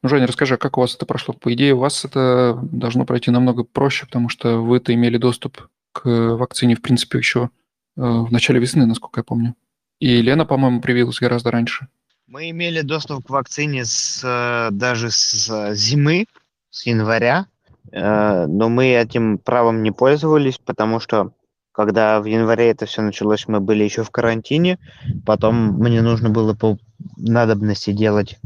Ну, 0.00 0.08
Женя, 0.08 0.28
расскажи, 0.28 0.56
как 0.56 0.78
у 0.78 0.80
вас 0.80 0.94
это 0.94 1.06
прошло? 1.06 1.34
По 1.34 1.52
идее, 1.52 1.74
у 1.74 1.78
вас 1.78 2.04
это 2.04 2.56
должно 2.62 3.04
пройти 3.04 3.32
намного 3.32 3.64
проще, 3.64 4.06
потому 4.06 4.28
что 4.28 4.58
вы-то 4.62 4.94
имели 4.94 5.18
доступ 5.18 5.68
к 5.90 6.04
вакцине, 6.06 6.76
в 6.76 6.82
принципе, 6.82 7.18
еще 7.18 7.50
э, 7.96 8.00
в 8.00 8.30
начале 8.30 8.60
весны, 8.60 8.86
насколько 8.86 9.18
я 9.18 9.24
помню. 9.24 9.56
И 9.98 10.22
Лена, 10.22 10.46
по-моему, 10.46 10.80
привилась 10.80 11.18
гораздо 11.18 11.50
раньше. 11.50 11.88
Мы 12.28 12.50
имели 12.50 12.82
доступ 12.82 13.26
к 13.26 13.30
вакцине 13.30 13.84
с, 13.84 14.22
э, 14.22 14.72
даже 14.72 15.10
с 15.10 15.74
зимы, 15.74 16.26
с 16.70 16.86
января, 16.86 17.40
э, 17.40 17.57
но 17.92 18.68
мы 18.68 18.88
этим 18.88 19.38
правом 19.38 19.82
не 19.82 19.90
пользовались, 19.90 20.58
потому 20.58 21.00
что 21.00 21.32
когда 21.72 22.20
в 22.20 22.24
январе 22.24 22.70
это 22.70 22.86
все 22.86 23.02
началось, 23.02 23.46
мы 23.46 23.60
были 23.60 23.84
еще 23.84 24.02
в 24.02 24.10
карантине, 24.10 24.78
потом 25.24 25.78
мне 25.78 26.02
нужно 26.02 26.28
было 26.28 26.54
по 26.54 26.76
надобности 27.16 27.92
делать 27.92 28.38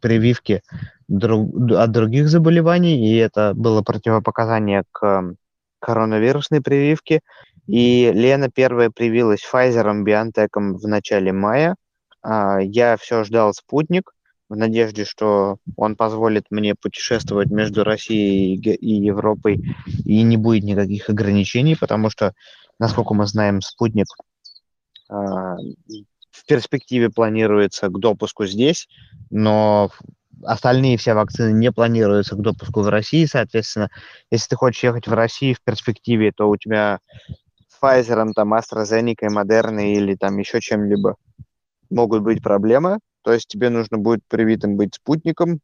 прививки 0.00 0.62
друг, 1.08 1.72
от 1.72 1.90
других 1.90 2.28
заболеваний, 2.28 3.10
и 3.10 3.16
это 3.16 3.52
было 3.54 3.82
противопоказание 3.82 4.84
к 4.92 5.34
коронавирусной 5.80 6.60
прививке. 6.60 7.20
И 7.66 8.12
Лена 8.14 8.48
первая 8.48 8.90
привилась 8.90 9.40
Pfizer, 9.42 10.04
BioNTech 10.04 10.50
в 10.54 10.86
начале 10.86 11.32
мая, 11.32 11.74
а, 12.22 12.60
я 12.60 12.96
все 12.96 13.24
ждал 13.24 13.52
спутник 13.54 14.12
в 14.48 14.56
надежде, 14.56 15.04
что 15.04 15.56
он 15.76 15.96
позволит 15.96 16.46
мне 16.50 16.74
путешествовать 16.74 17.50
между 17.50 17.84
Россией 17.84 18.56
и 18.56 18.94
Европой 18.94 19.60
и 20.04 20.22
не 20.22 20.36
будет 20.36 20.64
никаких 20.64 21.10
ограничений, 21.10 21.76
потому 21.76 22.10
что, 22.10 22.32
насколько 22.78 23.14
мы 23.14 23.26
знаем, 23.26 23.60
спутник 23.60 24.06
а, 25.08 25.56
в 26.30 26.46
перспективе 26.46 27.10
планируется 27.10 27.88
к 27.88 27.98
допуску 27.98 28.46
здесь, 28.46 28.88
но 29.30 29.90
остальные 30.44 30.98
все 30.98 31.14
вакцины 31.14 31.52
не 31.52 31.72
планируются 31.72 32.36
к 32.36 32.40
допуску 32.40 32.82
в 32.82 32.88
России, 32.88 33.24
соответственно, 33.24 33.90
если 34.30 34.50
ты 34.50 34.56
хочешь 34.56 34.84
ехать 34.84 35.08
в 35.08 35.12
Россию 35.12 35.56
в 35.56 35.62
перспективе, 35.62 36.32
то 36.32 36.48
у 36.48 36.56
тебя 36.56 37.00
Pfizer, 37.82 38.32
там, 38.34 38.54
AstraZeneca, 38.54 39.28
Moderna 39.28 39.92
или 39.92 40.14
там 40.14 40.38
еще 40.38 40.60
чем-либо 40.60 41.16
могут 41.90 42.22
быть 42.22 42.42
проблемы, 42.42 42.98
то 43.26 43.32
есть 43.32 43.48
тебе 43.48 43.70
нужно 43.70 43.98
будет 43.98 44.20
привитым 44.28 44.76
быть 44.76 44.94
спутником, 44.94 45.58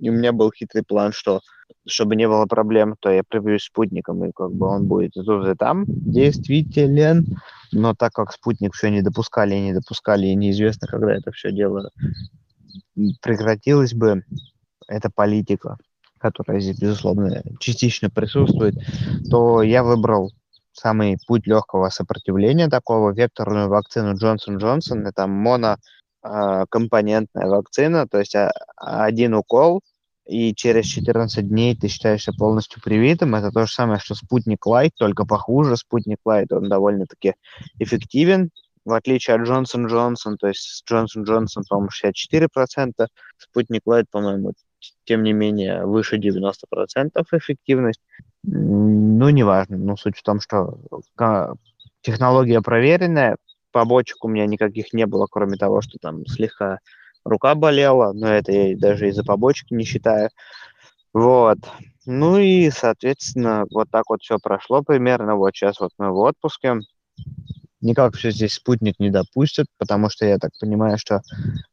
И 0.00 0.10
у 0.10 0.12
меня 0.12 0.32
был 0.32 0.50
хитрый 0.50 0.82
план, 0.82 1.12
что 1.12 1.42
чтобы 1.86 2.16
не 2.16 2.26
было 2.26 2.46
проблем, 2.46 2.96
то 2.98 3.08
я 3.08 3.22
привьюсь 3.22 3.62
спутником, 3.62 4.24
и 4.24 4.32
как 4.34 4.52
бы 4.52 4.66
он 4.66 4.88
будет 4.88 5.16
и 5.16 5.22
тут, 5.22 5.46
и 5.46 5.54
там 5.54 5.84
действителен. 5.86 7.24
Но 7.70 7.94
так 7.94 8.12
как 8.14 8.32
спутник 8.32 8.74
все 8.74 8.90
не 8.90 9.00
допускали 9.00 9.54
и 9.54 9.60
не 9.60 9.74
допускали, 9.74 10.26
и 10.26 10.34
неизвестно, 10.34 10.88
когда 10.88 11.14
это 11.14 11.30
все 11.30 11.52
дело 11.52 11.92
прекратилось 13.22 13.94
бы, 13.94 14.24
эта 14.88 15.08
политика, 15.08 15.76
которая 16.18 16.58
здесь, 16.58 16.80
безусловно, 16.80 17.44
частично 17.60 18.10
присутствует, 18.10 18.74
то 19.30 19.62
я 19.62 19.84
выбрал 19.84 20.32
самый 20.72 21.16
путь 21.28 21.46
легкого 21.46 21.90
сопротивления 21.90 22.68
такого, 22.68 23.12
векторную 23.12 23.68
вакцину 23.68 24.16
Джонсон 24.16 24.56
Джонсон. 24.56 25.06
Это 25.06 25.28
монокомпонентная 26.22 27.46
вакцина, 27.46 28.06
то 28.08 28.18
есть 28.18 28.34
а, 28.34 28.50
один 28.76 29.34
укол, 29.34 29.82
и 30.26 30.54
через 30.54 30.84
14 30.86 31.48
дней 31.48 31.74
ты 31.74 31.88
считаешься 31.88 32.32
полностью 32.32 32.82
привитым. 32.82 33.34
Это 33.34 33.50
то 33.50 33.66
же 33.66 33.72
самое, 33.72 33.98
что 33.98 34.14
спутник 34.14 34.66
Лайт, 34.66 34.92
только 34.96 35.24
похуже. 35.24 35.76
Спутник 35.76 36.18
Лайт, 36.24 36.52
он 36.52 36.68
довольно-таки 36.68 37.34
эффективен, 37.78 38.50
в 38.84 38.92
отличие 38.92 39.36
от 39.36 39.42
Johnson 39.42 39.86
Johnson, 39.86 40.36
то 40.36 40.48
есть 40.48 40.82
Johnson 40.86 41.24
Johnson, 41.24 41.64
по-моему, 41.68 41.88
64%, 41.90 43.06
спутник 43.38 43.82
Лайт, 43.86 44.06
по-моему, 44.10 44.52
тем 45.04 45.22
не 45.22 45.32
менее, 45.32 45.86
выше 45.86 46.18
90% 46.18 46.52
эффективность. 47.32 48.00
Ну, 48.42 49.28
неважно. 49.30 49.78
Но 49.78 49.96
суть 49.96 50.16
в 50.16 50.22
том, 50.22 50.40
что 50.40 50.78
технология 52.02 52.60
проверенная, 52.60 53.36
побочек 53.78 54.24
у 54.24 54.28
меня 54.28 54.44
никаких 54.46 54.92
не 54.92 55.06
было, 55.06 55.28
кроме 55.30 55.56
того, 55.56 55.82
что 55.82 55.98
там 56.00 56.26
слегка 56.26 56.80
рука 57.24 57.54
болела, 57.54 58.12
но 58.12 58.26
это 58.26 58.50
я 58.50 58.76
даже 58.76 59.08
из-за 59.08 59.22
побочки 59.22 59.72
не 59.72 59.84
считаю. 59.84 60.30
Вот. 61.12 61.58
Ну 62.04 62.38
и, 62.38 62.70
соответственно, 62.70 63.66
вот 63.70 63.88
так 63.88 64.10
вот 64.10 64.20
все 64.20 64.38
прошло 64.42 64.82
примерно. 64.82 65.36
Вот 65.36 65.54
сейчас 65.54 65.78
вот 65.78 65.92
мы 65.96 66.10
в 66.10 66.16
отпуске. 66.16 66.80
Никак 67.80 68.16
все 68.16 68.32
здесь 68.32 68.54
спутник 68.54 68.98
не 68.98 69.10
допустит, 69.10 69.66
потому 69.78 70.10
что 70.10 70.26
я 70.26 70.38
так 70.38 70.50
понимаю, 70.60 70.98
что 70.98 71.22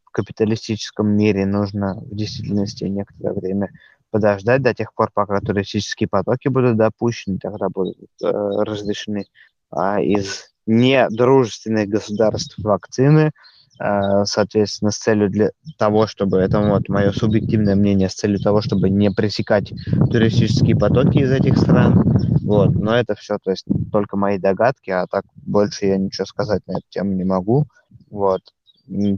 в 0.03 0.11
капиталистическом 0.11 1.07
мире 1.07 1.47
нужно 1.47 1.95
в 1.95 2.15
действительности 2.15 2.83
некоторое 2.83 3.33
время 3.33 3.71
подождать 4.11 4.61
до 4.61 4.75
тех 4.75 4.93
пор, 4.93 5.09
пока 5.11 5.41
туристические 5.41 6.07
потоки 6.07 6.49
будут 6.49 6.77
допущены, 6.77 7.39
тогда 7.39 7.69
будут 7.69 7.97
э, 8.21 8.27
разрешены 8.27 9.25
а 9.71 9.99
из 9.99 10.54
недружественных 10.65 11.87
государств 11.89 12.57
вакцины, 12.57 13.31
э, 13.79 14.25
соответственно, 14.25 14.91
с 14.91 14.97
целью 14.97 15.29
для 15.29 15.51
того, 15.77 16.07
чтобы, 16.07 16.37
это 16.37 16.59
вот 16.59 16.89
мое 16.89 17.11
субъективное 17.11 17.75
мнение, 17.75 18.09
с 18.09 18.15
целью 18.15 18.39
того, 18.39 18.61
чтобы 18.61 18.89
не 18.89 19.11
пресекать 19.11 19.71
туристические 20.11 20.75
потоки 20.75 21.19
из 21.19 21.31
этих 21.31 21.57
стран. 21.57 22.01
Вот, 22.43 22.75
но 22.75 22.95
это 22.95 23.15
все, 23.15 23.37
то 23.43 23.51
есть 23.51 23.65
только 23.91 24.17
мои 24.17 24.37
догадки, 24.37 24.91
а 24.91 25.07
так 25.07 25.23
больше 25.35 25.87
я 25.87 25.97
ничего 25.97 26.25
сказать 26.25 26.61
на 26.67 26.73
эту 26.73 26.85
тему 26.89 27.13
не 27.13 27.23
могу. 27.23 27.65
Вот. 28.09 28.41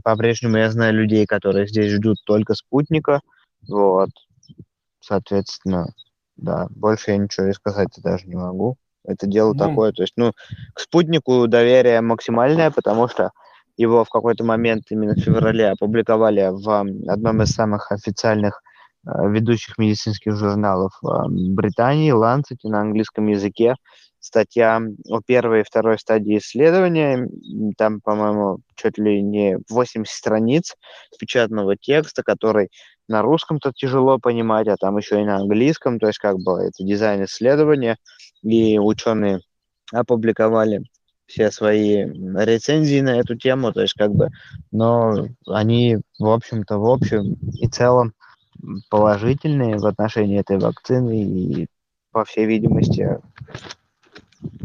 По-прежнему 0.02 0.56
я 0.56 0.70
знаю 0.70 0.94
людей, 0.94 1.26
которые 1.26 1.68
здесь 1.68 1.92
ждут 1.92 2.16
только 2.24 2.54
спутника. 2.54 3.20
Вот. 3.68 4.10
Соответственно, 5.00 5.92
да, 6.36 6.68
больше 6.70 7.10
я 7.10 7.18
ничего 7.18 7.46
и 7.48 7.52
сказать 7.52 7.88
даже 8.02 8.26
не 8.26 8.36
могу. 8.36 8.76
Это 9.08 9.26
дело 9.26 9.54
ну, 9.54 9.58
такое. 9.58 9.92
То 9.92 10.02
есть, 10.02 10.14
ну, 10.16 10.32
к 10.74 10.80
спутнику 10.80 11.46
доверие 11.48 12.00
максимальное, 12.00 12.70
потому 12.70 13.08
что 13.08 13.30
его 13.76 14.04
в 14.04 14.10
какой-то 14.10 14.44
момент 14.44 14.84
именно 14.90 15.14
в 15.14 15.20
феврале 15.20 15.70
опубликовали 15.70 16.50
в 16.50 16.68
одном 17.10 17.42
из 17.42 17.50
самых 17.50 17.90
официальных 17.90 18.60
э, 19.06 19.10
ведущих 19.30 19.78
медицинских 19.78 20.36
журналов 20.36 20.92
э, 21.02 21.08
Британии, 21.28 22.12
Lancet, 22.12 22.58
на 22.64 22.80
английском 22.80 23.26
языке. 23.28 23.74
Статья 24.20 24.80
о 25.08 25.20
первой 25.20 25.60
и 25.60 25.64
второй 25.64 25.98
стадии 25.98 26.38
исследования. 26.38 27.28
Там, 27.76 28.00
по-моему, 28.00 28.58
чуть 28.74 28.98
ли 28.98 29.22
не 29.22 29.58
80 29.70 30.12
страниц 30.12 30.74
печатного 31.18 31.76
текста, 31.76 32.22
который 32.22 32.70
на 33.08 33.22
русском-то 33.22 33.72
тяжело 33.74 34.18
понимать, 34.18 34.68
а 34.68 34.76
там 34.76 34.98
еще 34.98 35.20
и 35.20 35.24
на 35.24 35.36
английском, 35.36 35.98
то 35.98 36.08
есть 36.08 36.18
как 36.18 36.36
бы 36.38 36.60
это 36.60 36.84
дизайн 36.84 37.24
исследования, 37.24 37.96
и 38.42 38.78
ученые 38.78 39.40
опубликовали 39.92 40.82
все 41.26 41.50
свои 41.50 42.04
рецензии 42.04 43.00
на 43.00 43.20
эту 43.20 43.36
тему, 43.36 43.72
то 43.72 43.82
есть 43.82 43.94
как 43.94 44.12
бы, 44.12 44.30
но 44.72 45.26
они, 45.46 45.98
в 46.18 46.28
общем-то, 46.28 46.78
в 46.78 46.86
общем 46.86 47.34
и 47.52 47.68
целом 47.68 48.14
положительные 48.90 49.78
в 49.78 49.86
отношении 49.86 50.40
этой 50.40 50.58
вакцины, 50.58 51.22
и, 51.22 51.66
по 52.12 52.24
всей 52.24 52.46
видимости, 52.46 53.18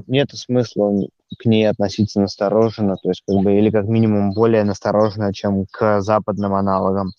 нет 0.07 0.29
смысла 0.31 0.91
к 1.37 1.45
ней 1.45 1.69
относиться 1.69 2.19
настороженно, 2.21 2.95
то 3.01 3.09
есть 3.09 3.23
как 3.27 3.43
бы, 3.43 3.57
или 3.57 3.69
как 3.69 3.85
минимум 3.85 4.33
более 4.33 4.63
настороженно, 4.63 5.33
чем 5.33 5.65
к 5.71 6.01
западным 6.01 6.53
аналогам 6.53 7.11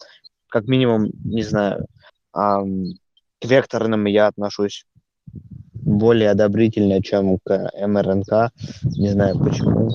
как 0.55 0.69
минимум, 0.69 1.11
не 1.25 1.43
знаю, 1.43 1.85
к 2.33 2.65
векторным 3.45 4.05
я 4.05 4.29
отношусь 4.29 4.87
более 5.73 6.31
одобрительно, 6.31 7.03
чем 7.03 7.39
к 7.45 7.71
МРНК. 7.75 8.53
Не 8.97 9.09
знаю 9.09 9.37
почему. 9.41 9.91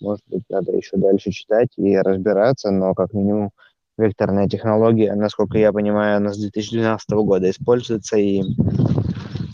Может 0.00 0.24
быть, 0.26 0.42
надо 0.50 0.72
еще 0.72 0.96
дальше 0.96 1.30
читать 1.30 1.68
и 1.76 1.96
разбираться, 1.96 2.72
но 2.72 2.92
как 2.94 3.12
минимум 3.12 3.50
векторная 3.96 4.48
технология, 4.48 5.14
насколько 5.14 5.58
я 5.58 5.72
понимаю, 5.72 6.16
она 6.16 6.32
с 6.32 6.38
2012 6.38 7.10
года 7.10 7.48
используется, 7.48 8.16
и 8.16 8.42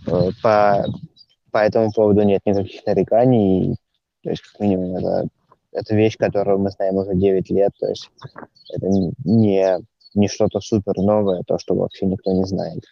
э, 0.07 0.30
по, 0.43 0.86
по 1.51 1.59
этому 1.59 1.92
поводу 1.92 2.22
нет 2.22 2.40
никаких 2.44 2.84
нареканий. 2.86 3.76
То 4.22 4.30
есть, 4.30 4.42
как 4.42 4.61
минимум, 4.61 4.96
это, 4.96 5.28
это 5.72 5.94
вещь, 5.94 6.16
которую 6.16 6.59
мы 6.59 6.70
знаем 6.70 6.96
уже 6.96 7.14
9 7.14 7.51
лет, 7.51 7.72
то 7.78 7.88
есть 7.88 8.11
это 8.72 8.86
не 9.24 9.78
не 10.14 10.28
что-то 10.28 10.61
супер 10.61 10.96
новое, 10.96 11.42
то, 11.46 11.59
что 11.59 11.74
вообще 11.74 12.07
никто 12.07 12.32
не 12.32 12.44
знает. 12.44 12.84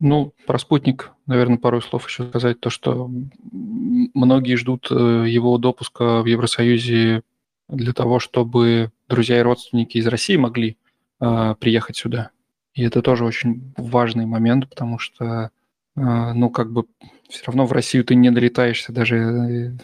Ну, 0.00 0.32
про 0.46 0.58
спутник, 0.58 1.12
наверное, 1.26 1.58
пару 1.58 1.80
слов 1.80 2.06
еще 2.08 2.28
сказать. 2.28 2.60
То, 2.60 2.68
что 2.70 3.10
многие 3.50 4.56
ждут 4.56 4.88
э, 4.90 4.94
его 5.28 5.56
допуска 5.56 6.20
в 6.20 6.26
Евросоюзе 6.26 7.22
для 7.68 7.92
того, 7.92 8.18
чтобы 8.18 8.90
друзья 9.08 9.38
и 9.38 9.42
родственники 9.42 9.96
из 9.96 10.06
России 10.06 10.36
могли 10.36 10.76
э, 11.20 11.54
приехать 11.58 11.96
сюда. 11.96 12.30
И 12.74 12.82
это 12.82 13.02
тоже 13.02 13.24
очень 13.24 13.72
важный 13.76 14.26
момент, 14.26 14.68
потому 14.68 14.98
что, 14.98 15.50
ну, 15.96 16.50
как 16.50 16.72
бы 16.72 16.86
все 17.28 17.44
равно 17.46 17.66
в 17.66 17.72
Россию 17.72 18.04
ты 18.04 18.14
не 18.14 18.30
долетаешься, 18.30 18.92
даже 18.92 19.76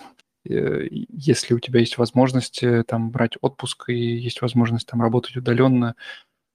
э, 0.48 0.86
если 0.90 1.54
у 1.54 1.60
тебя 1.60 1.80
есть 1.80 1.98
возможность 1.98 2.62
э, 2.62 2.84
там 2.84 3.10
брать 3.10 3.34
отпуск 3.40 3.88
и 3.88 3.94
есть 3.94 4.42
возможность 4.42 4.86
там 4.86 5.02
работать 5.02 5.36
удаленно, 5.36 5.94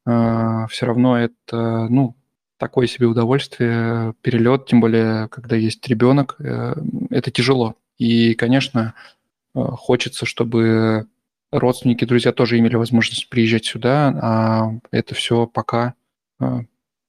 а, 0.07 0.67
все 0.67 0.85
равно 0.85 1.17
это, 1.17 1.87
ну, 1.89 2.15
такое 2.57 2.87
себе 2.87 3.07
удовольствие, 3.07 4.13
перелет, 4.21 4.67
тем 4.67 4.79
более, 4.79 5.27
когда 5.29 5.55
есть 5.55 5.87
ребенок, 5.87 6.35
э, 6.39 6.75
это 7.09 7.31
тяжело. 7.31 7.75
И, 7.97 8.33
конечно, 8.35 8.93
хочется, 9.53 10.25
чтобы 10.25 11.07
родственники, 11.51 12.03
друзья 12.03 12.33
тоже 12.33 12.59
имели 12.59 12.75
возможность 12.75 13.29
приезжать 13.29 13.65
сюда, 13.65 14.13
а 14.21 14.71
это 14.91 15.15
все 15.15 15.47
пока 15.47 15.93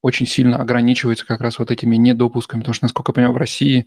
очень 0.07 0.25
сильно 0.25 0.57
ограничивается 0.57 1.25
как 1.25 1.41
раз 1.41 1.59
вот 1.59 1.71
этими 1.71 1.95
недопусками, 1.95 2.61
потому 2.61 2.73
что, 2.73 2.85
насколько 2.85 3.11
я 3.11 3.13
понимаю, 3.13 3.33
в 3.33 3.37
России 3.37 3.85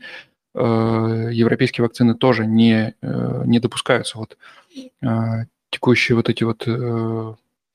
европейские 0.53 1.85
вакцины 1.85 2.15
тоже 2.15 2.45
не, 2.45 2.95
не 3.03 3.61
допускаются. 3.61 4.19
Вот 4.19 4.37
текущие 5.71 6.17
вот 6.17 6.29
эти 6.29 6.43
вот 6.43 6.67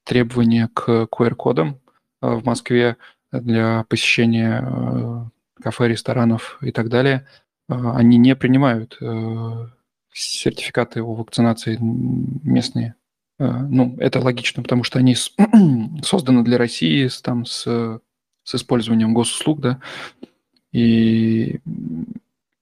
требования 0.06 0.70
к 0.74 1.08
QR-кодам 1.12 1.80
э, 2.22 2.28
в 2.28 2.46
Москве 2.46 2.96
для 3.32 3.84
посещения 3.90 4.64
э, 4.64 5.26
кафе, 5.62 5.90
ресторанов 5.90 6.58
и 6.62 6.72
так 6.72 6.88
далее, 6.88 7.28
э, 7.68 7.74
они 7.74 8.18
не 8.18 8.36
принимают 8.36 8.98
сертификаты 10.14 11.02
о 11.02 11.14
вакцинации 11.14 11.78
местные. 11.82 12.96
Ну, 13.38 13.98
это 14.00 14.22
логично, 14.22 14.64
потому 14.64 14.86
что 14.86 14.98
они 14.98 15.18
созданы 16.04 16.42
для 16.46 16.58
России 16.58 17.10
там, 17.22 17.44
с, 17.44 18.00
с 18.46 18.56
использованием 18.56 19.14
госуслуг, 19.14 19.60
да, 19.60 19.82
и 20.72 21.60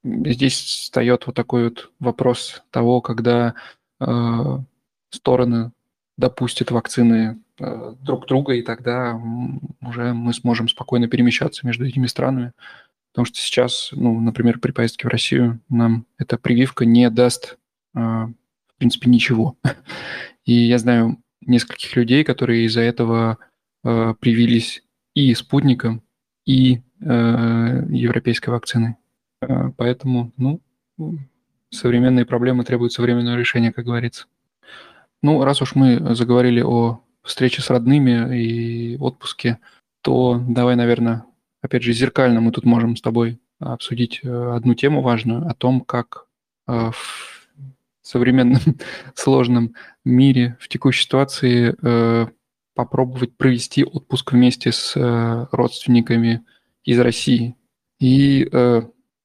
здесь 0.04 0.54
встает 0.54 1.28
вот 1.28 1.36
такой 1.36 1.66
вот 1.66 1.92
вопрос 2.00 2.64
того, 2.72 3.02
когда 3.02 3.54
э, 4.00 4.60
стороны 5.10 5.72
допустит 6.18 6.72
вакцины 6.72 7.40
э, 7.60 7.96
друг 8.02 8.28
друга, 8.28 8.54
и 8.54 8.62
тогда 8.62 9.20
уже 9.82 10.14
мы 10.14 10.34
сможем 10.34 10.68
спокойно 10.68 11.08
перемещаться 11.08 11.66
между 11.66 11.86
этими 11.86 12.08
странами. 12.08 12.52
Потому 13.12 13.26
что 13.26 13.38
сейчас, 13.38 13.90
ну, 13.92 14.20
например, 14.20 14.60
при 14.60 14.72
поездке 14.72 15.08
в 15.08 15.12
Россию 15.12 15.60
нам 15.70 16.06
эта 16.18 16.38
прививка 16.38 16.86
не 16.86 17.10
даст, 17.10 17.58
э, 17.96 18.00
в 18.00 18.78
принципе, 18.78 19.10
ничего. 19.10 19.58
И 20.46 20.54
я 20.54 20.78
знаю 20.78 21.18
нескольких 21.42 21.96
людей, 21.96 22.24
которые 22.24 22.66
из-за 22.66 22.82
этого 22.82 23.38
э, 23.84 24.14
привились 24.20 24.84
и 25.14 25.34
спутником, 25.34 26.02
и 26.46 26.82
э, 27.02 27.86
европейской 27.90 28.50
вакциной. 28.50 28.96
Э, 29.42 29.72
поэтому, 29.78 30.32
ну, 30.38 30.62
современные 31.70 32.26
проблемы 32.26 32.64
требуют 32.64 32.94
современного 32.94 33.36
решения, 33.36 33.72
как 33.72 33.86
говорится. 33.86 34.26
Ну, 35.22 35.44
раз 35.44 35.62
уж 35.62 35.76
мы 35.76 36.16
заговорили 36.16 36.62
о 36.62 37.02
встрече 37.24 37.62
с 37.62 37.70
родными 37.70 38.38
и 38.38 38.98
отпуске, 38.98 39.60
то 40.02 40.42
давай, 40.48 40.76
наверное, 40.76 41.26
опять 41.62 41.84
же, 41.84 41.94
зеркально 41.94 42.42
мы 42.42 42.52
тут 42.52 42.66
можем 42.66 42.96
с 42.96 43.02
тобой 43.02 43.40
обсудить 43.60 44.20
э, 44.24 44.54
одну 44.56 44.74
тему 44.76 45.02
важную 45.02 45.48
о 45.48 45.54
том, 45.54 45.82
как 45.82 46.26
э, 46.68 46.92
в 46.92 47.48
современном 48.02 48.62
сложном 49.16 49.76
мире, 50.04 50.58
в 50.60 50.68
текущей 50.68 51.04
ситуации 51.04 51.76
попробовать 52.74 53.38
провести 53.38 53.84
отпуск 53.84 54.32
вместе 54.32 54.72
с 54.72 54.94
родственниками 55.52 56.44
из 56.84 57.00
России. 57.00 57.56
И 58.00 58.50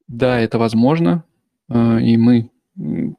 да, 0.07 0.40
это 0.40 0.59
возможно, 0.59 1.24
и 1.70 2.16
мы 2.16 2.51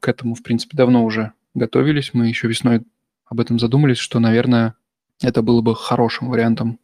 к 0.00 0.08
этому, 0.08 0.34
в 0.34 0.42
принципе, 0.42 0.76
давно 0.76 1.04
уже 1.04 1.32
готовились. 1.54 2.14
Мы 2.14 2.28
еще 2.28 2.48
весной 2.48 2.82
об 3.26 3.40
этом 3.40 3.58
задумались, 3.58 3.98
что, 3.98 4.18
наверное, 4.18 4.74
это 5.20 5.42
было 5.42 5.60
бы 5.60 5.74
хорошим 5.74 6.30
вариантом, 6.30 6.78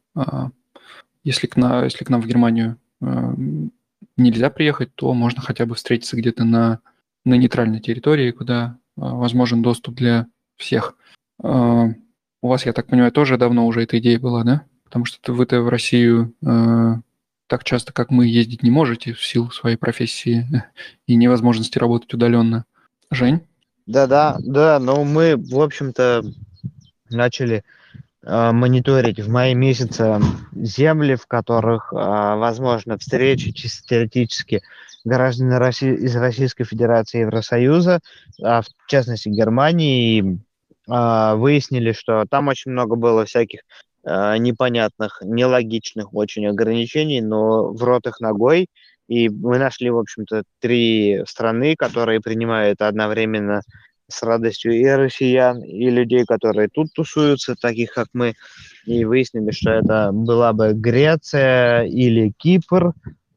если 1.24 1.46
к, 1.46 1.56
на, 1.56 1.84
если 1.84 2.04
к 2.04 2.10
нам 2.10 2.20
в 2.20 2.26
Германию 2.26 2.78
нельзя 4.16 4.50
приехать, 4.50 4.94
то 4.94 5.12
можно 5.14 5.42
хотя 5.42 5.66
бы 5.66 5.74
встретиться 5.74 6.16
где-то 6.16 6.44
на, 6.44 6.80
на 7.24 7.34
нейтральной 7.34 7.80
территории, 7.80 8.30
куда 8.30 8.78
а, 8.96 9.14
возможен 9.14 9.62
доступ 9.62 9.94
для 9.96 10.26
всех. 10.56 10.96
А, 11.42 11.88
у 12.46 12.48
вас, 12.48 12.66
я 12.66 12.72
так 12.72 12.86
понимаю, 12.86 13.12
тоже 13.12 13.36
давно 13.36 13.66
уже 13.66 13.82
эта 13.82 13.98
идея 13.98 14.18
была, 14.18 14.42
да? 14.44 14.62
Потому 14.84 15.04
что 15.04 15.32
вы-то 15.32 15.60
в 15.60 15.68
Россию 15.68 16.32
а, 16.44 17.00
так 17.46 17.64
часто, 17.64 17.92
как 17.92 18.10
мы, 18.10 18.26
ездить 18.26 18.62
не 18.62 18.70
можете 18.70 19.12
в 19.12 19.24
силу 19.24 19.50
своей 19.50 19.76
профессии 19.76 20.46
и 21.06 21.16
невозможности 21.16 21.78
работать 21.78 22.12
удаленно. 22.14 22.64
Жень? 23.10 23.40
Да-да, 23.86 24.36
да, 24.40 24.78
но 24.80 25.04
мы, 25.04 25.36
в 25.36 25.60
общем-то, 25.60 26.24
начали 27.10 27.62
Э, 28.28 28.50
мониторить 28.50 29.20
в 29.20 29.30
мае 29.30 29.54
месяце 29.54 30.20
земли, 30.52 31.14
в 31.14 31.28
которых 31.28 31.92
э, 31.92 31.96
возможно 31.96 32.98
встречи 32.98 33.52
чисто 33.52 33.86
теоретически 33.86 34.62
граждан 35.04 35.52
России, 35.52 35.94
из 35.94 36.16
Российской 36.16 36.64
Федерации 36.64 37.20
Евросоюза, 37.20 38.00
а 38.42 38.62
в 38.62 38.66
частности 38.88 39.28
Германии, 39.28 40.18
и 40.18 40.22
э, 40.22 40.36
выяснили, 40.86 41.92
что 41.92 42.24
там 42.30 42.48
очень 42.48 42.70
много 42.70 42.96
было 42.96 43.24
всяких 43.24 43.60
непонятных, 44.04 45.20
нелогичных 45.22 46.14
очень 46.14 46.46
ограничений, 46.46 47.20
но 47.20 47.72
в 47.72 47.82
рот 47.82 48.06
их 48.06 48.20
ногой. 48.20 48.68
И 49.08 49.28
мы 49.28 49.58
нашли, 49.58 49.90
в 49.90 49.98
общем-то, 49.98 50.44
три 50.60 51.22
страны, 51.26 51.74
которые 51.76 52.20
принимают 52.20 52.80
одновременно 52.80 53.62
с 54.08 54.22
радостью 54.22 54.72
и 54.72 54.86
россиян, 54.86 55.62
и 55.62 55.90
людей, 55.90 56.24
которые 56.24 56.68
тут 56.68 56.92
тусуются, 56.92 57.54
таких 57.60 57.92
как 57.92 58.08
мы, 58.12 58.34
и 58.84 59.04
выяснили, 59.04 59.50
что 59.50 59.70
это 59.70 60.10
была 60.12 60.52
бы 60.52 60.72
Греция 60.72 61.82
или 61.84 62.32
Кипр, 62.36 62.92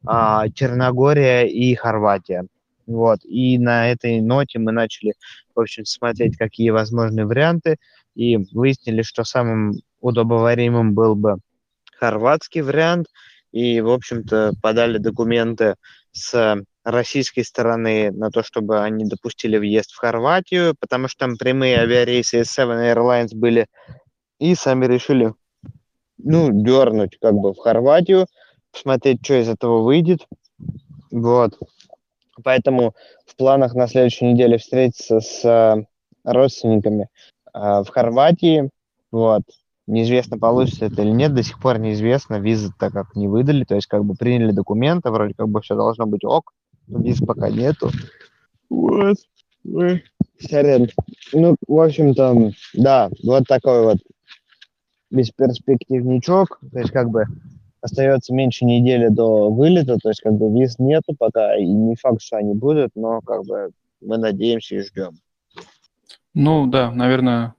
а, 0.05 0.47
Черногория 0.49 1.47
и 1.47 1.73
Хорватия. 1.75 2.45
Вот. 2.89 3.19
И 3.23 3.59
на 3.59 3.91
этой 3.91 4.19
ноте 4.19 4.57
мы 4.57 4.71
начали, 4.71 5.13
в 5.53 5.59
общем, 5.59 5.85
смотреть, 5.85 6.37
какие 6.37 6.71
возможные 6.71 7.27
варианты, 7.27 7.77
и 8.15 8.37
выяснили, 8.51 9.03
что 9.03 9.23
самым 9.23 9.73
удобоваримым 10.01 10.95
был 10.95 11.15
бы 11.15 11.37
хорватский 11.95 12.61
вариант, 12.61 13.05
и, 13.51 13.79
в 13.79 13.91
общем-то, 13.91 14.53
подали 14.61 14.97
документы 14.97 15.75
с 16.11 16.57
российской 16.83 17.43
стороны 17.43 18.09
на 18.09 18.31
то, 18.31 18.41
чтобы 18.41 18.81
они 18.81 19.05
допустили 19.05 19.57
въезд 19.57 19.91
в 19.91 19.97
Хорватию, 19.97 20.73
потому 20.79 21.07
что 21.07 21.27
там 21.27 21.37
прямые 21.37 21.77
авиарейсы 21.77 22.41
из 22.41 22.47
Seven 22.47 22.91
Airlines 22.91 23.35
были, 23.35 23.67
и 24.39 24.55
сами 24.55 24.87
решили, 24.87 25.35
ну, 26.17 26.49
дернуть 26.51 27.19
как 27.21 27.35
бы 27.35 27.53
в 27.53 27.57
Хорватию, 27.57 28.25
посмотреть, 28.71 29.23
что 29.23 29.39
из 29.39 29.47
этого 29.47 29.83
выйдет. 29.83 30.25
Вот. 31.11 31.55
Поэтому 32.43 32.93
в 33.25 33.35
планах 33.35 33.73
на 33.75 33.87
следующей 33.87 34.25
неделе 34.25 34.57
встретиться 34.57 35.19
с 35.19 35.45
э, 35.45 35.83
родственниками 36.23 37.07
э, 37.53 37.83
в 37.83 37.87
Хорватии. 37.89 38.69
Вот. 39.11 39.43
Неизвестно, 39.87 40.37
получится 40.37 40.85
это 40.85 41.01
или 41.01 41.09
нет, 41.09 41.33
до 41.33 41.41
сих 41.41 41.59
пор 41.59 41.79
неизвестно, 41.79 42.39
визы 42.39 42.71
так 42.77 42.93
как 42.93 43.15
не 43.15 43.27
выдали, 43.27 43.63
то 43.63 43.73
есть 43.73 43.87
как 43.87 44.05
бы 44.05 44.13
приняли 44.13 44.51
документы, 44.51 45.09
вроде 45.09 45.33
как 45.33 45.49
бы 45.49 45.61
все 45.61 45.75
должно 45.75 46.05
быть 46.05 46.23
ок, 46.23 46.53
виз 46.87 47.19
пока 47.25 47.49
нету. 47.49 47.89
Вот. 48.69 49.17
Сорян. 50.39 50.89
Ну, 51.33 51.55
в 51.67 51.81
общем-то, 51.81 52.51
да, 52.73 53.09
вот 53.23 53.43
такой 53.47 53.83
вот 53.83 53.97
бесперспективничок. 55.11 56.59
То 56.71 56.79
есть, 56.79 56.91
как 56.91 57.09
бы, 57.09 57.25
остается 57.81 58.33
меньше 58.33 58.65
недели 58.65 59.07
до 59.07 59.49
вылета, 59.49 59.97
то 59.97 60.09
есть, 60.09 60.21
как 60.21 60.33
бы, 60.33 60.49
виз 60.51 60.79
нету 60.79 61.15
пока, 61.17 61.55
и 61.55 61.65
не 61.65 61.95
факт, 61.95 62.21
что 62.21 62.37
они 62.37 62.53
будут, 62.53 62.91
но, 62.95 63.21
как 63.21 63.45
бы, 63.45 63.71
мы 64.01 64.17
надеемся 64.17 64.75
и 64.75 64.79
ждем. 64.79 65.19
Ну, 66.33 66.67
да, 66.67 66.91
наверное, 66.91 67.55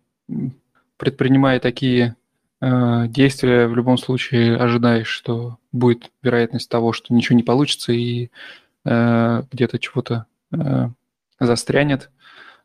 предпринимая 0.96 1.60
такие 1.60 2.16
э, 2.60 3.06
действия, 3.08 3.66
в 3.66 3.74
любом 3.74 3.98
случае 3.98 4.56
ожидаешь, 4.56 5.08
что 5.08 5.58
будет 5.72 6.10
вероятность 6.22 6.70
того, 6.70 6.92
что 6.92 7.12
ничего 7.12 7.36
не 7.36 7.42
получится, 7.42 7.92
и 7.92 8.30
Э, 8.84 9.42
где-то 9.52 9.78
чего-то 9.78 10.26
э, 10.52 10.88
застрянет 11.38 12.10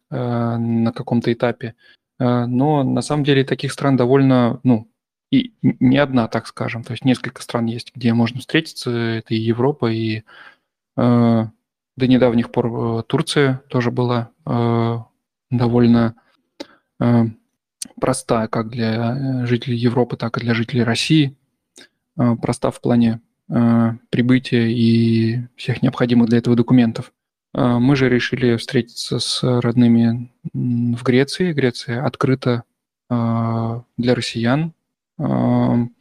э, 0.09 0.15
на 0.57 0.91
каком-то 0.91 1.31
этапе. 1.31 1.75
Но 2.17 2.83
на 2.83 3.01
самом 3.01 3.25
деле 3.25 3.43
таких 3.43 3.73
стран 3.73 3.97
довольно, 3.97 4.61
ну, 4.63 4.87
и 5.31 5.53
не 5.61 5.97
одна, 5.97 6.27
так 6.27 6.47
скажем. 6.47 6.83
То 6.83 6.91
есть 6.91 7.05
несколько 7.05 7.41
стран 7.41 7.65
есть, 7.65 7.91
где 7.95 8.13
можно 8.13 8.39
встретиться. 8.39 8.91
Это 8.91 9.33
и 9.33 9.37
Европа, 9.37 9.91
и 9.91 10.23
до 10.95 11.51
недавних 11.97 12.51
пор 12.51 13.03
Турция 13.03 13.61
тоже 13.67 13.91
была 13.91 14.31
довольно 15.49 16.15
проста 17.99 18.47
как 18.47 18.69
для 18.69 19.45
жителей 19.45 19.77
Европы, 19.77 20.15
так 20.15 20.37
и 20.37 20.41
для 20.41 20.53
жителей 20.53 20.83
России. 20.83 21.35
Проста 22.15 22.71
в 22.71 22.79
плане 22.79 23.19
Э, 23.47 23.91
прибытия 24.09 24.71
и 24.71 25.39
всех 25.55 25.83
необходимых 25.83 26.29
для 26.29 26.39
этого 26.39 26.55
документов. 26.55 27.11
Э, 27.53 27.77
мы 27.77 27.95
же 27.95 28.09
решили 28.09 28.55
встретиться 28.57 29.19
с 29.19 29.43
родными 29.43 30.31
в 30.53 31.03
Греции. 31.03 31.53
Греция 31.53 32.03
открыта 32.03 32.63
э, 33.09 33.81
для 33.97 34.15
россиян, 34.15 34.73
ну 35.17 35.91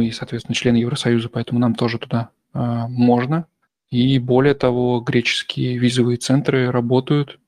и, 0.00 0.10
соответственно, 0.10 0.54
члены 0.54 0.76
Евросоюза, 0.78 1.28
поэтому 1.28 1.58
нам 1.60 1.74
тоже 1.74 1.98
туда 1.98 2.30
можно. 2.52 3.46
И 3.90 4.18
более 4.18 4.54
того, 4.54 5.00
греческие 5.00 5.78
визовые 5.78 6.16
центры 6.16 6.70
работают 6.70 7.38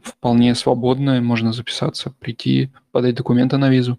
вполне 0.00 0.54
свободно, 0.54 1.20
можно 1.20 1.52
записаться, 1.52 2.10
прийти, 2.10 2.70
подать 2.92 3.16
документы 3.16 3.56
на 3.56 3.68
визу. 3.68 3.98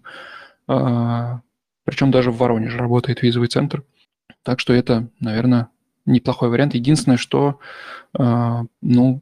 Причем 0.66 2.10
даже 2.10 2.30
в 2.30 2.36
Воронеже 2.38 2.78
работает 2.78 3.22
визовый 3.22 3.48
центр. 3.48 3.84
Так 4.42 4.60
что 4.60 4.72
это, 4.72 5.08
наверное, 5.18 5.68
неплохой 6.06 6.48
вариант. 6.48 6.74
Единственное, 6.74 7.18
что, 7.18 7.58
ну, 8.12 9.20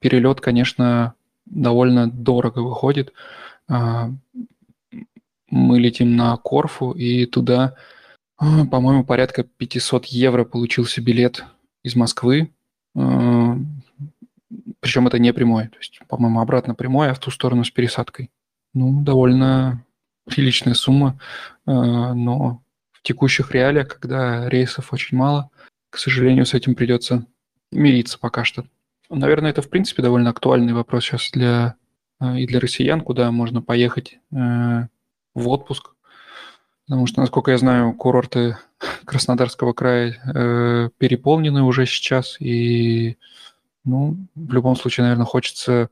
перелет, 0.00 0.40
конечно, 0.40 1.14
довольно 1.44 2.10
дорого 2.10 2.60
выходит. 2.60 3.12
Мы 5.52 5.78
летим 5.78 6.16
на 6.16 6.34
Корфу, 6.38 6.92
и 6.92 7.26
туда, 7.26 7.74
э, 8.40 8.64
по-моему, 8.70 9.04
порядка 9.04 9.44
500 9.44 10.06
евро 10.06 10.46
получился 10.46 11.02
билет 11.02 11.44
из 11.82 11.94
Москвы. 11.94 12.50
Э, 12.96 13.56
причем 14.80 15.06
это 15.06 15.18
не 15.18 15.30
прямой. 15.34 15.68
То 15.68 15.76
есть, 15.76 16.00
по-моему, 16.08 16.40
обратно 16.40 16.74
прямой, 16.74 17.10
а 17.10 17.14
в 17.14 17.18
ту 17.18 17.30
сторону 17.30 17.64
с 17.64 17.70
пересадкой. 17.70 18.30
Ну, 18.72 19.02
довольно 19.02 19.84
приличная 20.24 20.72
сумма, 20.72 21.20
э, 21.66 21.70
но 21.70 22.62
в 22.90 23.02
текущих 23.02 23.52
реалиях, 23.52 23.88
когда 23.88 24.48
рейсов 24.48 24.94
очень 24.94 25.18
мало, 25.18 25.50
к 25.90 25.98
сожалению, 25.98 26.46
с 26.46 26.54
этим 26.54 26.74
придется 26.74 27.26
мириться 27.70 28.18
пока 28.18 28.44
что. 28.44 28.64
Наверное, 29.10 29.50
это, 29.50 29.60
в 29.60 29.68
принципе, 29.68 30.00
довольно 30.00 30.30
актуальный 30.30 30.72
вопрос 30.72 31.04
сейчас 31.04 31.30
для 31.30 31.74
и 32.22 32.46
для 32.46 32.60
россиян, 32.60 33.02
куда 33.02 33.30
можно 33.32 33.60
поехать 33.60 34.18
в 35.34 35.48
отпуск. 35.48 35.94
Потому 36.86 37.06
что, 37.06 37.20
насколько 37.20 37.50
я 37.50 37.58
знаю, 37.58 37.94
курорты 37.94 38.58
Краснодарского 39.04 39.72
края 39.72 40.90
переполнены 40.98 41.62
уже 41.62 41.86
сейчас. 41.86 42.36
И, 42.40 43.16
ну, 43.84 44.16
в 44.34 44.52
любом 44.52 44.76
случае, 44.76 45.04
наверное, 45.04 45.26
хочется 45.26 45.90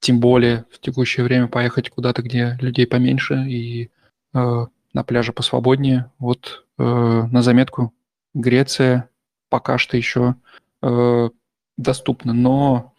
тем 0.00 0.20
более 0.20 0.64
в 0.70 0.78
текущее 0.80 1.24
время 1.24 1.48
поехать 1.48 1.90
куда-то, 1.90 2.22
где 2.22 2.56
людей 2.60 2.86
поменьше, 2.86 3.44
и 3.48 3.90
э, 4.34 4.66
на 4.92 5.04
пляже 5.04 5.32
посвободнее. 5.32 6.10
Вот 6.18 6.64
э, 6.78 6.82
на 6.82 7.42
заметку 7.42 7.92
Греция 8.34 9.08
пока 9.48 9.78
что 9.78 9.96
еще 9.96 10.36
э, 10.82 11.30
доступна, 11.76 12.32
но 12.32 12.94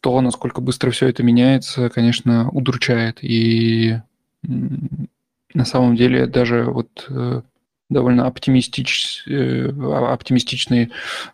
то, 0.00 0.20
насколько 0.20 0.60
быстро 0.60 0.90
все 0.90 1.08
это 1.08 1.22
меняется, 1.22 1.88
конечно, 1.90 2.50
удручает. 2.50 3.18
И 3.22 4.00
на 4.42 5.64
самом 5.64 5.96
деле 5.96 6.26
даже 6.26 6.64
вот 6.64 7.06
э, 7.08 7.42
довольно 7.88 8.26
оптимистич, 8.26 9.24
э, 9.26 9.70
оптимистичные 9.70 10.90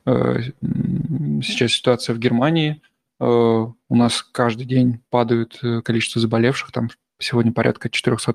э, 0.06 0.36
сейчас 1.42 1.72
ситуация 1.72 2.14
в 2.14 2.18
Германии. 2.18 2.80
У 3.20 3.74
нас 3.90 4.22
каждый 4.22 4.66
день 4.66 5.00
падают 5.08 5.60
количество 5.84 6.20
заболевших, 6.20 6.72
там 6.72 6.90
сегодня 7.20 7.52
порядка 7.52 7.88
400 7.88 8.34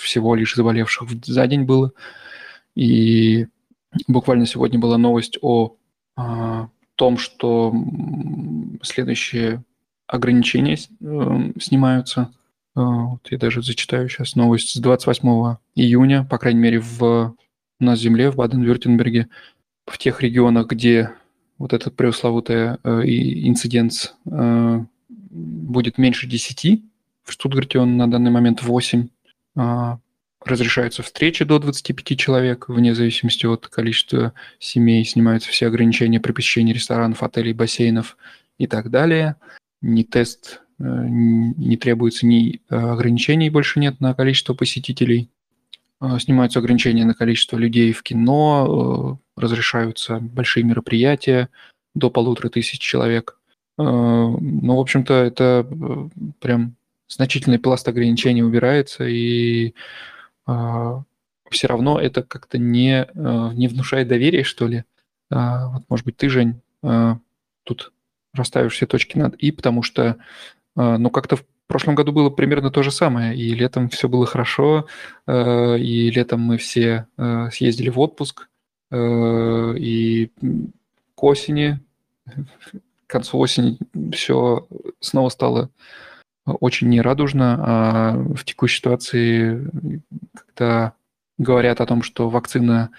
всего 0.00 0.34
лишь 0.34 0.54
заболевших 0.56 1.10
за 1.24 1.46
день 1.46 1.64
было. 1.64 1.92
И 2.74 3.46
буквально 4.08 4.46
сегодня 4.46 4.78
была 4.78 4.96
новость 4.96 5.38
о 5.42 5.76
том, 6.96 7.18
что 7.18 7.74
следующие 8.82 9.62
ограничения 10.06 10.78
снимаются– 11.58 12.32
вот 12.74 13.26
я 13.30 13.38
даже 13.38 13.62
зачитаю 13.62 14.08
сейчас 14.08 14.34
новость 14.34 14.70
с 14.70 14.76
28 14.76 15.56
июня, 15.74 16.24
по 16.24 16.38
крайней 16.38 16.60
мере, 16.60 16.80
в, 16.80 17.34
в 17.80 17.96
земле, 17.96 18.30
в 18.30 18.36
Баден-Вюртемберге, 18.36 19.28
в 19.86 19.98
тех 19.98 20.20
регионах, 20.22 20.66
где 20.68 21.12
вот 21.58 21.72
этот 21.72 21.94
преусловутый 21.94 22.56
э, 22.56 23.02
инцидент 23.04 24.14
э, 24.26 24.84
будет 25.08 25.98
меньше 25.98 26.26
10, 26.26 26.82
в 27.22 27.32
Штутгарте 27.32 27.78
он 27.78 27.96
на 27.96 28.10
данный 28.10 28.30
момент 28.30 28.62
8, 28.62 29.08
э, 29.56 29.96
разрешаются 30.44 31.02
встречи 31.02 31.44
до 31.44 31.58
25 31.58 32.18
человек, 32.18 32.68
вне 32.68 32.94
зависимости 32.94 33.46
от 33.46 33.66
количества 33.68 34.34
семей, 34.58 35.04
снимаются 35.04 35.48
все 35.50 35.68
ограничения 35.68 36.20
при 36.20 36.32
посещении 36.32 36.74
ресторанов, 36.74 37.22
отелей, 37.22 37.52
бассейнов 37.52 38.16
и 38.58 38.66
так 38.66 38.90
далее. 38.90 39.36
Не 39.80 40.04
тест 40.04 40.60
не 40.78 41.76
требуется 41.76 42.26
ни 42.26 42.60
э, 42.68 42.76
ограничений 42.76 43.50
больше 43.50 43.80
нет 43.80 44.00
на 44.00 44.14
количество 44.14 44.54
посетителей, 44.54 45.30
э, 46.00 46.18
снимаются 46.18 46.58
ограничения 46.58 47.04
на 47.04 47.14
количество 47.14 47.56
людей 47.56 47.92
в 47.92 48.02
кино, 48.02 49.18
разрешаются 49.36 50.18
большие 50.18 50.64
мероприятия 50.64 51.48
до 51.94 52.10
полутора 52.10 52.48
тысяч 52.48 52.80
человек. 52.80 53.38
Ну, 53.76 54.76
в 54.76 54.80
общем-то, 54.80 55.14
это 55.14 55.66
прям 56.38 56.76
значительный 57.08 57.58
пласт 57.58 57.88
ограничений 57.88 58.44
убирается, 58.44 59.04
и 59.04 59.74
все 60.46 61.66
равно 61.66 61.98
это 61.98 62.22
как-то 62.22 62.58
не, 62.58 63.08
не 63.14 63.66
внушает 63.66 64.06
доверия, 64.06 64.44
что 64.44 64.68
ли. 64.68 64.84
Вот, 65.28 65.82
может 65.88 66.06
быть, 66.06 66.16
ты, 66.16 66.28
Жень, 66.28 66.60
тут 67.64 67.92
расставишь 68.32 68.74
все 68.74 68.86
точки 68.86 69.16
над 69.16 69.34
«и», 69.36 69.50
потому 69.50 69.82
что 69.82 70.18
но 70.76 71.10
как-то 71.10 71.36
в 71.64 71.66
прошлом 71.66 71.94
году 71.94 72.12
было 72.12 72.30
примерно 72.30 72.70
то 72.70 72.82
же 72.82 72.90
самое. 72.90 73.34
И 73.36 73.54
летом 73.54 73.88
все 73.88 74.08
было 74.08 74.26
хорошо, 74.26 74.86
э, 75.26 75.78
и 75.78 76.10
летом 76.10 76.40
мы 76.40 76.58
все 76.58 77.06
э, 77.16 77.48
съездили 77.52 77.88
в 77.88 77.98
отпуск, 77.98 78.48
э, 78.90 79.74
и 79.78 80.30
к 81.14 81.22
осени, 81.22 81.80
к 82.26 83.10
концу 83.10 83.38
осени 83.38 83.78
все 84.12 84.66
снова 85.00 85.30
стало 85.30 85.70
очень 86.44 86.90
нерадужно, 86.90 87.58
а 87.66 88.16
в 88.34 88.44
текущей 88.44 88.78
ситуации, 88.78 89.66
когда 90.34 90.92
говорят 91.38 91.80
о 91.80 91.86
том, 91.86 92.02
что 92.02 92.28
вакцина 92.28 92.90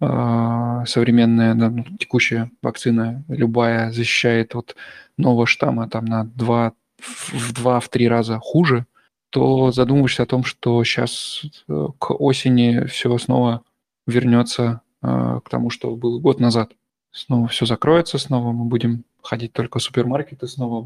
современная, 0.00 1.52
ну, 1.52 1.84
текущая 1.98 2.50
вакцина 2.62 3.22
любая 3.28 3.92
защищает 3.92 4.56
от 4.56 4.74
нового 5.18 5.46
штамма 5.46 5.88
там 5.90 6.06
на 6.06 6.24
2 6.24 6.72
в 7.00 7.52
два-три 7.52 8.08
раза 8.08 8.38
хуже, 8.38 8.86
то 9.30 9.70
задумываешься 9.70 10.24
о 10.24 10.26
том, 10.26 10.44
что 10.44 10.82
сейчас 10.84 11.42
э, 11.68 11.88
к 11.98 12.10
осени 12.20 12.84
все 12.86 13.16
снова 13.16 13.62
вернется 14.06 14.82
э, 15.02 15.40
к 15.44 15.48
тому, 15.48 15.70
что 15.70 15.94
было 15.94 16.18
год 16.18 16.40
назад. 16.40 16.72
Снова 17.12 17.48
все 17.48 17.64
закроется, 17.64 18.18
снова 18.18 18.52
мы 18.52 18.64
будем 18.64 19.04
ходить 19.22 19.52
только 19.52 19.78
в 19.78 19.82
супермаркеты, 19.82 20.46
снова 20.46 20.84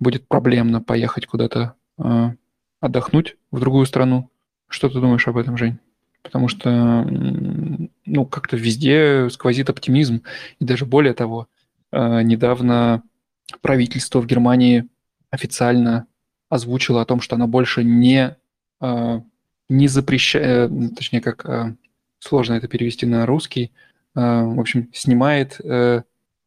будет 0.00 0.28
проблемно 0.28 0.80
поехать 0.80 1.26
куда-то 1.26 1.74
э, 1.98 2.30
отдохнуть 2.80 3.36
в 3.52 3.60
другую 3.60 3.86
страну. 3.86 4.28
Что 4.68 4.88
ты 4.88 5.00
думаешь 5.00 5.26
об 5.28 5.36
этом, 5.36 5.56
Жень? 5.56 5.78
Потому 6.22 6.48
что, 6.48 7.06
ну, 8.06 8.26
как-то 8.26 8.56
везде 8.56 9.28
сквозит 9.30 9.70
оптимизм. 9.70 10.22
И 10.58 10.64
даже 10.64 10.84
более 10.86 11.14
того, 11.14 11.48
недавно 11.92 13.02
правительство 13.60 14.20
в 14.20 14.26
Германии 14.26 14.88
официально 15.30 16.06
озвучило 16.50 17.00
о 17.00 17.06
том, 17.06 17.20
что 17.20 17.36
оно 17.36 17.46
больше 17.46 17.84
не, 17.84 18.36
э, 18.80 19.20
не 19.68 19.88
запрещает, 19.88 20.70
э, 20.70 20.88
точнее, 20.94 21.20
как 21.20 21.46
э, 21.46 21.74
сложно 22.18 22.54
это 22.54 22.68
перевести 22.68 23.06
на 23.06 23.24
русский, 23.24 23.72
в 24.12 24.60
общем, 24.60 24.88
снимает 24.92 25.60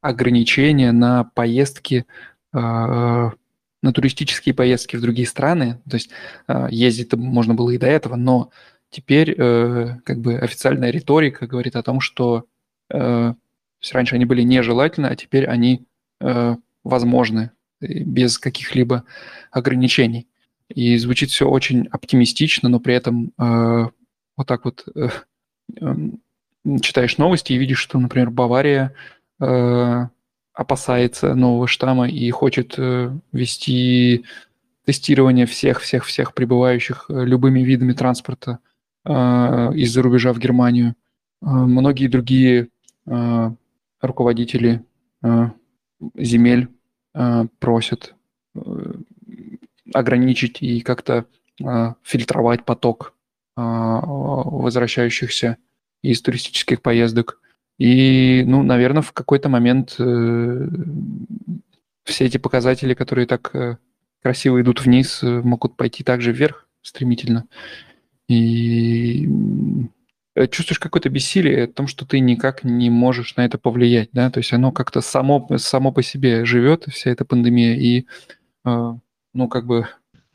ограничения 0.01 0.91
на 0.91 1.23
поездки, 1.23 2.05
на 2.51 3.31
туристические 3.81 4.53
поездки 4.53 4.97
в 4.97 5.01
другие 5.01 5.25
страны. 5.25 5.79
То 5.89 5.95
есть 5.95 6.09
ездить 6.69 7.13
можно 7.13 7.53
было 7.53 7.71
и 7.71 7.77
до 7.77 7.87
этого, 7.87 8.17
но 8.17 8.51
теперь 8.89 9.33
как 9.33 10.19
бы 10.19 10.37
официальная 10.37 10.91
риторика 10.91 11.47
говорит 11.47 11.77
о 11.77 11.83
том, 11.83 12.01
что 12.01 12.47
раньше 12.89 14.15
они 14.15 14.25
были 14.25 14.41
нежелательны, 14.41 15.07
а 15.07 15.15
теперь 15.15 15.47
они 15.47 15.85
возможны 16.83 17.51
э, 17.81 17.99
без 18.03 18.37
каких-либо 18.37 19.03
ограничений. 19.51 20.27
И 20.69 20.97
звучит 20.97 21.29
все 21.29 21.47
очень 21.47 21.87
оптимистично, 21.87 22.69
но 22.69 22.79
при 22.79 22.95
этом 22.95 23.31
э, 23.37 23.87
вот 24.37 24.47
так 24.47 24.65
вот 24.65 24.85
э, 24.95 25.09
э, 25.79 25.95
читаешь 26.81 27.17
новости 27.17 27.53
и 27.53 27.57
видишь, 27.57 27.79
что, 27.79 27.99
например, 27.99 28.31
Бавария 28.31 28.93
э, 29.39 30.07
опасается 30.53 31.35
нового 31.35 31.67
штамма 31.67 32.07
и 32.07 32.29
хочет 32.31 32.75
э, 32.77 33.11
вести 33.31 34.25
тестирование 34.85 35.45
всех-всех-всех 35.45 36.33
прибывающих 36.33 37.05
э, 37.09 37.25
любыми 37.25 37.61
видами 37.61 37.93
транспорта 37.93 38.59
э, 39.05 39.11
из-за 39.11 40.01
рубежа 40.01 40.33
в 40.33 40.39
Германию. 40.39 40.95
Э, 41.41 41.45
многие 41.45 42.07
другие 42.07 42.69
э, 43.05 43.51
руководители 44.01 44.85
э, 45.23 45.49
земель 46.15 46.69
просят 47.59 48.15
э, 48.55 48.59
ограничить 49.93 50.61
и 50.61 50.81
как-то 50.81 51.25
э, 51.63 51.93
фильтровать 52.03 52.65
поток 52.65 53.13
э, 53.57 53.61
возвращающихся 53.61 55.57
из 56.01 56.21
туристических 56.21 56.81
поездок. 56.81 57.39
И, 57.77 58.43
ну, 58.45 58.63
наверное, 58.63 59.01
в 59.01 59.11
какой-то 59.11 59.49
момент 59.49 59.95
э, 59.99 60.67
все 62.03 62.25
эти 62.25 62.37
показатели, 62.37 62.93
которые 62.93 63.25
так 63.27 63.53
э, 63.55 63.77
красиво 64.21 64.61
идут 64.61 64.83
вниз, 64.85 65.21
могут 65.21 65.75
пойти 65.75 66.03
также 66.03 66.31
вверх 66.31 66.67
стремительно. 66.81 67.45
И 68.27 69.27
чувствуешь 70.35 70.79
какое-то 70.79 71.09
бессилие 71.09 71.67
в 71.67 71.73
том, 71.73 71.87
что 71.87 72.05
ты 72.05 72.19
никак 72.19 72.63
не 72.63 72.89
можешь 72.89 73.35
на 73.35 73.45
это 73.45 73.57
повлиять, 73.57 74.09
да, 74.13 74.31
то 74.31 74.39
есть 74.39 74.51
оно 74.53 74.71
как-то 74.71 75.01
само, 75.01 75.47
само 75.57 75.91
по 75.91 76.01
себе 76.01 76.45
живет, 76.45 76.85
вся 76.91 77.11
эта 77.11 77.23
пандемия, 77.25 77.75
и, 77.75 78.05
э, 78.65 78.93
ну, 79.33 79.47
как 79.47 79.65
бы... 79.65 79.87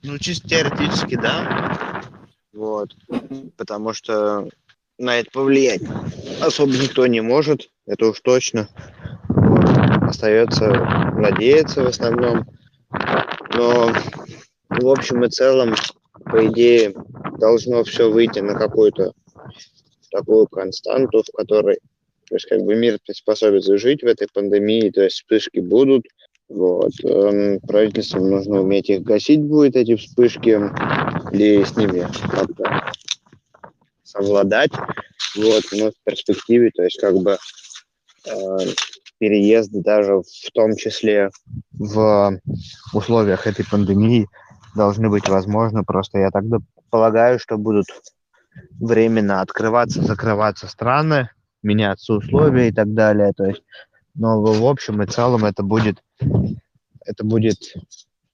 Ну, 0.03 0.19
чисто 0.19 0.49
теоретически, 0.49 1.17
да, 1.17 2.03
вот, 2.53 2.95
потому 3.57 3.93
что 3.93 4.49
на 4.99 5.17
это 5.17 5.31
повлиять 5.33 5.83
особо 6.41 6.73
никто 6.73 7.07
не 7.07 7.21
может, 7.21 7.71
это 7.87 8.07
уж 8.07 8.21
точно. 8.21 8.69
Остается 10.03 10.69
надеяться 11.15 11.83
в 11.83 11.87
основном, 11.87 12.47
но 13.55 13.93
в 14.71 14.89
общем 14.89 15.25
и 15.25 15.29
целом, 15.29 15.75
по 16.25 16.47
идее, 16.47 16.95
должно 17.39 17.85
все 17.85 18.11
выйти 18.11 18.41
на 18.41 18.55
какую-то 18.55 19.13
такую 20.11 20.47
константу, 20.47 21.23
в 21.23 21.37
которой 21.37 21.79
то 22.29 22.35
есть 22.35 22.47
как 22.47 22.61
бы 22.61 22.75
мир 22.75 22.99
приспособится 23.05 23.79
жить 23.79 24.03
в 24.03 24.07
этой 24.07 24.29
пандемии, 24.33 24.91
то 24.91 25.03
есть 25.03 25.17
вспышки 25.17 25.61
будут, 25.61 26.05
вот. 26.49 26.93
Эм, 27.05 27.61
правительству 27.61 28.25
нужно 28.25 28.61
уметь 28.61 28.91
их 28.91 29.03
гасить 29.03 29.43
будет, 29.43 29.77
эти 29.77 29.97
вспышки, 29.97 30.61
и 31.33 31.65
с 31.65 31.77
ними 31.77 32.07
как-то 32.31 32.93
совладать. 34.03 34.73
Вот, 35.37 35.63
но 35.73 35.91
в 35.91 35.95
перспективе, 36.05 36.71
то 36.75 36.83
есть 36.83 37.01
как 37.01 37.15
бы 37.17 37.39
э, 38.27 38.59
переезд 39.19 39.71
даже 39.73 40.17
в 40.17 40.51
том 40.53 40.75
числе 40.77 41.31
в 41.73 42.41
условиях 42.95 43.47
этой 43.47 43.65
пандемии 43.65 44.27
должны 44.75 45.11
быть 45.11 45.29
возможны. 45.29 45.85
Просто 45.85 46.19
я 46.19 46.31
тогда 46.31 46.59
предполагаю, 46.75 47.39
что 47.39 47.59
будут 47.59 47.87
временно 48.81 49.41
открываться, 49.41 50.03
закрываться 50.03 50.67
страны, 50.67 51.31
меняться 51.63 52.15
условия 52.15 52.69
и 52.69 52.73
так 52.73 52.95
далее. 52.95 53.33
То 53.37 53.47
есть, 53.47 53.63
но 54.15 54.41
в 54.43 54.67
общем 54.67 55.03
и 55.03 55.07
целом 55.07 55.45
это 55.45 55.63
будет, 55.63 56.03
это 57.05 57.25
будет 57.25 57.59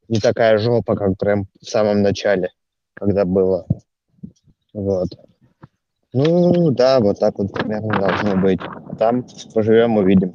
не 0.09 0.21
такая 0.21 0.59
жопа, 0.59 0.97
как 0.97 1.17
прям 1.19 1.47
в 1.61 1.69
самом 1.69 2.03
начале, 2.03 2.51
когда 2.95 3.25
было. 3.25 3.67
Вот. 4.73 5.09
Ну, 6.13 6.71
да, 6.71 7.01
вот 7.01 7.19
так 7.19 7.39
вот 7.39 7.53
примерно 7.53 7.99
должно 7.99 8.37
быть. 8.37 8.61
Там 8.99 9.27
поживем, 9.53 9.97
увидим. 9.97 10.35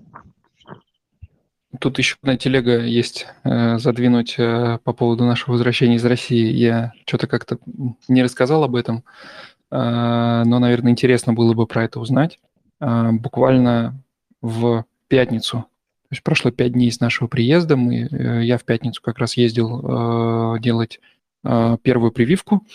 Тут 1.80 2.00
еще 2.00 2.18
одна 2.22 2.36
телега 2.36 2.80
есть 2.80 3.28
э, 3.44 3.78
задвинуть 3.78 4.36
э, 4.40 4.80
по 4.84 4.92
поводу 4.92 5.24
нашего 5.24 5.54
возвращения 5.54 5.96
из 5.96 6.06
России. 6.06 6.52
Я 6.52 6.94
что-то 7.06 7.28
как-то 7.28 7.60
не 8.08 8.24
рассказал 8.24 8.64
об 8.64 8.76
этом, 8.76 9.04
но, 9.72 10.60
наверное, 10.60 10.92
интересно 10.92 11.34
было 11.34 11.54
бы 11.54 11.68
про 11.68 11.84
это 11.84 12.00
узнать. 12.00 12.40
Э, 12.80 13.12
буквально 13.12 14.02
в 14.42 14.86
пятницу, 15.08 15.58
то 15.58 16.08
есть 16.12 16.24
прошло 16.24 16.52
пять 16.52 16.74
дней 16.74 16.92
с 16.92 17.00
нашего 17.00 17.28
приезда, 17.28 17.76
мы, 17.76 18.08
э, 18.10 18.44
я 18.44 18.58
в 18.58 18.64
пятницу 18.64 19.02
как 19.02 19.20
раз 19.20 19.38
ездил 19.38 20.56
э, 20.56 20.60
делать 20.60 21.00
первую 21.84 22.12
прививку, 22.12 22.66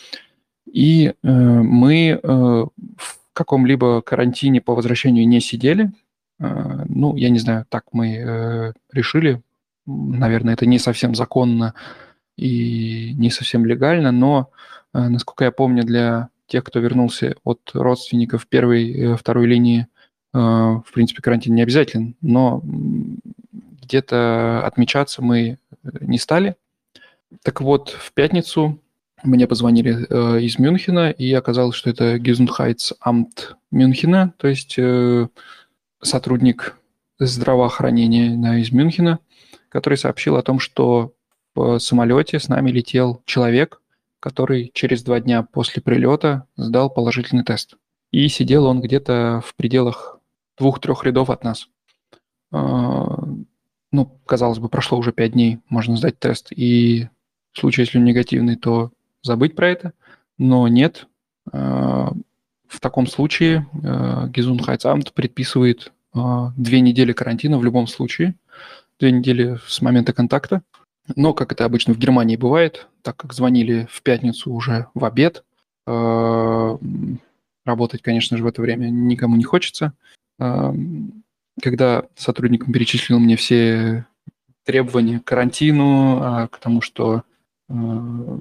и 0.73 1.09
э, 1.09 1.13
мы 1.23 2.19
э, 2.23 2.27
в 2.27 3.19
каком-либо 3.35 4.01
карантине 4.01 4.63
по 4.63 4.75
возвращению 4.75 5.29
не 5.29 5.41
сидели. 5.41 5.91
Ну, 6.39 7.15
я 7.17 7.31
не 7.31 7.39
знаю, 7.39 7.65
так 7.69 7.85
мы 7.93 8.75
решили. 8.93 9.41
Наверное, 9.87 10.55
это 10.55 10.67
не 10.67 10.79
совсем 10.79 11.15
законно 11.15 11.75
и 12.37 13.13
не 13.15 13.31
совсем 13.31 13.65
легально, 13.65 14.11
но, 14.11 14.51
насколько 14.93 15.45
я 15.45 15.53
помню, 15.53 15.85
для 15.85 16.29
тех, 16.55 16.63
кто 16.63 16.79
вернулся 16.79 17.35
от 17.43 17.69
родственников 17.75 18.47
первой, 18.47 18.93
э, 18.93 19.17
второй 19.17 19.49
линии, 19.49 19.89
э, 20.33 20.39
в 20.39 20.87
принципе, 20.95 21.21
карантин 21.21 21.53
не 21.57 21.63
обязателен, 21.63 22.15
но 22.21 22.63
где-то 23.83 24.65
отмечаться 24.65 25.21
мы 25.21 25.59
не 26.01 26.17
стали. 26.17 26.55
Так 27.43 27.61
вот, 27.61 27.89
в 27.89 28.13
пятницу 28.13 28.79
мне 29.25 29.49
позвонили 29.49 30.07
э, 30.09 30.43
из 30.43 30.61
Мюнхена, 30.61 31.11
и 31.11 31.33
оказалось, 31.33 31.75
что 31.75 31.91
это 31.91 32.19
Gesundheitsamt 32.19 33.57
Мюнхена, 33.73 34.33
то 34.37 34.47
есть 34.47 34.77
э, 34.79 35.27
сотрудник 36.03 36.77
здравоохранения 37.19 38.37
да, 38.37 38.57
из 38.59 38.71
Мюнхена, 38.71 39.19
который 39.71 39.99
сообщил 39.99 40.37
о 40.37 40.43
том, 40.43 40.61
что 40.61 41.15
в 41.57 41.81
самолете 41.81 42.39
с 42.39 42.47
нами 42.47 42.71
летел 42.71 43.23
человек, 43.27 43.81
который 44.25 44.71
через 44.73 45.03
два 45.03 45.21
дня 45.21 45.43
после 45.43 45.83
прилета 45.83 46.47
сдал 46.57 46.89
положительный 46.89 47.45
тест. 47.45 47.75
И 48.11 48.27
сидел 48.29 48.65
он 48.65 48.81
где-то 48.81 49.43
в 49.45 49.55
пределах 49.55 50.19
двух-трех 50.57 51.05
рядов 51.05 51.29
от 51.29 51.45
нас. 51.45 51.69
Э, 52.51 52.59
ну, 53.93 54.21
казалось 54.25 54.61
бы, 54.61 54.71
прошло 54.71 54.97
уже 54.97 55.13
пять 55.13 55.33
дней, 55.33 55.59
можно 55.69 55.99
сдать 55.99 56.19
тест, 56.19 56.53
и 56.53 57.11
в 57.53 57.61
случае, 57.61 57.85
если 57.85 57.99
он 57.99 58.05
негативный, 58.05 58.57
то 58.57 58.93
забыть 59.21 59.55
про 59.55 59.69
это, 59.69 59.93
но 60.39 60.69
нет. 60.69 61.07
Э, 61.53 62.09
в 62.67 62.81
таком 62.81 63.07
случае 63.07 63.67
э, 63.75 64.29
Gesundheitsamt 64.33 65.13
предписывает 65.13 65.93
э, 66.15 66.19
две 66.57 66.81
недели 66.81 67.13
карантина 67.13 67.59
в 67.59 67.65
любом 67.65 67.89
случае, 67.89 68.37
две 68.99 69.13
недели 69.13 69.59
с 69.67 69.83
момента 69.83 70.15
контакта. 70.15 70.63
Но, 71.17 71.35
как 71.35 71.53
это 71.53 71.65
обычно 71.65 71.95
в 71.95 71.99
Германии 71.99 72.37
бывает, 72.37 72.89
так 73.03 73.17
как 73.17 73.35
звонили 73.35 73.87
в 73.91 74.03
пятницу 74.03 74.53
уже 74.53 74.87
в 74.95 75.05
обед, 75.05 75.45
работать, 75.87 76.81
конечно 78.03 78.37
же, 78.37 78.45
в 78.45 78.47
это 78.47 78.63
время 78.63 78.89
никому 78.89 79.37
не 79.37 79.45
хочется. 79.45 79.93
Когда 80.39 82.05
сотрудникам 82.17 82.73
перечислил 82.73 83.19
мне 83.19 83.37
все 83.37 84.07
требования 84.65 85.21
к 85.21 85.25
карантину, 85.25 86.23
а 86.23 86.49
к 86.49 86.59
тому, 86.59 86.81
что 86.81 87.23
в 87.69 88.41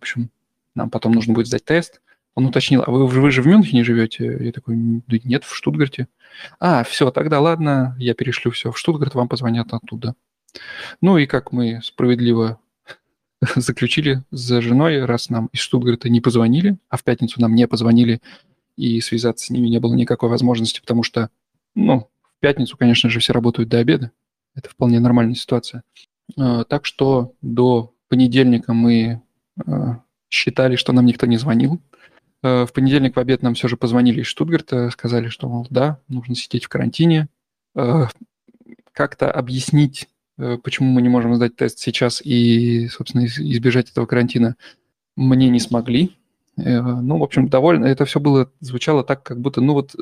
общем, 0.00 0.30
нам 0.74 0.90
потом 0.90 1.12
нужно 1.12 1.34
будет 1.34 1.46
сдать 1.46 1.64
тест. 1.64 2.00
Он 2.34 2.46
уточнил, 2.46 2.82
а 2.86 2.90
вы, 2.90 3.06
вы 3.06 3.30
же 3.30 3.42
в 3.42 3.46
Мюнхене 3.46 3.84
живете? 3.84 4.38
Я 4.40 4.52
такой, 4.52 4.74
нет, 4.76 5.44
в 5.44 5.54
Штутгарте. 5.54 6.08
А, 6.58 6.82
все, 6.82 7.10
тогда 7.10 7.40
ладно, 7.40 7.94
я 7.98 8.14
перешлю 8.14 8.50
все 8.50 8.72
в 8.72 8.78
Штутгарт, 8.78 9.14
вам 9.14 9.28
позвонят 9.28 9.72
оттуда. 9.72 10.14
Ну 11.00 11.18
и 11.18 11.26
как 11.26 11.52
мы 11.52 11.80
справедливо 11.82 12.60
заключили 13.56 14.22
с 14.30 14.60
женой, 14.60 15.04
раз 15.04 15.30
нам 15.30 15.48
из 15.52 15.60
Штутгарта 15.60 16.08
не 16.08 16.20
позвонили, 16.20 16.78
а 16.88 16.96
в 16.96 17.04
пятницу 17.04 17.40
нам 17.40 17.54
не 17.54 17.66
позвонили, 17.66 18.20
и 18.76 19.00
связаться 19.00 19.46
с 19.46 19.50
ними 19.50 19.68
не 19.68 19.80
было 19.80 19.94
никакой 19.94 20.28
возможности, 20.28 20.80
потому 20.80 21.02
что, 21.02 21.30
ну, 21.74 22.08
в 22.22 22.40
пятницу, 22.40 22.76
конечно 22.76 23.10
же, 23.10 23.20
все 23.20 23.32
работают 23.32 23.68
до 23.68 23.78
обеда. 23.78 24.12
Это 24.54 24.68
вполне 24.68 25.00
нормальная 25.00 25.34
ситуация. 25.34 25.82
А, 26.38 26.64
так 26.64 26.86
что 26.86 27.34
до 27.42 27.94
понедельника 28.08 28.72
мы 28.72 29.22
э, 29.64 29.72
считали, 30.28 30.76
что 30.76 30.92
нам 30.92 31.06
никто 31.06 31.26
не 31.26 31.36
звонил. 31.36 31.80
Э, 32.42 32.64
в 32.66 32.72
понедельник 32.72 33.16
в 33.16 33.18
обед 33.18 33.42
нам 33.42 33.54
все 33.54 33.68
же 33.68 33.76
позвонили 33.76 34.20
из 34.20 34.26
Штутгарта, 34.26 34.90
сказали, 34.90 35.28
что, 35.28 35.48
мол, 35.48 35.66
да, 35.70 36.00
нужно 36.08 36.34
сидеть 36.34 36.64
в 36.64 36.68
карантине. 36.68 37.28
Как-то 38.92 39.30
объяснить, 39.30 40.08
почему 40.62 40.90
мы 40.90 41.02
не 41.02 41.08
можем 41.08 41.34
сдать 41.34 41.56
тест 41.56 41.78
сейчас 41.78 42.20
и, 42.24 42.88
собственно, 42.88 43.26
избежать 43.26 43.90
этого 43.90 44.06
карантина, 44.06 44.56
мне 45.16 45.48
не 45.48 45.60
смогли. 45.60 46.16
Ну, 46.56 47.18
в 47.18 47.22
общем, 47.22 47.48
довольно. 47.48 47.86
Это 47.86 48.04
все 48.04 48.20
было, 48.20 48.50
звучало 48.60 49.04
так, 49.04 49.22
как 49.22 49.40
будто, 49.40 49.60
ну 49.60 49.72
вот, 49.72 49.94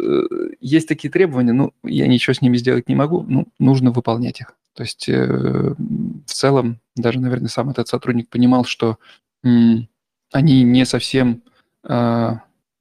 есть 0.60 0.88
такие 0.88 1.10
требования, 1.10 1.52
ну, 1.52 1.72
я 1.84 2.08
ничего 2.08 2.34
с 2.34 2.42
ними 2.42 2.56
сделать 2.56 2.88
не 2.88 2.96
могу, 2.96 3.24
ну, 3.28 3.46
нужно 3.58 3.92
выполнять 3.92 4.40
их. 4.40 4.54
То 4.74 4.82
есть 4.82 5.08
э, 5.08 5.26
в 5.26 6.32
целом 6.32 6.80
даже, 6.96 7.20
наверное, 7.20 7.48
сам 7.48 7.70
этот 7.70 7.88
сотрудник 7.88 8.28
понимал, 8.28 8.64
что 8.64 8.98
они 9.42 10.62
не 10.62 10.86
совсем 10.86 11.42
э, 11.84 12.32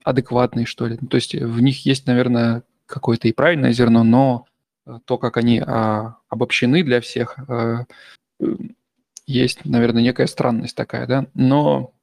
адекватные, 0.04 0.66
что 0.66 0.88
ли. 0.88 0.98
То 0.98 1.16
есть 1.16 1.36
в 1.36 1.62
них 1.62 1.86
есть, 1.86 2.08
наверное, 2.08 2.64
какое-то 2.86 3.28
и 3.28 3.34
правильное 3.34 3.72
зерно, 3.72 4.04
но 4.04 4.46
то, 5.06 5.18
как 5.18 5.38
они 5.38 5.60
э, 5.60 6.04
обобщены 6.30 6.84
для 6.84 7.02
всех, 7.02 7.38
э, 7.48 7.86
есть, 9.26 9.66
наверное, 9.66 10.02
некая 10.02 10.28
странность 10.28 10.76
такая, 10.76 11.06
да. 11.06 11.28
Но 11.34 11.94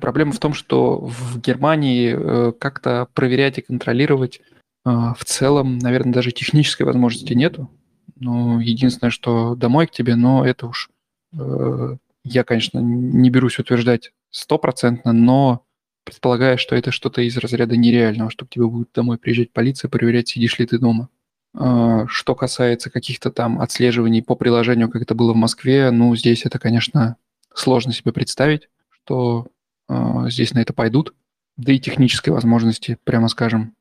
проблема 0.00 0.32
в 0.32 0.38
том, 0.38 0.54
что 0.54 0.98
в 0.98 1.40
Германии 1.40 2.14
э, 2.14 2.52
как-то 2.52 3.08
проверять 3.14 3.58
и 3.58 3.62
контролировать 3.62 4.40
э, 4.84 4.90
в 4.90 5.24
целом, 5.24 5.78
наверное, 5.78 6.12
даже 6.12 6.32
технической 6.32 6.86
возможности 6.86 7.32
нету. 7.32 7.70
Ну, 8.16 8.60
единственное, 8.60 9.10
что 9.10 9.54
домой 9.54 9.86
к 9.86 9.90
тебе, 9.90 10.14
но 10.14 10.46
это 10.46 10.66
уж 10.66 10.90
э, 11.38 11.96
я, 12.24 12.44
конечно, 12.44 12.78
не 12.78 13.30
берусь 13.30 13.58
утверждать 13.58 14.12
стопроцентно, 14.30 15.12
но 15.12 15.64
предполагаю, 16.04 16.58
что 16.58 16.76
это 16.76 16.90
что-то 16.90 17.22
из 17.22 17.36
разряда 17.36 17.76
нереального, 17.76 18.30
чтобы 18.30 18.50
тебе 18.50 18.66
будет 18.66 18.90
домой 18.94 19.18
приезжать 19.18 19.52
полиция, 19.52 19.88
проверять, 19.88 20.28
сидишь 20.28 20.58
ли 20.58 20.66
ты 20.66 20.78
дома. 20.78 21.08
Э, 21.54 22.06
что 22.08 22.34
касается 22.34 22.90
каких-то 22.90 23.30
там 23.30 23.60
отслеживаний 23.60 24.22
по 24.22 24.34
приложению, 24.34 24.88
как 24.88 25.02
это 25.02 25.14
было 25.14 25.32
в 25.32 25.36
Москве, 25.36 25.90
ну, 25.90 26.14
здесь 26.16 26.44
это, 26.46 26.58
конечно, 26.58 27.16
сложно 27.54 27.92
себе 27.92 28.12
представить, 28.12 28.68
что 28.90 29.48
э, 29.88 30.24
здесь 30.28 30.54
на 30.54 30.60
это 30.60 30.72
пойдут. 30.72 31.14
Да 31.56 31.72
и 31.72 31.78
технической 31.78 32.32
возможности, 32.32 32.98
прямо 33.04 33.28
скажем, 33.28 33.74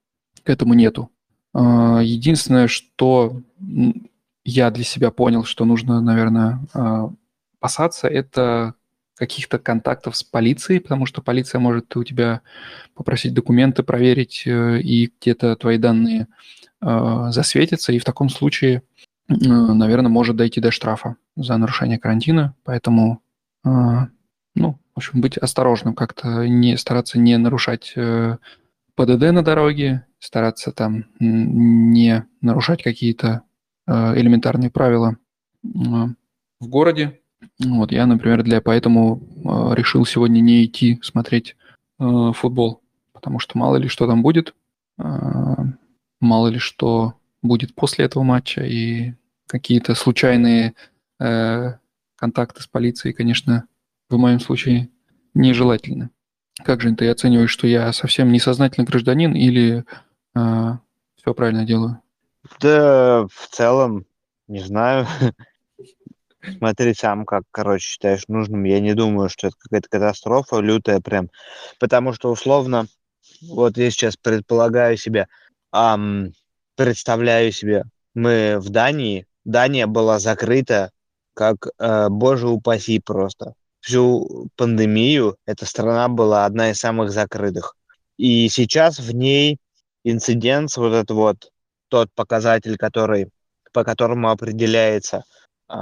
к 0.43 0.49
этому 0.49 0.74
нету. 0.74 1.09
Э, 1.53 2.01
единственное, 2.03 2.67
что 2.67 3.41
я 4.43 4.72
для 4.72 4.84
себя 4.84 5.11
понял, 5.11 5.43
что 5.43 5.65
нужно, 5.65 6.01
наверное, 6.01 6.59
а, 6.74 7.11
опасаться, 7.59 8.07
это 8.07 8.74
каких-то 9.15 9.59
контактов 9.59 10.17
с 10.17 10.24
полицией, 10.24 10.80
потому 10.80 11.05
что 11.05 11.22
полиция 11.22 11.59
может 11.59 11.95
у 11.95 12.03
тебя 12.03 12.41
попросить 12.95 13.36
документы 13.36 13.84
проверить, 13.84 14.43
э, 14.45 14.82
и 14.82 15.11
где-то 15.22 15.55
твои 15.55 15.78
данные 15.78 16.24
а, 16.24 16.26
засветятся, 16.82 17.94
и 17.94 18.00
в 18.00 18.04
таком 18.04 18.30
случае, 18.30 18.82
наверное, 19.28 20.10
может 20.10 20.36
дойти 20.36 20.60
до 20.60 20.72
штрафа 20.72 21.16
за 21.36 21.56
нарушение 21.58 22.00
карантина, 22.00 22.56
поэтому, 22.64 23.22
а, 23.64 24.08
ну, 24.56 24.80
в 24.96 24.98
общем, 24.98 25.22
быть 25.22 25.38
осторожным, 25.38 25.94
как-то 25.94 26.48
не 26.48 26.78
стараться 26.78 27.20
не 27.20 27.38
нарушать 27.38 27.94
э, 27.96 28.38
ПДД 28.96 29.32
на 29.32 29.44
дороге, 29.44 30.06
стараться 30.20 30.72
там 30.72 31.06
не 31.20 32.26
нарушать 32.42 32.82
какие-то 32.82 33.44
Э, 33.88 34.14
элементарные 34.16 34.70
правила 34.70 35.18
э, 35.64 35.68
в 35.68 36.68
городе. 36.68 37.20
Вот 37.60 37.92
я, 37.92 38.06
например, 38.06 38.44
для 38.44 38.62
поэтому 38.62 39.20
э, 39.20 39.76
решил 39.76 40.06
сегодня 40.06 40.40
не 40.40 40.66
идти 40.66 41.00
смотреть 41.04 41.56
футбол, 42.00 42.82
потому 43.14 43.38
что 43.38 43.60
мало 43.60 43.76
ли 43.76 43.88
что 43.88 44.08
там 44.08 44.24
будет, 44.24 44.56
мало 46.22 46.47
ли 46.47 46.59
что 46.59 47.15
будет 47.41 47.76
после 47.76 48.05
этого 48.05 48.24
матча 48.24 48.61
и 48.63 49.13
какие-то 49.47 49.95
случайные 49.95 50.74
контакты 52.15 52.61
с 52.61 52.67
полицией, 52.67 53.13
конечно, 53.13 53.65
в 54.09 54.17
моем 54.17 54.39
случае 54.39 54.89
нежелательны. 55.34 56.09
Как 56.63 56.82
же 56.82 56.93
ты 56.95 57.09
оцениваешь, 57.09 57.49
что 57.49 57.67
я 57.67 57.91
совсем 57.93 58.32
несознательный 58.32 58.86
гражданин 58.86 59.34
или 59.34 59.86
а, 60.36 60.80
все 61.15 61.34
правильно 61.34 61.65
делаю? 61.65 61.99
Да, 62.59 63.26
в 63.32 63.47
целом, 63.49 64.05
не 64.47 64.59
знаю. 64.59 65.07
Смотри 66.57 66.93
сам, 66.93 67.26
как, 67.26 67.43
короче, 67.51 67.86
считаешь 67.86 68.28
нужным. 68.28 68.63
Я 68.63 68.80
не 68.80 68.93
думаю, 68.93 69.30
что 69.30 69.47
это 69.47 69.55
какая-то 69.57 69.89
катастрофа 69.89 70.59
лютая 70.59 70.99
прям. 70.99 71.30
Потому 71.80 72.13
что, 72.13 72.32
условно, 72.32 72.88
вот 73.41 73.78
я 73.78 73.89
сейчас 73.91 74.17
предполагаю 74.17 74.97
себе, 74.97 75.28
ам, 75.72 76.34
представляю 76.76 77.51
себе, 77.51 77.86
мы 78.13 78.57
в 78.59 78.69
Дании, 78.69 79.26
Дания 79.45 79.88
была 79.88 80.19
закрыта, 80.19 80.91
как, 81.34 81.67
э, 81.80 82.09
боже 82.09 82.47
упаси 82.47 82.99
просто. 82.99 83.53
Всю 83.80 84.49
пандемию 84.55 85.38
эта 85.45 85.65
страна 85.65 86.07
была 86.07 86.45
одна 86.45 86.72
из 86.72 86.80
самых 86.80 87.11
закрытых. 87.11 87.76
И 88.17 88.49
сейчас 88.49 88.99
в 88.99 89.13
ней 89.13 89.57
инцидент, 90.03 90.76
вот 90.78 90.93
этот 90.93 91.11
вот, 91.11 91.51
тот 91.89 92.09
показатель, 92.13 92.78
который, 92.78 93.30
по 93.74 93.84
которому 93.84 94.30
определяется 94.30 95.24
э, 95.69 95.76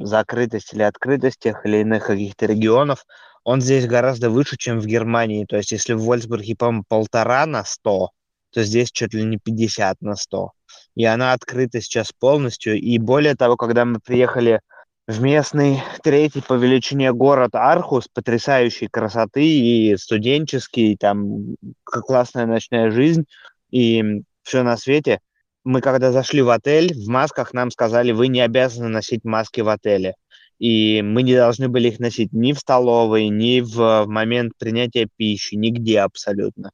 закрытость 0.00 0.72
или 0.72 0.82
открытость 0.82 1.40
тех 1.40 1.66
или 1.66 1.78
иных 1.78 2.06
каких-то 2.06 2.46
регионов, 2.46 3.04
он 3.44 3.60
здесь 3.60 3.86
гораздо 3.86 4.30
выше, 4.30 4.56
чем 4.56 4.80
в 4.80 4.86
Германии. 4.86 5.44
То 5.44 5.56
есть 5.56 5.72
если 5.72 5.94
в 5.94 6.02
Вольсбурге, 6.04 6.56
по-моему, 6.56 6.84
полтора 6.88 7.44
на 7.46 7.64
сто, 7.64 8.10
то 8.52 8.62
здесь 8.62 8.90
чуть 8.90 9.14
ли 9.14 9.24
не 9.24 9.38
50 9.38 10.00
на 10.02 10.16
100. 10.16 10.52
И 10.94 11.04
она 11.04 11.32
открыта 11.32 11.80
сейчас 11.80 12.12
полностью. 12.12 12.78
И 12.78 12.98
более 12.98 13.34
того, 13.34 13.56
когда 13.56 13.84
мы 13.84 13.98
приехали 13.98 14.60
в 15.06 15.20
местный 15.20 15.82
третий 16.02 16.42
по 16.42 16.54
величине 16.54 17.12
город 17.12 17.54
Архус, 17.54 18.08
потрясающей 18.12 18.88
красоты 18.88 19.44
и 19.44 19.96
студенческий, 19.96 20.96
там 20.96 21.56
классная 21.84 22.46
ночная 22.46 22.90
жизнь 22.90 23.24
и 23.70 24.22
все 24.42 24.62
на 24.62 24.76
свете. 24.76 25.20
Мы 25.64 25.80
когда 25.80 26.12
зашли 26.12 26.42
в 26.42 26.50
отель, 26.50 26.92
в 26.94 27.08
масках 27.08 27.52
нам 27.52 27.70
сказали, 27.70 28.12
вы 28.12 28.28
не 28.28 28.40
обязаны 28.40 28.88
носить 28.88 29.24
маски 29.24 29.60
в 29.60 29.68
отеле 29.68 30.14
и 30.62 31.02
мы 31.02 31.24
не 31.24 31.34
должны 31.34 31.68
были 31.68 31.88
их 31.88 31.98
носить 31.98 32.32
ни 32.32 32.52
в 32.52 32.58
столовой, 32.60 33.30
ни 33.30 33.60
в 33.60 34.04
момент 34.06 34.52
принятия 34.56 35.08
пищи, 35.16 35.56
нигде 35.56 35.98
абсолютно. 35.98 36.70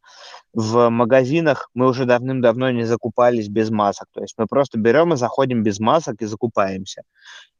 В 0.52 0.90
магазинах 0.90 1.70
мы 1.72 1.88
уже 1.88 2.04
давным-давно 2.04 2.70
не 2.70 2.84
закупались 2.84 3.48
без 3.48 3.70
масок, 3.70 4.08
то 4.12 4.20
есть 4.20 4.34
мы 4.36 4.44
просто 4.44 4.78
берем 4.78 5.14
и 5.14 5.16
заходим 5.16 5.62
без 5.62 5.80
масок 5.80 6.20
и 6.20 6.26
закупаемся. 6.26 7.00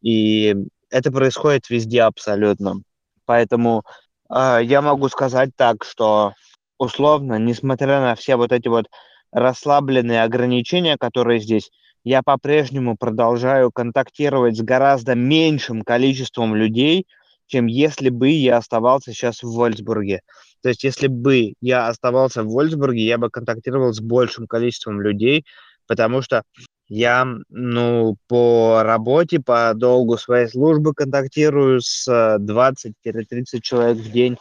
И 0.02 0.54
это 0.90 1.10
происходит 1.10 1.70
везде 1.70 2.02
абсолютно. 2.02 2.74
Поэтому 3.24 3.84
э, 4.28 4.60
я 4.64 4.82
могу 4.82 5.08
сказать 5.08 5.52
так, 5.56 5.82
что 5.82 6.34
условно, 6.76 7.38
несмотря 7.38 8.00
на 8.02 8.14
все 8.16 8.36
вот 8.36 8.52
эти 8.52 8.68
вот 8.68 8.84
расслабленные 9.32 10.22
ограничения, 10.24 10.98
которые 10.98 11.40
здесь, 11.40 11.70
я 12.08 12.22
по-прежнему 12.22 12.96
продолжаю 12.96 13.70
контактировать 13.70 14.56
с 14.56 14.62
гораздо 14.62 15.14
меньшим 15.14 15.82
количеством 15.82 16.54
людей, 16.54 17.06
чем 17.46 17.66
если 17.66 18.08
бы 18.08 18.30
я 18.30 18.56
оставался 18.56 19.12
сейчас 19.12 19.42
в 19.42 19.52
Вольсбурге. 19.52 20.22
То 20.62 20.70
есть 20.70 20.84
если 20.84 21.08
бы 21.08 21.52
я 21.60 21.86
оставался 21.86 22.44
в 22.44 22.48
Вольсбурге, 22.48 23.04
я 23.04 23.18
бы 23.18 23.28
контактировал 23.28 23.92
с 23.92 24.00
большим 24.00 24.46
количеством 24.46 25.02
людей, 25.02 25.44
потому 25.86 26.22
что 26.22 26.44
я, 26.88 27.26
ну, 27.50 28.16
по 28.26 28.82
работе, 28.82 29.38
по 29.40 29.74
долгу 29.74 30.16
своей 30.16 30.48
службы 30.48 30.94
контактирую 30.94 31.82
с 31.82 32.08
20-30 32.08 33.60
человек 33.60 33.98
в 33.98 34.10
день, 34.10 34.38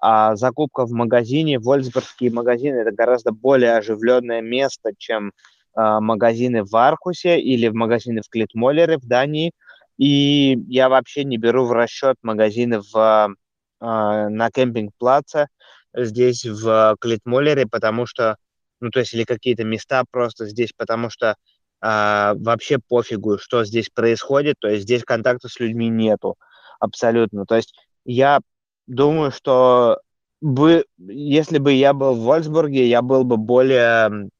а 0.00 0.34
закупка 0.34 0.86
в 0.86 0.92
магазине, 0.92 1.58
вольсбургские 1.58 2.32
магазины, 2.32 2.76
это 2.76 2.90
гораздо 2.90 3.32
более 3.32 3.76
оживленное 3.76 4.40
место, 4.40 4.92
чем 4.96 5.32
магазины 5.74 6.64
в 6.64 6.74
Архусе 6.76 7.40
или 7.40 7.68
в 7.68 7.74
магазины 7.74 8.22
в 8.22 8.28
Клитмоллере 8.28 8.98
в 8.98 9.06
Дании. 9.06 9.52
И 9.98 10.58
я 10.68 10.88
вообще 10.88 11.24
не 11.24 11.36
беру 11.36 11.66
в 11.66 11.72
расчет 11.72 12.16
магазины 12.22 12.80
в, 12.80 13.34
а, 13.80 14.28
на 14.28 14.50
Campingplatz 14.50 15.41
е 15.41 15.48
здесь 15.94 16.44
в 16.44 16.96
Клитмоллере, 17.00 17.66
потому 17.66 18.06
что, 18.06 18.36
ну, 18.80 18.90
то 18.90 19.00
есть, 19.00 19.14
или 19.14 19.24
какие-то 19.24 19.64
места 19.64 20.04
просто 20.10 20.46
здесь, 20.46 20.72
потому 20.76 21.10
что 21.10 21.36
а, 21.80 22.34
вообще 22.36 22.78
пофигу, 22.78 23.38
что 23.38 23.64
здесь 23.64 23.90
происходит, 23.90 24.56
то 24.58 24.68
есть 24.68 24.84
здесь 24.84 25.04
контакта 25.04 25.48
с 25.48 25.60
людьми 25.60 25.88
нету 25.88 26.36
абсолютно. 26.80 27.44
То 27.44 27.56
есть 27.56 27.74
я 28.04 28.40
думаю, 28.86 29.30
что 29.30 30.00
бы, 30.40 30.84
если 30.98 31.58
бы 31.58 31.72
я 31.72 31.92
был 31.92 32.14
в 32.14 32.22
Вольфсбурге, 32.22 32.88
я 32.88 33.02
был 33.02 33.24
бы 33.24 33.36
более 33.36 34.30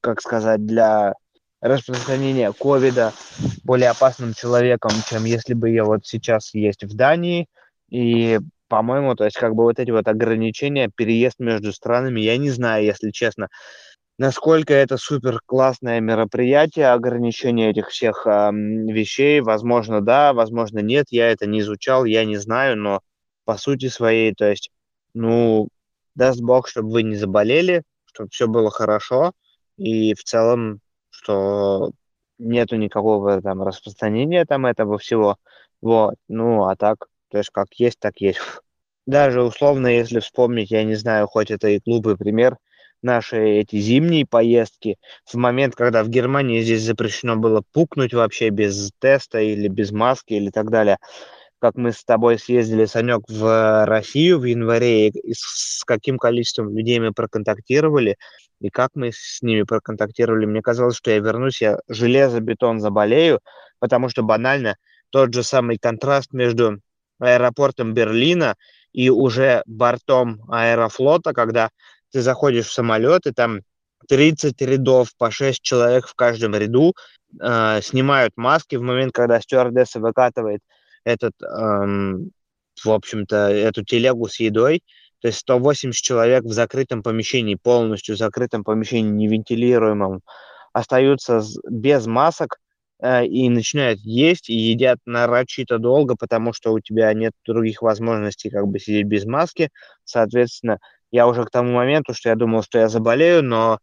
как 0.00 0.20
сказать, 0.20 0.64
для 0.64 1.14
распространения 1.60 2.52
ковида 2.52 3.12
более 3.64 3.90
опасным 3.90 4.34
человеком, 4.34 4.92
чем 5.08 5.24
если 5.24 5.54
бы 5.54 5.70
я 5.70 5.84
вот 5.84 6.06
сейчас 6.06 6.54
есть 6.54 6.84
в 6.84 6.94
Дании. 6.94 7.46
И, 7.90 8.38
по-моему, 8.68 9.14
то 9.14 9.24
есть 9.24 9.36
как 9.36 9.54
бы 9.54 9.64
вот 9.64 9.78
эти 9.78 9.90
вот 9.90 10.06
ограничения, 10.08 10.90
переезд 10.94 11.38
между 11.38 11.72
странами, 11.72 12.20
я 12.20 12.36
не 12.36 12.50
знаю, 12.50 12.84
если 12.84 13.10
честно, 13.10 13.48
насколько 14.18 14.72
это 14.74 14.98
супер 14.98 15.40
классное 15.46 16.00
мероприятие, 16.00 16.88
ограничение 16.88 17.70
этих 17.70 17.88
всех 17.88 18.26
э, 18.26 18.50
вещей. 18.52 19.40
Возможно, 19.40 20.00
да, 20.00 20.32
возможно, 20.32 20.80
нет. 20.80 21.06
Я 21.10 21.30
это 21.30 21.46
не 21.46 21.60
изучал, 21.60 22.04
я 22.04 22.24
не 22.24 22.36
знаю, 22.36 22.76
но 22.76 23.00
по 23.44 23.56
сути 23.56 23.88
своей, 23.88 24.34
то 24.34 24.48
есть, 24.48 24.70
ну, 25.14 25.68
даст 26.14 26.40
бог, 26.40 26.68
чтобы 26.68 26.90
вы 26.90 27.02
не 27.02 27.16
заболели, 27.16 27.82
чтобы 28.04 28.28
все 28.30 28.46
было 28.46 28.70
хорошо– 28.70 29.32
и 29.78 30.14
в 30.14 30.24
целом, 30.24 30.80
что 31.10 31.92
нету 32.38 32.76
никакого 32.76 33.40
там 33.42 33.62
распространения 33.62 34.44
там 34.44 34.66
этого 34.66 34.98
всего. 34.98 35.36
Вот, 35.80 36.16
ну, 36.28 36.64
а 36.64 36.76
так, 36.76 37.06
то 37.30 37.38
есть 37.38 37.50
как 37.50 37.68
есть, 37.74 37.98
так 37.98 38.20
есть. 38.20 38.40
Даже 39.06 39.42
условно, 39.42 39.86
если 39.86 40.20
вспомнить, 40.20 40.70
я 40.70 40.84
не 40.84 40.94
знаю, 40.94 41.26
хоть 41.28 41.50
это 41.50 41.68
и 41.68 41.80
глупый 41.84 42.16
пример, 42.16 42.58
наши 43.02 43.60
эти 43.60 43.76
зимние 43.76 44.26
поездки, 44.26 44.96
в 45.24 45.34
момент, 45.34 45.74
когда 45.76 46.02
в 46.02 46.08
Германии 46.08 46.60
здесь 46.60 46.82
запрещено 46.82 47.36
было 47.36 47.62
пукнуть 47.72 48.12
вообще 48.12 48.50
без 48.50 48.90
теста 48.98 49.38
или 49.38 49.68
без 49.68 49.92
маски 49.92 50.34
или 50.34 50.50
так 50.50 50.70
далее, 50.70 50.98
как 51.60 51.76
мы 51.76 51.92
с 51.92 52.04
тобой 52.04 52.38
съездили, 52.38 52.84
Санек, 52.84 53.22
в 53.28 53.86
Россию 53.86 54.40
в 54.40 54.44
январе, 54.44 55.08
и 55.08 55.32
с 55.34 55.82
каким 55.84 56.18
количеством 56.18 56.76
людей 56.76 57.00
мы 57.00 57.12
проконтактировали, 57.12 58.16
и 58.60 58.70
как 58.70 58.90
мы 58.94 59.12
с 59.12 59.40
ними 59.42 59.62
проконтактировали. 59.62 60.46
Мне 60.46 60.62
казалось, 60.62 60.96
что 60.96 61.10
я 61.10 61.18
вернусь, 61.18 61.60
я 61.60 61.78
железобетон 61.88 62.80
заболею, 62.80 63.40
потому 63.78 64.08
что 64.08 64.22
банально 64.22 64.76
тот 65.10 65.32
же 65.32 65.42
самый 65.42 65.78
контраст 65.78 66.32
между 66.32 66.80
аэропортом 67.18 67.94
Берлина 67.94 68.54
и 68.92 69.10
уже 69.10 69.62
бортом 69.66 70.42
аэрофлота, 70.50 71.32
когда 71.32 71.70
ты 72.12 72.20
заходишь 72.20 72.66
в 72.66 72.72
самолет, 72.72 73.26
и 73.26 73.32
там 73.32 73.60
30 74.08 74.60
рядов 74.62 75.10
по 75.16 75.30
6 75.30 75.62
человек 75.62 76.06
в 76.06 76.14
каждом 76.14 76.54
ряду, 76.54 76.94
э, 77.40 77.80
снимают 77.82 78.32
маски 78.36 78.76
в 78.76 78.82
момент, 78.82 79.12
когда 79.12 79.40
стюардесса 79.40 80.00
выкатывает 80.00 80.60
этот, 81.04 81.32
эм, 81.42 82.30
в 82.82 82.90
общем-то, 82.90 83.36
эту 83.50 83.84
телегу 83.84 84.28
с 84.28 84.40
едой, 84.40 84.82
то 85.20 85.28
есть 85.28 85.38
180 85.40 86.02
человек 86.02 86.44
в 86.44 86.52
закрытом 86.52 87.02
помещении, 87.02 87.56
полностью 87.56 88.16
закрытом 88.16 88.64
помещении, 88.64 89.10
невентилируемом, 89.10 90.22
остаются 90.72 91.42
без 91.68 92.06
масок 92.06 92.58
э, 93.02 93.26
и 93.26 93.48
начинают 93.48 94.00
есть 94.00 94.48
и 94.48 94.54
едят 94.54 94.98
нарочито 95.06 95.78
долго, 95.78 96.16
потому 96.16 96.52
что 96.52 96.72
у 96.72 96.80
тебя 96.80 97.12
нет 97.14 97.32
других 97.46 97.82
возможностей 97.82 98.50
как 98.50 98.66
бы 98.68 98.78
сидеть 98.78 99.06
без 99.06 99.24
маски. 99.24 99.70
Соответственно, 100.04 100.78
я 101.10 101.26
уже 101.26 101.44
к 101.44 101.50
тому 101.50 101.72
моменту, 101.72 102.14
что 102.14 102.28
я 102.28 102.36
думал, 102.36 102.62
что 102.62 102.78
я 102.78 102.88
заболею, 102.88 103.42
но 103.42 103.78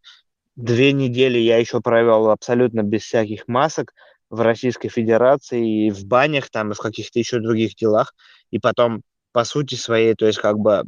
две 0.55 0.93
недели 0.93 1.37
я 1.39 1.57
еще 1.57 1.81
провел 1.81 2.29
абсолютно 2.29 2.83
без 2.83 3.01
всяких 3.03 3.47
масок 3.47 3.93
в 4.29 4.41
Российской 4.41 4.89
Федерации, 4.89 5.87
и 5.87 5.91
в 5.91 6.05
банях, 6.05 6.49
там, 6.49 6.71
и 6.71 6.75
в 6.75 6.79
каких-то 6.79 7.19
еще 7.19 7.39
других 7.39 7.75
делах. 7.75 8.13
И 8.51 8.59
потом, 8.59 9.01
по 9.31 9.43
сути 9.43 9.75
своей, 9.75 10.15
то 10.15 10.25
есть 10.25 10.39
как 10.39 10.57
бы 10.57 10.83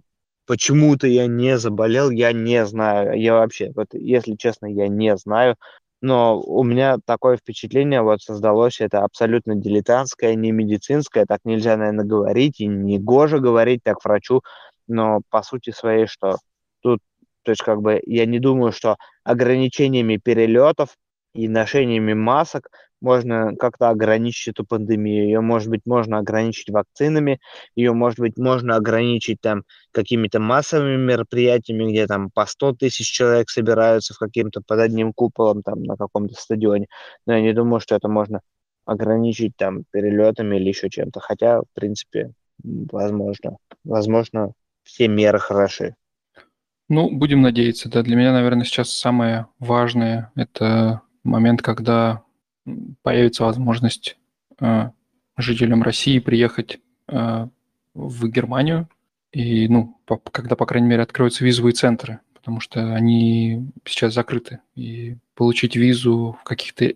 Почему-то 0.47 1.07
я 1.07 1.27
не 1.27 1.57
заболел, 1.57 2.09
я 2.09 2.31
не 2.31 2.65
знаю. 2.65 3.19
Я 3.19 3.33
вообще, 3.33 3.71
вот, 3.75 3.87
если 3.91 4.35
честно, 4.35 4.65
я 4.65 4.87
не 4.87 5.15
знаю. 5.17 5.57
Но 6.01 6.39
у 6.39 6.63
меня 6.63 6.97
такое 7.05 7.37
впечатление 7.37 8.01
вот 8.01 8.21
создалось, 8.21 8.79
это 8.79 9.03
абсолютно 9.03 9.55
дилетантское, 9.55 10.35
не 10.35 10.51
медицинское, 10.51 11.25
так 11.25 11.41
нельзя, 11.43 11.75
наверное, 11.75 12.05
говорить, 12.05 12.61
и 12.61 12.67
не 12.67 12.97
гоже 12.99 13.39
говорить 13.39 13.81
так 13.83 13.97
врачу, 14.05 14.41
но 14.87 15.21
по 15.29 15.41
сути 15.41 15.71
своей, 15.71 16.05
что 16.05 16.37
тут, 16.81 16.99
то 17.43 17.51
есть 17.51 17.63
как 17.63 17.81
бы 17.81 17.99
я 18.05 18.25
не 18.25 18.39
думаю, 18.39 18.71
что 18.71 18.97
ограничениями 19.23 20.17
перелетов 20.17 20.89
и 21.33 21.47
ношениями 21.47 22.13
масок 22.13 22.69
можно 23.01 23.55
как-то 23.55 23.89
ограничить 23.89 24.49
эту 24.49 24.65
пандемию. 24.65 25.25
Ее, 25.25 25.41
может 25.41 25.69
быть, 25.69 25.81
можно 25.85 26.17
ограничить 26.17 26.69
вакцинами, 26.69 27.39
ее, 27.75 27.93
может 27.93 28.19
быть, 28.19 28.37
можно 28.37 28.75
ограничить 28.75 29.41
там 29.41 29.63
какими-то 29.91 30.39
массовыми 30.39 30.97
мероприятиями, 30.97 31.91
где 31.91 32.07
там 32.07 32.29
по 32.31 32.45
100 32.45 32.73
тысяч 32.73 33.07
человек 33.11 33.49
собираются 33.49 34.13
в 34.13 34.17
каким-то 34.17 34.61
под 34.65 34.79
одним 34.79 35.13
куполом 35.13 35.63
там 35.63 35.83
на 35.83 35.95
каком-то 35.95 36.35
стадионе. 36.35 36.87
Но 37.25 37.33
я 37.33 37.41
не 37.41 37.53
думаю, 37.53 37.79
что 37.79 37.95
это 37.95 38.07
можно 38.07 38.41
ограничить 38.85 39.55
там 39.57 39.83
перелетами 39.91 40.55
или 40.55 40.69
еще 40.69 40.89
чем-то. 40.89 41.19
Хотя, 41.19 41.61
в 41.61 41.65
принципе, 41.73 42.31
возможно. 42.63 43.57
Возможно, 43.83 44.53
все 44.83 45.07
меры 45.07 45.39
хороши. 45.39 45.95
Ну, 46.89 47.09
будем 47.11 47.41
надеяться, 47.41 47.89
да. 47.89 48.01
Для 48.01 48.15
меня, 48.15 48.31
наверное, 48.31 48.63
сейчас 48.63 48.91
самое 48.91 49.47
важное– 49.59 50.31
это 50.35 51.01
момент, 51.23 51.61
когда 51.61 52.23
появится 53.01 53.43
возможность 53.43 54.17
э, 54.59 54.89
жителям 55.37 55.83
России 55.83 56.19
приехать 56.19 56.79
э, 57.07 57.47
в 57.93 58.27
Германию, 58.27 58.89
и, 59.31 59.67
ну, 59.67 59.99
по, 60.05 60.17
когда, 60.17 60.55
по 60.55 60.65
крайней 60.65 60.87
мере, 60.87 61.03
откроются 61.03 61.43
визовые 61.43 61.73
центры, 61.73 62.19
потому 62.33 62.59
что 62.59 62.93
они 62.93 63.71
сейчас 63.85 64.13
закрыты, 64.13 64.59
и 64.75 65.17
получить 65.35 65.75
визу 65.75 66.37
в 66.39 66.43
каких-то 66.43 66.85
э, 66.85 66.93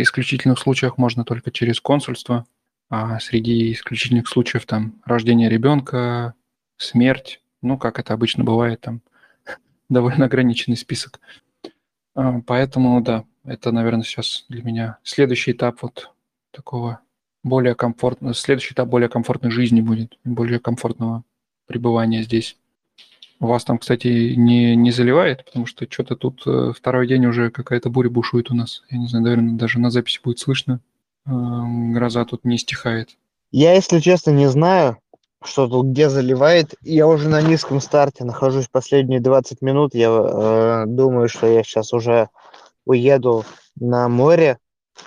исключительных 0.00 0.58
случаях 0.58 0.96
можно 0.96 1.24
только 1.24 1.50
через 1.50 1.80
консульство, 1.80 2.46
а 2.88 3.18
среди 3.20 3.72
исключительных 3.72 4.28
случаев 4.28 4.66
там 4.66 5.00
рождение 5.04 5.48
ребенка, 5.48 6.34
смерть, 6.76 7.40
ну, 7.62 7.78
как 7.78 7.98
это 7.98 8.14
обычно 8.14 8.44
бывает, 8.44 8.80
там 8.80 9.00
довольно 9.88 10.26
ограниченный 10.26 10.76
список. 10.76 11.20
А, 12.14 12.40
поэтому, 12.46 13.00
да, 13.00 13.24
это, 13.44 13.72
наверное, 13.72 14.04
сейчас 14.04 14.44
для 14.48 14.62
меня 14.62 14.98
следующий 15.02 15.52
этап 15.52 15.82
вот 15.82 16.10
такого 16.50 17.00
более 17.42 17.74
комфортного, 17.74 18.34
следующий 18.34 18.74
этап 18.74 18.88
более 18.88 19.08
комфортной 19.08 19.50
жизни 19.50 19.80
будет, 19.80 20.18
более 20.24 20.60
комфортного 20.60 21.24
пребывания 21.66 22.22
здесь. 22.22 22.56
Вас 23.40 23.64
там, 23.64 23.78
кстати, 23.78 24.34
не, 24.36 24.76
не 24.76 24.92
заливает, 24.92 25.44
потому 25.44 25.66
что 25.66 25.86
что-то 25.90 26.14
тут 26.14 26.42
э, 26.46 26.72
второй 26.76 27.08
день 27.08 27.26
уже 27.26 27.50
какая-то 27.50 27.90
буря 27.90 28.08
бушует 28.08 28.52
у 28.52 28.54
нас. 28.54 28.84
Я 28.88 28.98
не 28.98 29.08
знаю, 29.08 29.24
наверное, 29.24 29.54
даже 29.54 29.80
на 29.80 29.90
записи 29.90 30.20
будет 30.22 30.38
слышно. 30.38 30.78
Э, 31.26 31.30
гроза 31.92 32.24
тут 32.24 32.44
не 32.44 32.56
стихает. 32.58 33.16
Я, 33.50 33.74
если 33.74 33.98
честно, 33.98 34.30
не 34.30 34.48
знаю, 34.48 34.98
что 35.44 35.68
тут 35.68 35.86
где 35.88 36.08
заливает. 36.08 36.74
Я 36.82 37.06
уже 37.06 37.28
на 37.28 37.42
низком 37.42 37.80
старте 37.80 38.24
нахожусь 38.24 38.68
последние 38.68 39.20
20 39.20 39.62
минут. 39.62 39.94
Я 39.94 40.08
э, 40.08 40.84
думаю, 40.86 41.28
что 41.28 41.46
я 41.46 41.62
сейчас 41.62 41.92
уже 41.92 42.28
уеду 42.84 43.44
на 43.78 44.08
море. 44.08 44.58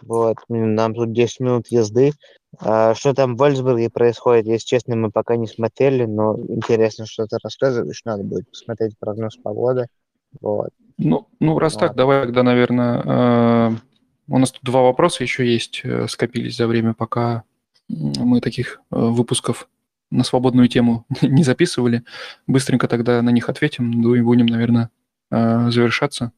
Вот, 0.02 0.38
нам 0.50 0.96
тут 0.96 1.14
10 1.14 1.40
минут 1.42 1.68
езды. 1.68 2.12
А, 2.60 2.96
что 2.96 3.14
там 3.14 3.36
в 3.36 3.40
Вольсбурге 3.40 3.90
происходит, 3.90 4.48
если 4.48 4.66
честно, 4.66 4.96
мы 4.96 5.12
пока 5.12 5.36
не 5.36 5.48
смотрели, 5.48 6.06
но 6.06 6.38
интересно, 6.48 7.06
что 7.06 7.26
ты 7.28 7.38
рассказываешь. 7.44 8.02
Надо 8.06 8.24
будет 8.24 8.50
посмотреть 8.50 8.98
прогноз 9.00 9.36
погоды. 9.38 9.88
Вот. 10.42 10.70
Ну, 10.98 11.28
ну 11.40 11.60
раз 11.60 11.74
вот. 11.74 11.80
так, 11.82 11.96
давай 11.96 12.24
тогда, 12.24 12.44
наверное, 12.44 13.02
э, 13.06 13.76
у 14.28 14.40
нас 14.40 14.52
тут 14.52 14.64
два 14.64 14.82
вопроса 14.82 15.24
еще 15.24 15.46
есть, 15.46 15.82
э, 15.84 16.08
скопились 16.08 16.56
за 16.56 16.68
время, 16.68 16.94
пока 16.94 17.44
мы 17.90 18.42
таких 18.42 18.82
э, 18.92 18.96
выпусков 18.98 19.68
на 20.12 20.24
свободную 20.24 20.68
тему 20.68 21.06
не 21.22 21.44
записывали. 21.44 22.04
Быстренько 22.48 22.88
тогда 22.88 23.22
на 23.22 23.30
них 23.30 23.50
ответим, 23.50 23.92
ну 23.92 24.16
и 24.16 24.22
будем, 24.22 24.46
наверное, 24.46 24.90
завершаться 25.32 26.32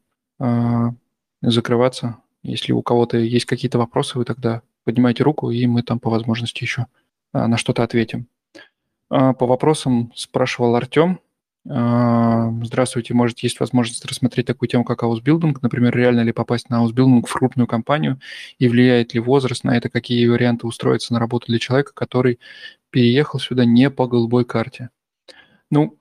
закрываться. 1.41 2.18
Если 2.43 2.72
у 2.72 2.82
кого-то 2.82 3.18
есть 3.18 3.45
какие-то 3.45 3.78
вопросы, 3.78 4.18
вы 4.18 4.26
тогда 4.26 4.61
поднимайте 4.84 5.24
руку, 5.24 5.51
и 5.51 5.65
мы 5.68 5.84
там 5.84 5.99
по 5.99 6.09
возможности 6.09 6.63
еще 6.63 6.88
а, 7.34 7.47
на 7.47 7.57
что-то 7.57 7.84
ответим. 7.84 8.28
А, 9.09 9.34
по 9.34 9.45
вопросам 9.45 10.11
спрашивал 10.15 10.76
Артем. 10.76 11.20
А, 11.70 12.49
здравствуйте, 12.63 13.13
может, 13.13 13.39
есть 13.39 13.59
возможность 13.59 14.05
рассмотреть 14.05 14.45
такую 14.45 14.70
тему, 14.70 14.84
как 14.84 15.03
аусбилдинг? 15.03 15.61
Например, 15.61 15.95
реально 15.95 16.22
ли 16.22 16.32
попасть 16.32 16.70
на 16.70 16.78
аусбилдинг 16.78 17.28
в 17.28 17.34
крупную 17.34 17.68
компанию? 17.68 18.20
И 18.57 18.70
влияет 18.70 19.13
ли 19.13 19.20
возраст 19.20 19.63
на 19.63 19.76
это? 19.76 19.89
Какие 19.89 20.28
варианты 20.28 20.65
устроиться 20.65 21.13
на 21.13 21.20
работу 21.20 21.47
для 21.47 21.59
человека, 21.59 21.91
который 21.93 22.39
переехал 22.89 23.39
сюда 23.39 23.65
не 23.65 23.89
по 23.89 24.07
голубой 24.07 24.45
карте? 24.45 24.89
Ну, 25.70 25.97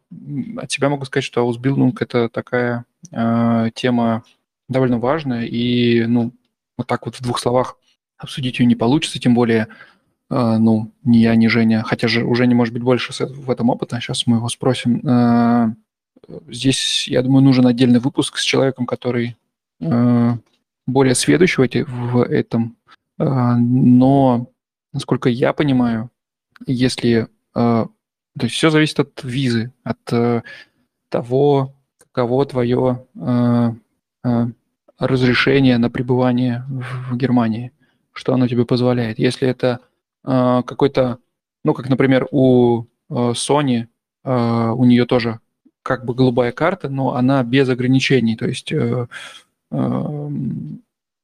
от 0.57 0.71
себя 0.71 0.89
могу 0.89 1.05
сказать, 1.05 1.25
что 1.25 1.41
аусбилдинг– 1.41 2.01
это 2.03 2.29
такая 2.29 2.85
э, 3.11 3.71
тема 3.75 4.23
довольно 4.69 4.99
важная, 4.99 5.47
и, 5.47 6.07
ну, 6.07 6.33
вот 6.79 6.87
так 6.87 7.07
вот 7.07 7.17
в 7.17 7.23
двух 7.23 7.41
словах 7.41 7.77
обсудить 8.17 8.61
ее 8.61 8.67
не 8.67 8.77
получится, 8.77 9.19
тем 9.19 9.35
более, 9.35 9.67
ну, 10.29 10.93
ни 11.05 11.19
я, 11.19 11.37
ни 11.37 11.47
Женя, 11.47 11.83
хотя 11.85 12.09
же 12.09 12.25
уже 12.25 12.47
не 12.47 12.55
может 12.55 12.75
быть 12.75 12.83
больше 12.83 13.13
в 13.25 13.51
этом 13.51 13.71
опыта, 13.71 14.01
сейчас 14.01 14.27
мы 14.27 14.39
его 14.39 14.49
спросим. 14.49 15.01
Э, 15.07 15.73
здесь, 16.49 17.07
я 17.09 17.23
думаю, 17.23 17.45
нужен 17.45 17.67
отдельный 17.67 18.01
выпуск 18.01 18.39
с 18.39 18.43
человеком, 18.43 18.87
который 18.87 19.37
э, 19.81 20.33
более 20.87 21.15
сведущий 21.15 21.85
в, 21.85 22.23
этом, 22.25 22.77
но, 23.19 24.51
насколько 24.93 25.29
я 25.29 25.53
понимаю, 25.53 26.11
если... 26.67 27.29
То 27.55 28.45
есть 28.45 28.55
все 28.55 28.69
зависит 28.69 29.01
от 29.01 29.25
визы, 29.25 29.73
от 29.83 30.13
э, 30.13 30.43
того, 31.09 31.75
каково 31.99 32.45
твое 32.45 33.07
разрешение 34.99 35.79
на 35.79 35.89
пребывание 35.89 36.65
в 36.69 37.17
Германии, 37.17 37.73
что 38.13 38.35
оно 38.35 38.47
тебе 38.49 38.65
позволяет. 38.67 39.19
Если 39.19 39.49
это 39.49 39.81
какой-то, 40.27 41.19
ну, 41.65 41.73
как, 41.73 41.89
например, 41.89 42.27
у 42.31 42.83
э, 42.83 43.15
Sony, 43.15 43.87
у 44.25 44.85
нее 44.85 45.07
тоже 45.07 45.39
как 45.85 46.05
бы 46.05 46.13
голубая 46.13 46.51
карта, 46.51 46.89
но 46.89 47.15
она 47.15 47.45
без 47.45 47.69
ограничений, 47.69 48.35
то 48.35 48.45
есть 48.45 48.73
она 49.71 50.29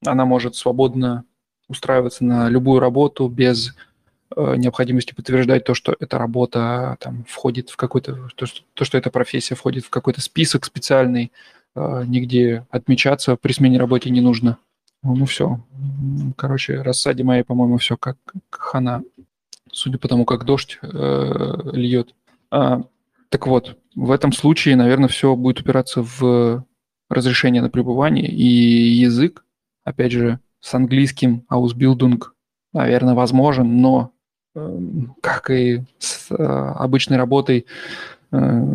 может 0.04 0.54
свободно 0.54 1.24
устраиваться 1.68 2.24
на 2.24 2.48
любую 2.48 2.78
работу 2.78 3.26
без 3.26 3.74
необходимости 4.36 5.14
подтверждать 5.14 5.64
то, 5.64 5.74
что 5.74 5.96
эта 5.98 6.16
работа 6.16 6.96
там 7.00 7.24
входит 7.28 7.70
в 7.70 7.76
какой-то, 7.76 8.28
то, 8.36 8.46
что, 8.46 8.60
то, 8.74 8.84
что 8.84 8.96
эта 8.98 9.10
профессия 9.10 9.56
входит 9.56 9.84
в 9.84 9.90
какой-то 9.90 10.20
список 10.20 10.64
специальный, 10.64 11.32
а, 11.74 12.04
нигде 12.04 12.66
отмечаться 12.70 13.36
при 13.36 13.52
смене 13.52 13.78
работы 13.78 14.10
не 14.10 14.20
нужно. 14.20 14.58
Ну, 15.02 15.24
все. 15.24 15.60
Короче, 16.36 16.80
рассаде 16.80 17.24
моей, 17.24 17.42
по-моему, 17.42 17.78
все 17.78 17.96
как, 17.96 18.16
хана. 18.50 19.02
Судя 19.72 19.98
по 19.98 20.06
тому, 20.06 20.24
как 20.24 20.44
дождь 20.44 20.78
э, 20.82 21.54
льет. 21.72 22.14
А, 22.50 22.82
так 23.30 23.46
вот, 23.46 23.78
в 23.94 24.10
этом 24.10 24.32
случае, 24.32 24.76
наверное, 24.76 25.08
все 25.08 25.34
будет 25.34 25.60
упираться 25.60 26.02
в 26.02 26.64
разрешение 27.08 27.62
на 27.62 27.70
пребывание 27.70 28.28
и 28.28 28.44
язык. 28.44 29.44
Опять 29.84 30.12
же, 30.12 30.38
с 30.60 30.74
английским 30.74 31.44
аусбилдинг, 31.48 32.34
наверное, 32.72 33.14
возможен, 33.14 33.80
но 33.80 34.12
э, 34.54 34.78
как 35.20 35.50
и 35.50 35.82
с 35.98 36.30
э, 36.30 36.34
обычной 36.34 37.16
работой, 37.16 37.66
э, 38.30 38.74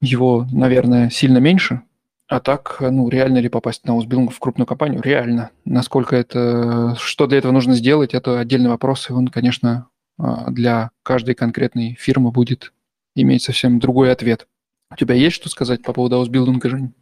его, 0.00 0.46
наверное, 0.50 1.10
сильно 1.10 1.38
меньше, 1.38 1.82
а 2.30 2.38
так, 2.38 2.76
ну, 2.80 3.08
реально 3.08 3.38
ли 3.38 3.48
попасть 3.48 3.84
на 3.84 3.96
Узбилинг 3.96 4.32
в 4.32 4.38
крупную 4.38 4.64
компанию? 4.64 5.02
Реально. 5.02 5.50
Насколько 5.64 6.14
это... 6.14 6.94
Что 6.96 7.26
для 7.26 7.38
этого 7.38 7.50
нужно 7.50 7.74
сделать, 7.74 8.14
это 8.14 8.38
отдельный 8.38 8.70
вопрос, 8.70 9.10
и 9.10 9.12
он, 9.12 9.26
конечно, 9.26 9.88
а, 10.16 10.48
для 10.52 10.92
каждой 11.02 11.34
конкретной 11.34 11.96
фирмы 11.98 12.30
будет 12.30 12.72
иметь 13.16 13.42
совсем 13.42 13.80
другой 13.80 14.12
ответ. 14.12 14.46
У 14.92 14.96
тебя 14.96 15.16
есть 15.16 15.34
что 15.34 15.48
сказать 15.48 15.82
по 15.82 15.92
поводу 15.92 16.16
аусбилдинга, 16.16 16.68
Жень? 16.68 16.94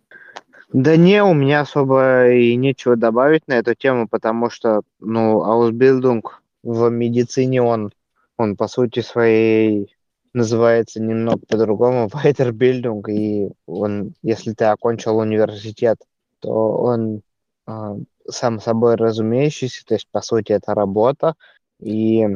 Да 0.72 0.97
не, 0.97 1.22
у 1.22 1.35
меня 1.35 1.61
особо 1.61 2.31
и 2.31 2.57
нечего 2.57 2.97
добавить 2.97 3.47
на 3.49 3.53
эту 3.53 3.74
тему, 3.74 4.09
потому 4.09 4.49
что, 4.49 4.81
ну, 4.99 5.43
аусбилдинг 5.43 6.43
в 6.62 6.89
медицине, 6.89 7.61
он, 7.61 7.93
он 8.39 8.57
по 8.57 8.66
сути 8.66 9.01
своей 9.01 9.95
называется 10.39 11.01
немного 11.03 11.41
по-другому, 11.49 12.09
Weiterbildung, 12.12 13.03
и 13.11 13.51
он, 13.66 14.14
если 14.22 14.53
ты 14.55 14.64
окончил 14.64 15.18
университет, 15.18 15.99
то 16.41 16.51
он 16.51 17.22
э, 17.66 17.97
сам 18.30 18.61
собой 18.61 18.97
разумеющийся, 18.97 19.84
то 19.84 19.95
есть, 19.95 20.09
по 20.11 20.20
сути, 20.20 20.53
это 20.53 20.74
работа, 20.74 21.34
и... 21.80 22.26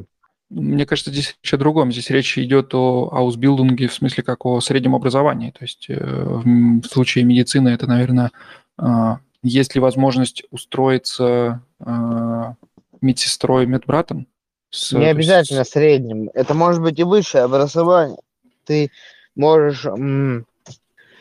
Мне 0.50 0.84
кажется, 0.84 1.10
здесь 1.10 1.34
речь 1.42 1.54
о 1.54 1.56
другом. 1.56 1.90
Здесь 1.92 2.10
речь 2.10 2.36
идет 2.36 2.74
о 2.74 3.08
аусбилдинге 3.10 3.88
в 3.88 3.94
смысле 3.94 4.22
как 4.22 4.44
о 4.44 4.60
среднем 4.60 4.94
образовании. 4.94 5.50
То 5.50 5.62
есть 5.62 5.86
э, 5.88 5.94
в, 5.98 6.84
случае 6.84 7.24
медицины 7.24 7.70
это, 7.70 7.86
наверное, 7.86 8.32
э, 8.78 9.16
есть 9.42 9.74
ли 9.74 9.80
возможность 9.80 10.42
устроиться 10.50 11.62
э, 11.80 12.54
медсестрой, 13.00 13.64
медбратом, 13.64 14.26
с, 14.72 14.92
не 14.92 15.06
обязательно 15.06 15.64
средним. 15.64 16.30
Это 16.32 16.54
может 16.54 16.82
быть 16.82 16.98
и 16.98 17.04
высшее 17.04 17.44
образование. 17.44 18.18
Ты 18.64 18.90
можешь... 19.36 19.86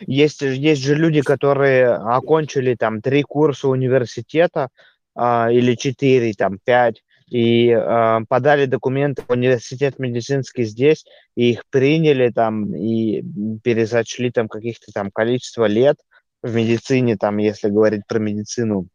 Есть, 0.07 0.41
есть 0.41 0.81
же 0.81 0.95
люди, 0.95 1.21
которые 1.21 1.89
окончили 1.89 2.73
там 2.73 3.01
три 3.01 3.21
курса 3.21 3.67
университета, 3.67 4.69
а, 5.13 5.51
или 5.51 5.75
4, 5.75 6.33
там, 6.33 6.57
5, 6.63 7.03
и 7.29 7.69
э, 7.69 8.19
подали 8.27 8.65
документы 8.65 9.21
в 9.25 9.31
университет 9.31 9.99
медицинский 9.99 10.63
здесь, 10.63 11.05
и 11.35 11.51
их 11.51 11.63
приняли 11.69 12.29
там, 12.29 12.75
и 12.75 13.23
перезачли 13.63 14.29
там 14.31 14.49
каких-то 14.49 14.91
там 14.91 15.11
количество 15.11 15.65
лет 15.65 15.97
в 16.41 16.53
медицине, 16.53 17.15
там, 17.15 17.37
если 17.37 17.69
говорить 17.69 18.01
про 18.07 18.19
медицину, 18.19 18.87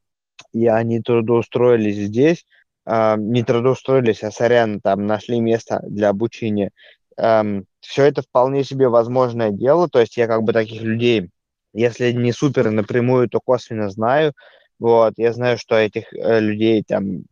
и 0.53 0.67
они 0.67 1.01
трудоустроились 1.01 1.97
здесь, 1.97 2.45
не 2.87 3.43
трудоустроились, 3.43 4.23
а, 4.23 4.31
сорян, 4.31 4.81
там, 4.81 5.07
нашли 5.07 5.41
место 5.41 5.83
для 5.89 6.09
обучения. 6.09 6.71
Все 7.17 8.05
это 8.05 8.23
вполне 8.23 8.63
себе 8.63 8.89
возможное 8.89 9.51
дело, 9.51 9.89
то 9.89 10.01
есть 10.01 10.17
я 10.19 10.27
как 10.27 10.43
бы 10.43 10.53
таких 10.53 10.83
людей, 10.83 11.31
если 11.73 12.13
не 12.13 12.33
супер 12.33 12.71
напрямую, 12.71 13.29
то 13.29 13.41
косвенно 13.41 13.89
знаю, 13.89 14.35
вот, 14.79 15.15
я 15.17 15.33
знаю, 15.33 15.57
что 15.57 15.77
этих 15.77 16.13
э, 16.13 16.41
людей 16.41 16.83
там 16.87 17.23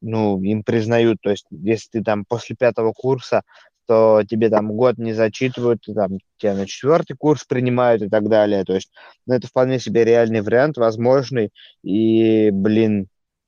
ну, 0.00 0.40
им 0.42 0.62
признают, 0.62 1.18
то 1.20 1.30
есть 1.30 1.46
если 1.50 1.88
ты 1.90 2.04
там 2.04 2.24
после 2.24 2.54
пятого 2.56 2.92
курса, 2.92 3.42
то 3.86 4.22
тебе 4.28 4.50
там 4.50 4.72
год 4.72 4.98
не 4.98 5.12
зачитывают, 5.12 5.82
там 5.94 6.18
тебя 6.38 6.54
на 6.54 6.66
четвертый 6.66 7.16
курс 7.16 7.44
принимают 7.44 8.02
и 8.02 8.08
так 8.08 8.28
далее. 8.28 8.64
То 8.64 8.74
есть, 8.74 8.90
ну, 9.26 9.34
это 9.34 9.46
вполне 9.46 9.78
себе 9.78 10.04
реальный 10.04 10.40
вариант, 10.40 10.76
возможный. 10.76 11.50
И, 11.84 12.50
блин, 12.50 13.06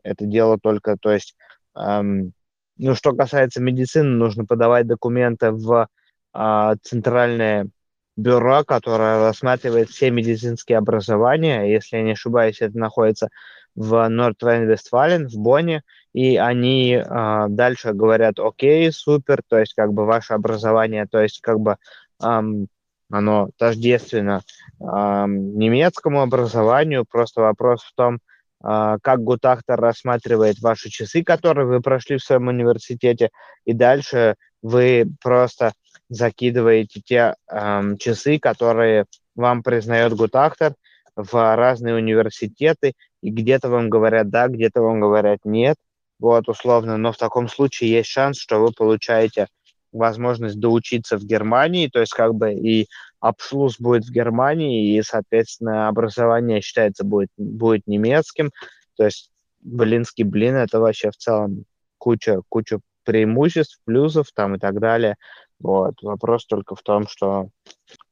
это 0.08 0.26
дело 0.26 0.58
только, 0.58 0.96
то 0.96 1.12
есть, 1.12 1.36
эм, 1.76 2.32
ну, 2.78 2.94
что 2.94 3.12
касается 3.12 3.60
медицины, 3.60 4.08
нужно 4.08 4.44
подавать 4.44 4.86
документы 4.86 5.50
в 5.50 5.88
э, 6.34 6.74
центральное 6.82 7.68
бюро, 8.16 8.64
которое 8.64 9.18
рассматривает 9.20 9.90
все 9.90 10.10
медицинские 10.10 10.78
образования. 10.78 11.72
Если 11.72 11.96
я 11.96 12.02
не 12.02 12.12
ошибаюсь, 12.12 12.60
это 12.60 12.76
находится 12.78 13.28
в 13.74 14.08
Норд-Рейн-Вестфален, 14.08 15.28
в 15.28 15.36
Бонне, 15.38 15.82
и 16.12 16.36
они 16.36 16.94
э, 16.94 17.46
дальше 17.48 17.92
говорят, 17.92 18.40
окей, 18.40 18.90
супер, 18.92 19.42
то 19.46 19.58
есть 19.58 19.74
как 19.74 19.92
бы 19.92 20.04
ваше 20.06 20.34
образование, 20.34 21.06
то 21.06 21.20
есть 21.20 21.40
как 21.40 21.60
бы 21.60 21.76
эм, 22.22 22.68
оно 23.10 23.50
тождественно 23.56 24.42
эм, 24.80 25.56
немецкому 25.58 26.22
образованию, 26.22 27.04
просто 27.08 27.42
вопрос 27.42 27.82
в 27.82 27.94
том, 27.94 28.16
э, 28.16 28.18
как 28.60 29.22
Гутахтер 29.22 29.80
рассматривает 29.80 30.58
ваши 30.60 30.90
часы, 30.90 31.22
которые 31.22 31.66
вы 31.66 31.80
прошли 31.80 32.16
в 32.16 32.24
своем 32.24 32.48
университете, 32.48 33.30
и 33.64 33.72
дальше 33.72 34.34
вы 34.62 35.06
просто 35.22 35.72
закидываете 36.08 37.00
те 37.00 37.34
э, 37.50 37.96
часы, 37.98 38.38
которые 38.38 39.04
вам 39.36 39.62
признает 39.62 40.14
Гутахтер 40.14 40.74
в 41.14 41.56
разные 41.56 41.94
университеты, 41.94 42.94
и 43.22 43.30
где-то 43.30 43.68
вам 43.68 43.90
говорят 43.90 44.30
да, 44.30 44.48
где-то 44.48 44.80
вам 44.80 45.00
говорят 45.00 45.40
нет, 45.44 45.76
вот, 46.18 46.48
условно, 46.48 46.96
но 46.96 47.12
в 47.12 47.16
таком 47.16 47.48
случае 47.48 47.90
есть 47.90 48.08
шанс, 48.08 48.38
что 48.38 48.58
вы 48.58 48.72
получаете 48.72 49.46
возможность 49.92 50.58
доучиться 50.58 51.16
в 51.16 51.24
Германии, 51.24 51.88
то 51.88 52.00
есть 52.00 52.12
как 52.12 52.34
бы 52.34 52.52
и 52.52 52.88
обшлус 53.20 53.78
будет 53.78 54.04
в 54.04 54.10
Германии, 54.10 54.96
и, 54.96 55.02
соответственно, 55.02 55.88
образование 55.88 56.60
считается 56.60 57.04
будет, 57.04 57.30
будет 57.36 57.86
немецким, 57.86 58.50
то 58.96 59.04
есть 59.04 59.30
блинский 59.60 60.24
блин, 60.24 60.56
это 60.56 60.80
вообще 60.80 61.10
в 61.10 61.16
целом 61.16 61.64
куча, 61.98 62.42
куча 62.48 62.80
преимуществ, 63.04 63.80
плюсов 63.84 64.28
там 64.34 64.56
и 64.56 64.58
так 64.58 64.78
далее. 64.80 65.16
Вот. 65.58 65.94
Вопрос 66.02 66.46
только 66.46 66.76
в 66.76 66.82
том, 66.82 67.08
что, 67.08 67.48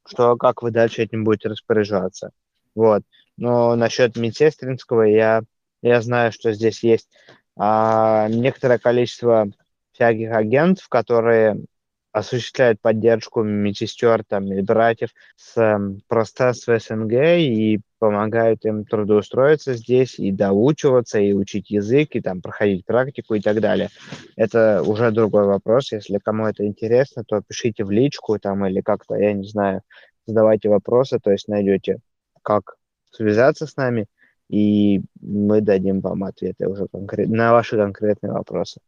что 0.05 0.35
как 0.35 0.61
вы 0.61 0.71
дальше 0.71 1.03
этим 1.03 1.23
будете 1.23 1.49
распоряжаться. 1.49 2.31
Вот. 2.75 3.03
Но 3.37 3.75
насчет 3.75 4.17
медсестринского 4.17 5.03
я, 5.03 5.43
я 5.81 6.01
знаю, 6.01 6.31
что 6.31 6.51
здесь 6.51 6.83
есть 6.83 7.09
а, 7.55 8.27
некоторое 8.29 8.79
количество 8.79 9.47
всяких 9.91 10.31
агентов, 10.31 10.87
которые 10.89 11.63
осуществляют 12.11 12.81
поддержку 12.81 13.43
медсестер 13.43 14.23
там, 14.23 14.51
и 14.51 14.61
братьев 14.61 15.09
с 15.35 15.57
э, 15.57 15.77
пространства 16.07 16.79
СНГ 16.79 17.13
и 17.13 17.79
помогают 17.99 18.65
им 18.65 18.85
трудоустроиться 18.85 19.73
здесь 19.73 20.19
и 20.19 20.31
доучиваться, 20.31 21.19
и 21.19 21.33
учить 21.33 21.69
язык, 21.69 22.09
и 22.15 22.21
там 22.21 22.41
проходить 22.41 22.85
практику 22.85 23.35
и 23.35 23.41
так 23.41 23.59
далее. 23.59 23.89
Это 24.35 24.83
уже 24.83 25.11
другой 25.11 25.45
вопрос. 25.45 25.91
Если 25.91 26.17
кому 26.17 26.45
это 26.47 26.65
интересно, 26.65 27.23
то 27.25 27.41
пишите 27.47 27.83
в 27.83 27.91
личку 27.91 28.39
там 28.39 28.65
или 28.65 28.81
как-то, 28.81 29.15
я 29.15 29.33
не 29.33 29.47
знаю, 29.47 29.81
задавайте 30.25 30.69
вопросы, 30.69 31.19
то 31.19 31.31
есть 31.31 31.47
найдете, 31.47 31.99
как 32.41 32.75
связаться 33.11 33.65
с 33.65 33.75
нами, 33.75 34.07
и 34.49 35.01
мы 35.21 35.61
дадим 35.61 35.99
вам 35.99 36.23
ответы 36.23 36.67
уже 36.67 36.87
конкрет... 36.87 37.29
на 37.29 37.51
ваши 37.51 37.75
конкретные 37.75 38.31
вопросы. 38.31 38.79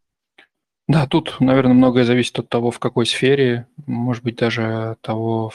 Да, 0.89 1.05
тут, 1.05 1.39
наверное, 1.39 1.75
многое 1.75 2.03
зависит 2.03 2.39
от 2.39 2.49
того, 2.49 2.71
в 2.71 2.79
какой 2.79 3.05
сфере, 3.05 3.67
может 3.85 4.23
быть, 4.23 4.37
даже 4.37 4.93
от 4.93 5.01
того, 5.01 5.51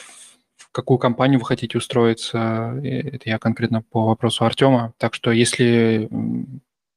в 0.57 0.71
какую 0.71 0.99
компанию 0.99 1.41
вы 1.41 1.45
хотите 1.45 1.77
устроиться. 1.77 2.81
Это 2.85 3.29
я 3.29 3.41
конкретно 3.41 3.83
по 3.83 4.07
вопросу 4.07 4.45
Артема. 4.45 4.93
Так 4.97 5.13
что, 5.13 5.33
если 5.33 6.09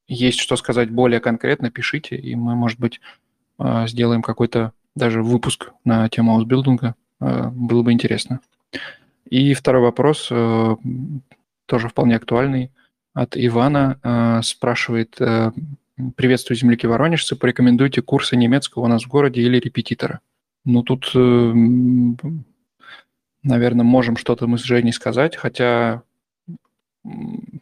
есть 0.08 0.40
что 0.40 0.56
сказать 0.56 0.92
более 0.92 1.20
конкретно, 1.20 1.72
пишите, 1.72 2.16
и 2.16 2.36
мы, 2.36 2.54
может 2.54 2.80
быть, 2.80 3.02
а, 3.58 3.88
сделаем 3.88 4.22
какой-то 4.22 4.72
даже 4.96 5.24
выпуск 5.24 5.72
на 5.84 6.08
тему 6.08 6.36
аусбилдинга. 6.36 6.94
А, 7.20 7.50
было 7.50 7.82
бы 7.82 7.92
интересно. 7.92 8.42
И 9.28 9.56
второй 9.56 9.82
вопрос, 9.82 10.28
э, 10.30 10.76
тоже 11.66 11.90
вполне 11.90 12.16
актуальный 12.16 12.72
от 13.16 13.36
Ивана 13.36 14.00
э, 14.04 14.42
спрашивает, 14.44 15.20
э, 15.20 15.52
приветствую 16.16 16.58
земляки 16.58 16.86
воронежцы, 16.86 17.36
порекомендуйте 17.36 18.02
курсы 18.02 18.36
немецкого 18.36 18.86
у 18.86 18.88
нас 18.88 19.04
в 19.04 19.08
городе 19.08 19.42
или 19.42 19.60
репетитора. 19.60 20.20
Ну, 20.66 20.84
тут, 20.84 21.12
э, 21.16 21.54
наверное, 23.44 23.84
можем 23.84 24.18
что-то 24.18 24.48
мы 24.48 24.58
с 24.58 24.64
Женей 24.64 24.94
сказать, 24.94 25.36
хотя, 25.36 26.04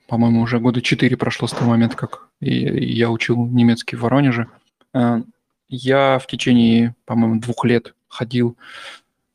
по-моему, 0.07 0.41
уже 0.41 0.59
года 0.59 0.81
четыре 0.81 1.17
прошло 1.17 1.47
с 1.47 1.51
того 1.51 1.71
момента, 1.71 1.95
как 1.95 2.27
я 2.41 3.09
учил 3.09 3.45
немецкий 3.45 3.95
в 3.95 4.01
Воронеже. 4.01 4.47
Э, 4.93 5.21
я 5.69 6.19
в 6.19 6.27
течение, 6.27 6.95
по-моему, 7.05 7.39
двух 7.39 7.65
лет 7.65 7.95
ходил 8.07 8.57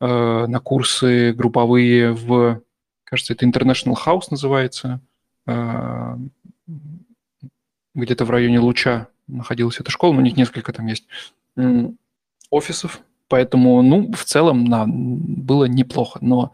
э, 0.01 0.47
на 0.47 0.61
курсы 0.61 1.33
групповые 1.33 2.13
в, 2.13 2.61
кажется, 3.05 3.33
это 3.33 3.47
International 3.47 3.95
House 3.95 4.27
называется, 4.31 5.01
а, 5.47 6.17
где-то 7.95 8.24
в 8.24 8.30
районе 8.30 8.61
Луча 8.61 9.09
находилась 9.26 9.80
эта 9.80 9.91
школа, 9.91 10.16
у 10.16 10.20
них 10.20 10.36
несколько 10.36 10.72
там 10.72 10.86
есть 10.86 11.07
офисов, 12.51 13.01
поэтому, 13.28 13.82
ну, 13.82 14.12
в 14.12 14.24
целом, 14.24 14.68
да, 14.68 14.84
было 14.86 15.64
неплохо, 15.64 16.18
но 16.20 16.53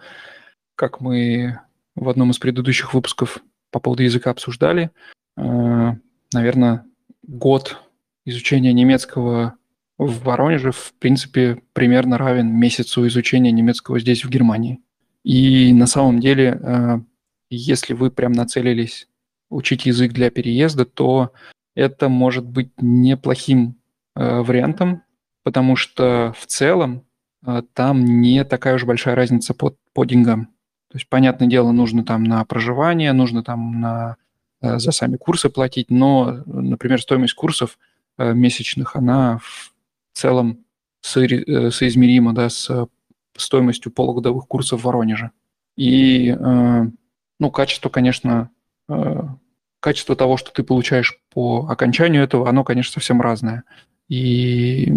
как 0.74 1.00
мы 1.00 1.60
в 1.94 2.08
одном 2.08 2.30
из 2.30 2.38
предыдущих 2.38 2.92
выпусков 2.92 3.38
по 3.70 3.80
поводу 3.80 4.02
языка 4.02 4.30
обсуждали, 4.30 4.90
а, 5.36 5.96
наверное, 6.32 6.84
год 7.22 7.80
изучения 8.24 8.72
немецкого 8.72 9.54
в 9.98 10.22
Воронеже, 10.24 10.72
в 10.72 10.92
принципе, 10.98 11.62
примерно 11.72 12.18
равен 12.18 12.48
месяцу 12.48 13.06
изучения 13.06 13.50
немецкого 13.50 13.98
здесь, 13.98 14.24
в 14.24 14.28
Германии. 14.28 14.80
И 15.24 15.72
на 15.72 15.86
самом 15.86 16.20
деле 16.20 16.60
а, 16.62 17.00
если 17.48 17.94
вы 17.94 18.10
прям 18.10 18.32
нацелились 18.32 19.08
учить 19.48 19.86
язык 19.86 20.12
для 20.12 20.30
переезда, 20.30 20.84
то 20.84 21.32
это 21.74 22.08
может 22.08 22.44
быть 22.44 22.70
неплохим 22.80 23.76
э, 24.14 24.40
вариантом, 24.40 25.02
потому 25.42 25.76
что 25.76 26.34
в 26.38 26.46
целом 26.46 27.04
э, 27.46 27.62
там 27.74 28.04
не 28.04 28.44
такая 28.44 28.76
уж 28.76 28.84
большая 28.84 29.14
разница 29.14 29.54
по, 29.54 29.76
по 29.92 30.04
деньгам. 30.04 30.46
То 30.90 30.98
есть, 30.98 31.08
понятное 31.08 31.48
дело, 31.48 31.72
нужно 31.72 32.04
там 32.04 32.24
на 32.24 32.44
проживание, 32.44 33.12
нужно 33.12 33.42
там 33.42 33.80
на, 33.80 34.16
э, 34.62 34.78
за 34.78 34.92
сами 34.92 35.16
курсы 35.16 35.50
платить, 35.50 35.90
но, 35.90 36.42
например, 36.46 37.00
стоимость 37.00 37.34
курсов 37.34 37.78
э, 38.18 38.32
месячных, 38.32 38.96
она 38.96 39.38
в 39.42 39.72
целом 40.14 40.64
со, 41.02 41.24
э, 41.24 41.70
соизмерима 41.70 42.32
да, 42.32 42.48
с 42.48 42.88
стоимостью 43.36 43.92
полугодовых 43.92 44.46
курсов 44.48 44.80
в 44.80 44.84
Воронеже. 44.84 45.30
И 45.76 46.30
э, 46.30 46.84
ну, 47.38 47.50
качество, 47.50 47.90
конечно, 47.90 48.50
качество 49.80 50.16
того, 50.16 50.36
что 50.36 50.52
ты 50.52 50.62
получаешь 50.62 51.18
по 51.32 51.66
окончанию 51.68 52.22
этого, 52.22 52.48
оно, 52.48 52.64
конечно, 52.64 52.92
совсем 52.92 53.20
разное. 53.20 53.64
И, 54.08 54.92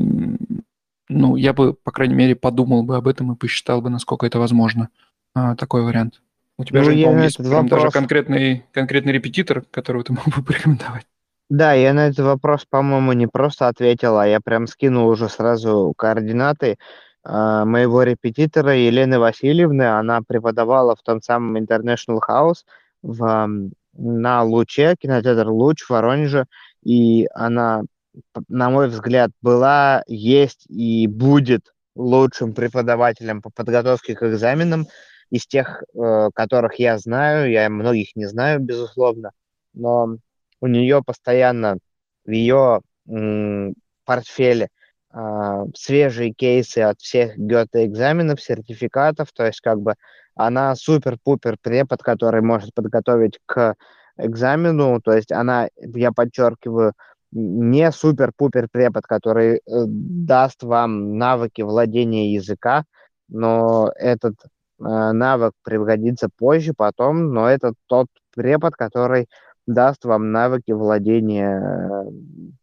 ну, 1.07 1.36
я 1.36 1.53
бы, 1.53 1.74
по 1.74 1.91
крайней 1.91 2.16
мере, 2.16 2.36
подумал 2.36 2.84
бы 2.84 2.95
об 2.95 3.07
этом 3.07 3.32
и 3.32 3.36
посчитал 3.36 3.82
бы, 3.82 3.90
насколько 3.90 4.26
это 4.26 4.40
возможно, 4.40 4.90
э, 5.36 5.56
такой 5.57 5.84
вариант. 5.84 6.22
У 6.57 6.66
тебя 6.66 6.82
ну, 6.82 6.86
же, 6.86 6.91
по-моему, 6.91 7.24
есть 7.24 7.38
прям 7.38 7.68
вопрос... 7.68 7.70
даже 7.70 7.91
конкретный, 7.91 8.66
конкретный 8.72 9.14
репетитор, 9.14 9.61
которого 9.72 10.03
ты 10.03 10.14
мог 10.26 10.26
бы 10.26 10.44
порекомендовать. 10.44 11.06
Да, 11.49 11.74
я 11.74 11.94
на 11.94 12.07
этот 12.07 12.26
вопрос, 12.26 12.66
по-моему, 12.70 13.14
не 13.14 13.28
просто 13.28 13.68
ответил, 13.68 14.18
а 14.20 14.28
я 14.28 14.40
прям 14.40 14.68
скинул 14.68 15.07
уже 15.07 15.30
сразу 15.30 15.94
координаты 15.98 16.78
а, 17.24 17.66
моего 17.66 18.03
репетитора 18.03 18.76
Елены 18.76 19.20
Васильевны. 19.20 19.84
Она 19.84 20.22
преподавала 20.22 20.95
в 20.95 21.02
том 21.02 21.22
самом 21.22 21.57
International 21.57 22.20
House 22.28 22.66
в 23.02 23.72
на 24.00 24.44
Луче, 24.44 24.96
кинотеатр 25.00 25.50
Луч 25.50 25.84
в 25.84 25.90
Воронеже, 25.90 26.46
и 26.84 27.28
она, 27.34 27.84
на 28.48 28.70
мой 28.70 28.88
взгляд, 28.88 29.32
была, 29.42 30.04
есть 30.08 30.66
и 30.70 31.08
будет 31.08 31.74
лучшим 31.96 32.54
преподавателем 32.54 33.42
по 33.42 33.50
подготовке 33.50 34.16
к 34.16 34.24
экзаменам 34.24 34.88
из 35.30 35.46
тех, 35.46 35.84
э, 35.94 36.30
которых 36.34 36.76
я 36.80 36.98
знаю. 36.98 37.52
Я 37.52 37.70
многих 37.70 38.16
не 38.16 38.26
знаю, 38.26 38.60
безусловно, 38.60 39.32
но 39.74 40.18
у 40.62 40.68
нее 40.68 41.04
постоянно 41.06 41.78
в 42.26 42.32
ее 42.32 42.82
портфеле 44.06 44.70
э, 45.12 45.66
свежие 45.76 46.32
кейсы 46.32 46.80
от 46.80 47.00
всех 47.00 47.38
гёте-экзаменов, 47.38 48.42
сертификатов, 48.42 49.32
то 49.34 49.46
есть 49.46 49.62
как 49.62 49.80
бы 49.82 49.96
она 50.40 50.74
супер-пупер 50.74 51.57
препод, 51.61 52.02
который 52.02 52.41
может 52.41 52.74
подготовить 52.74 53.40
к 53.45 53.76
экзамену, 54.18 55.02
то 55.02 55.11
есть 55.11 55.34
она, 55.34 55.68
я 55.76 56.14
подчеркиваю, 56.14 56.94
не 57.32 57.91
супер-пупер 57.91 58.70
препод, 58.72 59.03
который 59.06 59.57
э, 59.57 59.60
даст 59.68 60.64
вам 60.64 61.18
навыки 61.18 61.61
владения 61.61 62.34
языка, 62.34 62.86
но 63.28 63.91
этот 63.98 64.36
э, 64.80 64.84
навык 65.11 65.52
пригодится 65.61 66.30
позже, 66.30 66.74
потом, 66.76 67.34
но 67.34 67.49
это 67.49 67.74
тот 67.88 68.07
препод, 68.34 68.76
который 68.76 69.28
даст 69.68 70.06
вам 70.06 70.32
навыки 70.32 70.72
владения 70.72 71.60
э, 71.60 72.10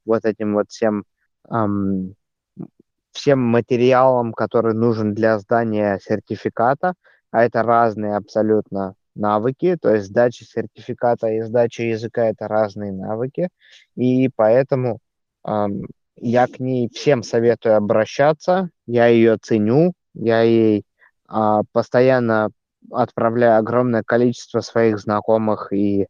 вот 0.06 0.24
этим 0.24 0.54
вот 0.54 0.70
всем, 0.70 1.04
эм, 1.50 2.14
всем 3.12 3.40
материалом, 3.40 4.32
который 4.32 4.72
нужен 4.72 5.12
для 5.12 5.38
сдания 5.38 6.00
сертификата, 6.02 6.94
а 7.36 7.44
это 7.44 7.62
разные 7.62 8.16
абсолютно 8.16 8.94
навыки, 9.14 9.76
то 9.78 9.94
есть 9.94 10.06
сдача 10.06 10.46
сертификата 10.46 11.28
и 11.28 11.42
сдача 11.42 11.82
языка– 11.82 12.24
это 12.30 12.48
разные 12.48 12.92
навыки, 12.92 13.50
и 13.94 14.30
поэтому 14.34 15.00
эм, 15.46 15.86
я 16.16 16.46
к 16.46 16.60
ней 16.60 16.88
всем 16.88 17.22
советую 17.22 17.76
обращаться, 17.76 18.70
я 18.86 19.08
ее 19.08 19.36
ценю, 19.36 19.92
я 20.14 20.40
ей 20.40 20.86
э, 21.28 21.60
постоянно 21.72 22.48
отправляю 22.90 23.58
огромное 23.58 24.02
количество 24.02 24.60
своих 24.60 24.98
знакомых 24.98 25.74
и 25.74 26.06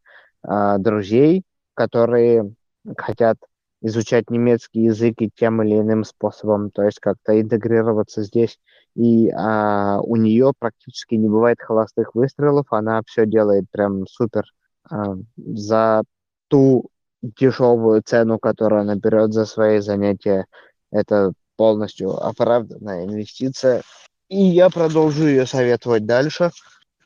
э, 0.48 0.76
друзей, 0.78 1.42
которые 1.74 2.54
хотят 2.96 3.36
изучать 3.82 4.30
немецкий 4.30 4.82
язык 4.82 5.16
и 5.18 5.30
тем 5.34 5.60
или 5.60 5.80
иным 5.80 6.04
способом, 6.04 6.70
то 6.70 6.84
есть 6.84 7.00
как-то 7.00 7.40
интегрироваться 7.40 8.22
здесь. 8.22 8.60
И 8.96 9.30
а, 9.30 10.00
у 10.00 10.16
нее 10.16 10.52
практически 10.58 11.16
не 11.16 11.28
бывает 11.28 11.60
холостых 11.60 12.14
выстрелов, 12.14 12.66
она 12.70 13.02
все 13.06 13.26
делает 13.26 13.64
прям 13.70 14.06
супер 14.06 14.44
а, 14.90 15.16
за 15.36 16.02
ту 16.48 16.88
дешевую 17.20 18.00
цену, 18.02 18.38
которую 18.38 18.80
она 18.80 18.94
берет 18.94 19.34
за 19.34 19.44
свои 19.44 19.80
занятия. 19.80 20.46
Это 20.90 21.32
полностью 21.56 22.16
оправданная 22.16 23.04
инвестиция. 23.04 23.82
И 24.28 24.42
я 24.42 24.70
продолжу 24.70 25.26
ее 25.26 25.44
советовать 25.44 26.06
дальше. 26.06 26.50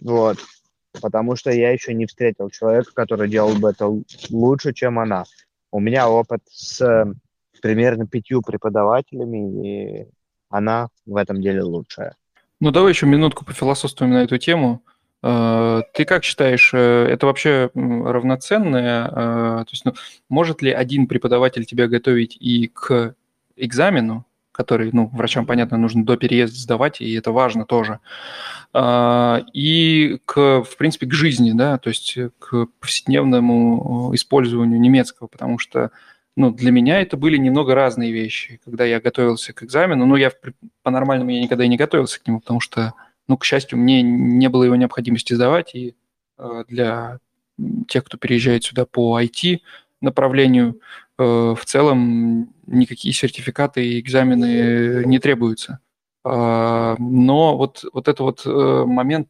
Вот. 0.01 0.39
Потому 1.03 1.35
что 1.35 1.51
я 1.51 1.73
еще 1.73 1.93
не 1.93 2.07
встретил 2.07 2.51
человека, 2.51 2.93
который 2.95 3.29
делал 3.29 3.57
бы 3.59 3.71
это 3.71 3.93
лучше, 4.31 4.73
чем 4.75 5.01
она. 5.01 5.25
У 5.73 5.81
меня 5.81 6.09
опыт 6.09 6.41
с 6.51 6.81
э, 6.81 7.13
примерно 7.61 8.07
пятью 8.07 8.43
преподавателями, 8.43 10.03
и 10.03 10.09
она 10.51 10.89
в 11.07 11.17
этом 11.17 11.41
деле 11.41 11.63
лучшая. 11.63 12.17
Ну, 12.61 12.71
давай 12.71 12.93
еще 12.93 13.07
минутку 13.07 13.45
пофилософствуем 13.47 14.13
на 14.13 14.23
эту 14.23 14.37
тему. 14.37 14.83
Э, 15.23 15.83
ты 15.95 16.05
как 16.05 16.25
считаешь, 16.25 16.73
э, 16.75 17.07
это 17.11 17.27
вообще 17.27 17.71
равноценное? 17.75 19.09
То 19.09 19.67
есть, 19.71 19.85
ну, 19.87 19.95
может 20.29 20.61
ли 20.61 20.71
один 20.71 21.07
преподаватель 21.07 21.65
тебя 21.65 21.89
готовить 21.89 22.37
и 22.39 22.69
к 22.69 23.15
экзамену, 23.57 24.27
который, 24.53 24.91
ну, 24.93 25.07
врачам, 25.15 25.47
понятно, 25.47 25.79
нужно 25.79 26.05
до 26.05 26.19
переезда 26.19 26.59
сдавать, 26.59 27.01
и 27.01 27.15
это 27.15 27.33
важно 27.33 27.65
тоже. 27.65 28.01
И, 28.75 30.19
к, 30.27 30.63
в 30.63 30.77
принципе, 30.77 31.07
к 31.07 31.15
жизни, 31.15 31.53
да, 31.53 31.79
то 31.79 31.89
есть 31.89 32.19
к 32.39 32.67
повседневному 32.79 34.15
использованию 34.15 34.79
немецкого, 34.79 35.29
потому 35.29 35.59
что, 35.59 35.93
ну, 36.41 36.51
для 36.51 36.71
меня 36.71 37.01
это 37.01 37.17
были 37.17 37.37
немного 37.37 37.75
разные 37.75 38.13
вещи. 38.13 38.61
Когда 38.65 38.85
я 38.85 39.01
готовился 39.01 39.53
к 39.53 39.63
экзамену, 39.63 40.07
ну, 40.07 40.17
я 40.17 40.33
по-нормальному 40.83 41.31
я 41.31 41.41
никогда 41.41 41.65
и 41.65 41.69
не 41.69 41.77
готовился 41.77 42.21
к 42.21 42.27
нему, 42.27 42.41
потому 42.41 42.61
что, 42.61 42.95
ну, 43.29 43.37
к 43.37 43.45
счастью, 43.45 43.79
мне 43.79 44.03
не 44.03 44.49
было 44.49 44.65
его 44.65 44.77
необходимости 44.77 45.35
сдавать, 45.35 45.75
и 45.75 45.95
э, 46.39 46.65
для 46.69 47.19
тех, 47.89 48.05
кто 48.05 48.19
переезжает 48.19 48.65
сюда 48.65 48.87
по 48.87 49.21
IT 49.21 49.61
направлению, 50.01 50.81
Э, 51.21 51.55
в 51.55 51.67
целом 51.67 52.55
никакие 52.67 53.13
сертификаты 53.13 53.87
и 53.87 54.01
экзамены 54.01 55.05
не 55.05 55.19
требуются. 55.19 55.81
А, 56.25 56.97
но 56.99 57.59
вот, 57.59 57.85
вот 57.93 58.09
это 58.09 58.23
вот 58.23 58.43
э, 58.47 58.85
момент 58.87 59.29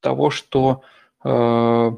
того, 0.00 0.30
что 0.30 0.82
э, 1.22 1.92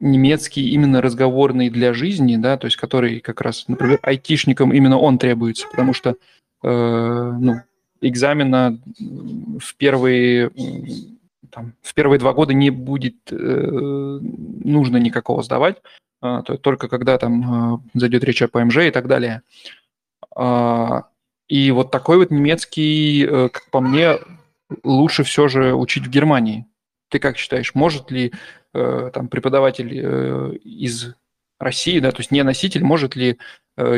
немецкий 0.00 0.70
именно 0.70 1.00
разговорный 1.00 1.70
для 1.70 1.92
жизни, 1.92 2.36
да, 2.36 2.56
то 2.56 2.66
есть 2.66 2.76
который 2.76 3.20
как 3.20 3.40
раз, 3.40 3.66
например, 3.68 3.98
айтишникам 4.02 4.72
именно 4.72 4.98
он 4.98 5.18
требуется, 5.18 5.66
потому 5.70 5.92
что 5.92 6.16
ну, 6.62 7.60
экзамена 8.00 8.78
в 8.98 9.74
первые 9.76 10.50
там, 11.50 11.74
в 11.82 11.94
первые 11.94 12.18
два 12.18 12.32
года 12.32 12.52
не 12.54 12.70
будет 12.70 13.16
нужно 13.30 14.96
никакого 14.96 15.42
сдавать, 15.42 15.76
а, 16.20 16.42
только 16.42 16.88
когда 16.88 17.18
там 17.18 17.74
а, 17.74 17.80
зайдет 17.94 18.24
речь 18.24 18.42
о 18.42 18.48
ПМЖ 18.48 18.78
и 18.78 18.90
так 18.90 19.06
далее. 19.06 19.42
А, 20.34 21.04
и 21.48 21.70
вот 21.70 21.90
такой 21.90 22.18
вот 22.18 22.30
немецкий, 22.30 23.24
э, 23.24 23.48
как 23.50 23.70
по 23.70 23.80
мне, 23.80 24.18
лучше 24.82 25.22
все 25.22 25.46
же 25.46 25.74
учить 25.74 26.06
в 26.06 26.10
Германии. 26.10 26.66
Ты 27.08 27.20
как 27.20 27.36
считаешь, 27.36 27.74
может 27.74 28.10
ли 28.10 28.32
э, 28.32 28.65
там 29.12 29.28
преподаватель 29.28 29.92
э, 29.92 30.56
из 30.64 31.14
России, 31.58 32.00
да, 32.00 32.12
то 32.12 32.18
есть 32.18 32.30
не 32.30 32.42
носитель, 32.42 32.84
может 32.84 33.16
ли 33.16 33.38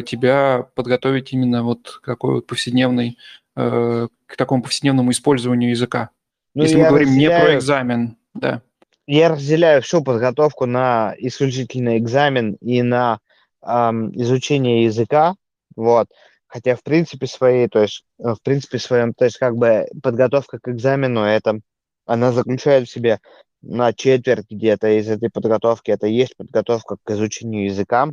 тебя 0.07 0.67
подготовить 0.75 1.33
именно 1.33 1.63
вот 1.63 2.01
к 2.03 2.07
такой 2.07 2.35
вот 2.35 2.49
повседневной, 2.49 3.17
к 3.55 4.09
такому 4.37 4.63
повседневному 4.65 5.13
использованию 5.13 5.71
языка? 5.71 6.11
Ну, 6.55 6.65
Если 6.65 6.79
мы 6.79 6.89
говорим 6.89 7.09
разделяю... 7.09 7.39
не 7.39 7.45
про 7.45 7.57
экзамен, 7.57 8.17
да 8.35 8.63
я 9.09 9.31
разделяю 9.31 9.81
всю 9.81 10.05
подготовку 10.05 10.67
на 10.67 11.15
исключительно 11.17 11.97
экзамен 11.97 12.59
и 12.61 12.83
на 12.83 13.21
эм, 13.67 14.13
изучение 14.21 14.85
языка, 14.85 15.35
вот. 15.75 16.09
Хотя 16.47 16.77
в 16.77 16.83
принципе 16.83 17.27
своей, 17.27 17.69
то 17.69 17.81
есть 17.81 18.05
э, 18.19 18.35
в 18.35 18.43
принципе 18.43 18.79
своем, 18.79 19.15
то 19.15 19.25
есть 19.25 19.39
как 19.39 19.57
бы 19.57 19.87
подготовка 20.03 20.59
к 20.59 20.69
экзамену, 20.69 21.23
это 21.23 21.61
она 22.05 22.33
заключает 22.33 22.87
в 22.87 22.93
себе 22.93 23.21
на 23.63 23.93
четверть 23.93 24.47
где-то 24.51 24.99
из 24.99 25.09
этой 25.09 25.31
подготовки, 25.31 25.91
это 25.91 26.07
есть 26.07 26.37
подготовка 26.37 26.97
к 27.03 27.11
изучению 27.11 27.67
языка, 27.67 28.09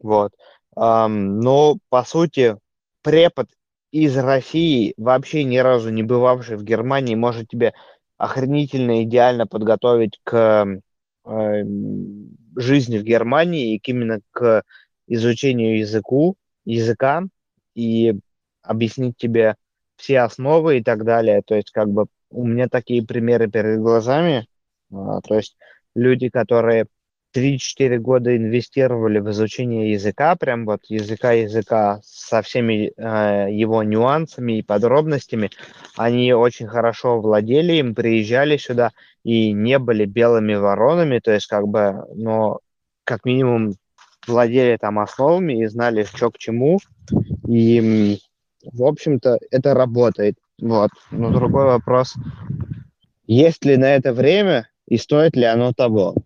вот. 0.00 0.32
Эм, 0.76 1.40
но 1.40 1.78
по 1.88 2.04
сути 2.04 2.56
препод 3.02 3.48
из 3.90 4.16
России, 4.16 4.94
вообще 4.96 5.44
ни 5.44 5.58
разу 5.58 5.90
не 5.90 6.02
бывавший 6.02 6.56
в 6.56 6.64
Германии, 6.64 7.14
может 7.14 7.48
тебе 7.48 7.74
охренительно 8.16 9.02
идеально 9.02 9.46
подготовить 9.46 10.20
к 10.22 10.66
э, 11.24 11.64
жизни 12.56 12.98
в 12.98 13.02
Германии 13.02 13.74
и 13.74 13.78
к, 13.78 13.88
именно 13.88 14.20
к 14.30 14.62
изучению 15.06 15.78
языку, 15.78 16.36
языка 16.64 17.22
и 17.74 18.14
объяснить 18.62 19.16
тебе 19.16 19.56
все 19.96 20.20
основы 20.20 20.78
и 20.78 20.82
так 20.82 21.04
далее. 21.04 21.42
То 21.44 21.54
есть 21.54 21.70
как 21.70 21.88
бы 21.88 22.06
у 22.30 22.46
меня 22.46 22.68
такие 22.68 23.04
примеры 23.04 23.50
перед 23.50 23.80
глазами. 23.80 24.46
А, 24.92 25.20
то 25.20 25.36
есть 25.36 25.56
люди, 25.94 26.28
которые 26.28 26.86
3-4 27.34 27.98
года 27.98 28.36
инвестировали 28.36 29.20
в 29.20 29.30
изучение 29.30 29.92
языка, 29.92 30.34
прям 30.36 30.66
вот 30.66 30.80
языка 30.88 31.32
языка 31.32 32.00
со 32.02 32.42
всеми 32.42 32.92
э, 32.96 33.52
его 33.52 33.82
нюансами 33.82 34.58
и 34.58 34.62
подробностями, 34.62 35.50
они 35.96 36.32
очень 36.32 36.66
хорошо 36.66 37.20
владели 37.20 37.74
им, 37.74 37.94
приезжали 37.94 38.56
сюда 38.56 38.90
и 39.22 39.52
не 39.52 39.78
были 39.78 40.06
белыми 40.06 40.54
воронами, 40.54 41.20
то 41.20 41.30
есть 41.32 41.46
как 41.46 41.68
бы, 41.68 42.04
но 42.14 42.60
как 43.04 43.24
минимум 43.24 43.74
владели 44.26 44.76
там 44.76 44.98
основами 44.98 45.62
и 45.62 45.66
знали, 45.66 46.04
что 46.04 46.30
к 46.30 46.38
чему, 46.38 46.78
и, 47.48 48.18
в 48.64 48.84
общем-то, 48.84 49.38
это 49.50 49.74
работает. 49.74 50.36
Вот. 50.60 50.90
Но 51.10 51.30
другой 51.30 51.64
вопрос, 51.64 52.14
есть 53.26 53.64
ли 53.64 53.76
на 53.76 53.94
это 53.94 54.12
время 54.12 54.69
и 54.90 54.98
стоит 54.98 55.36
ли 55.36 55.44
оно 55.44 55.72
того? 55.72 56.16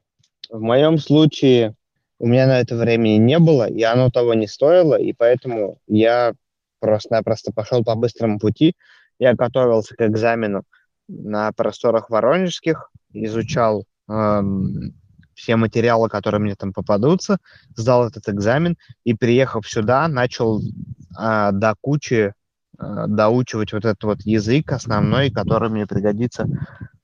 В 0.51 0.61
моем 0.61 0.99
случае 0.99 1.75
у 2.19 2.27
меня 2.27 2.47
на 2.47 2.61
это 2.61 2.77
времени 2.77 3.19
не 3.19 3.39
было, 3.39 3.69
и 3.69 3.83
оно 3.83 4.11
того 4.11 4.35
не 4.35 4.49
стоило, 4.49 4.95
и 4.95 5.13
поэтому 5.13 5.79
я 5.87 6.35
просто-напросто 6.81 7.53
пошел 7.53 7.85
по 7.85 7.95
быстрому 7.95 8.39
пути. 8.39 8.75
Я 9.19 9.35
готовился 9.35 9.95
к 9.95 10.07
экзамену 10.07 10.65
на 11.09 11.53
просторах 11.53 12.09
воронежских, 12.09 12.91
изучал 13.13 13.85
эм, 14.09 14.95
все 15.35 15.57
материалы, 15.57 16.09
которые 16.09 16.41
мне 16.41 16.55
там 16.55 16.73
попадутся, 16.73 17.39
сдал 17.77 18.09
этот 18.09 18.29
экзамен 18.31 18.79
и, 19.05 19.15
приехав 19.15 19.69
сюда, 19.69 20.09
начал 20.09 20.61
э, 20.63 21.51
до 21.53 21.75
кучи 21.81 22.33
э, 22.79 23.05
доучивать 23.09 23.75
вот 23.75 23.85
этот 23.85 24.03
вот 24.05 24.21
язык 24.23 24.73
основной, 24.73 25.31
который 25.31 25.69
мне 25.69 25.87
пригодится 25.87 26.49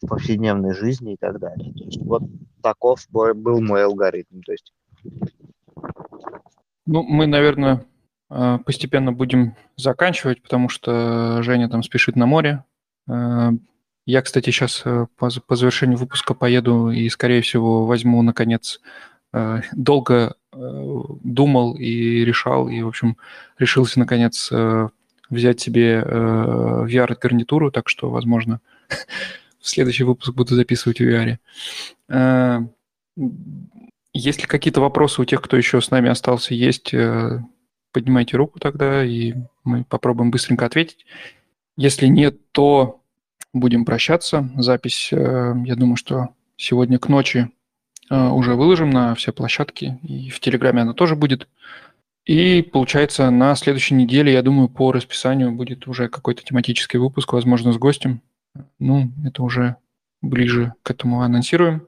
в 0.03 0.07
повседневной 0.07 0.75
жизни 0.75 1.15
и 1.15 1.17
так 1.17 1.39
далее. 1.39 1.73
То 1.73 1.85
есть 1.85 2.01
вот 2.03 2.23
таков 2.63 3.07
был 3.11 3.61
мой 3.61 3.85
алгоритм. 3.85 4.41
То 4.43 4.53
есть... 4.53 4.73
Ну, 6.87 7.03
мы, 7.03 7.27
наверное, 7.27 7.85
э, 8.31 8.59
постепенно 8.65 9.13
будем 9.13 9.55
заканчивать, 9.77 10.43
потому 10.43 10.69
что 10.69 11.43
Женя 11.43 11.69
там 11.69 11.83
спешит 11.83 12.17
на 12.17 12.27
море. 12.27 12.65
Э, 13.09 13.51
я, 14.07 14.23
кстати, 14.23 14.51
сейчас 14.51 14.83
э, 14.85 15.07
по, 15.17 15.31
завершению 15.55 15.99
выпуска 15.99 16.35
поеду 16.35 16.91
и, 16.91 17.09
скорее 17.09 17.43
всего, 17.43 17.87
возьму, 17.87 18.23
наконец, 18.23 18.81
долго 19.73 20.35
думал 20.53 21.77
и 21.77 22.25
решал, 22.25 22.69
и, 22.69 22.83
в 22.83 22.89
общем, 22.89 23.17
решился, 23.61 24.01
наконец, 24.01 24.51
взять 25.31 25.61
себе 25.61 26.03
VR-гарнитуру, 26.05 27.71
так 27.71 27.89
что, 27.89 28.11
возможно, 28.11 28.61
следующий 29.61 30.05
выпуск 30.05 30.33
буду 30.35 30.55
записывать 30.55 31.01
в 31.01 31.05
VR. 31.05 31.39
Есть 34.13 34.41
ли 34.41 34.47
какие-то 34.47 34.81
вопросы 34.81 35.23
у 35.23 35.25
тех, 35.25 35.41
кто 35.41 35.57
еще 35.57 35.81
с 35.81 35.91
нами 35.91 36.11
остался, 36.11 36.53
есть, 36.55 36.93
э, 36.93 37.43
поднимайте 37.93 38.37
руку 38.37 38.59
тогда, 38.59 39.05
и 39.05 39.35
мы 39.63 39.85
попробуем 39.85 40.31
быстренько 40.31 40.67
ответить. 40.67 41.07
Если 41.77 42.07
нет, 42.07 42.51
то 42.53 43.03
будем 43.53 43.85
прощаться. 43.85 44.51
Запись, 44.57 45.11
э, 45.13 45.55
я 45.65 45.77
думаю, 45.77 45.97
что 45.97 46.31
сегодня 46.57 46.99
к 46.99 47.09
ночи 47.09 47.51
э, 48.11 48.29
уже 48.29 48.57
выложим 48.57 48.91
на 48.91 49.15
все 49.15 49.33
площадки, 49.33 49.99
и 50.03 50.29
в 50.31 50.41
Телеграме 50.41 50.83
она 50.83 50.93
тоже 50.93 51.15
будет. 51.15 51.49
И 52.27 52.63
получается, 52.63 53.31
на 53.31 53.55
следующей 53.55 53.95
неделе, 53.95 54.33
я 54.33 54.43
думаю, 54.43 54.69
по 54.69 54.93
расписанию 54.93 55.53
будет 55.53 55.87
уже 55.87 56.09
какой-то 56.09 56.43
тематический 56.43 56.99
выпуск, 56.99 57.33
возможно, 57.33 57.73
с 57.73 57.79
гостем. 57.79 58.23
Ну, 58.79 59.11
это 59.25 59.43
уже 59.43 59.77
ближе 60.23 60.75
к 60.83 60.91
этому 60.91 61.23
анонсируем, 61.23 61.87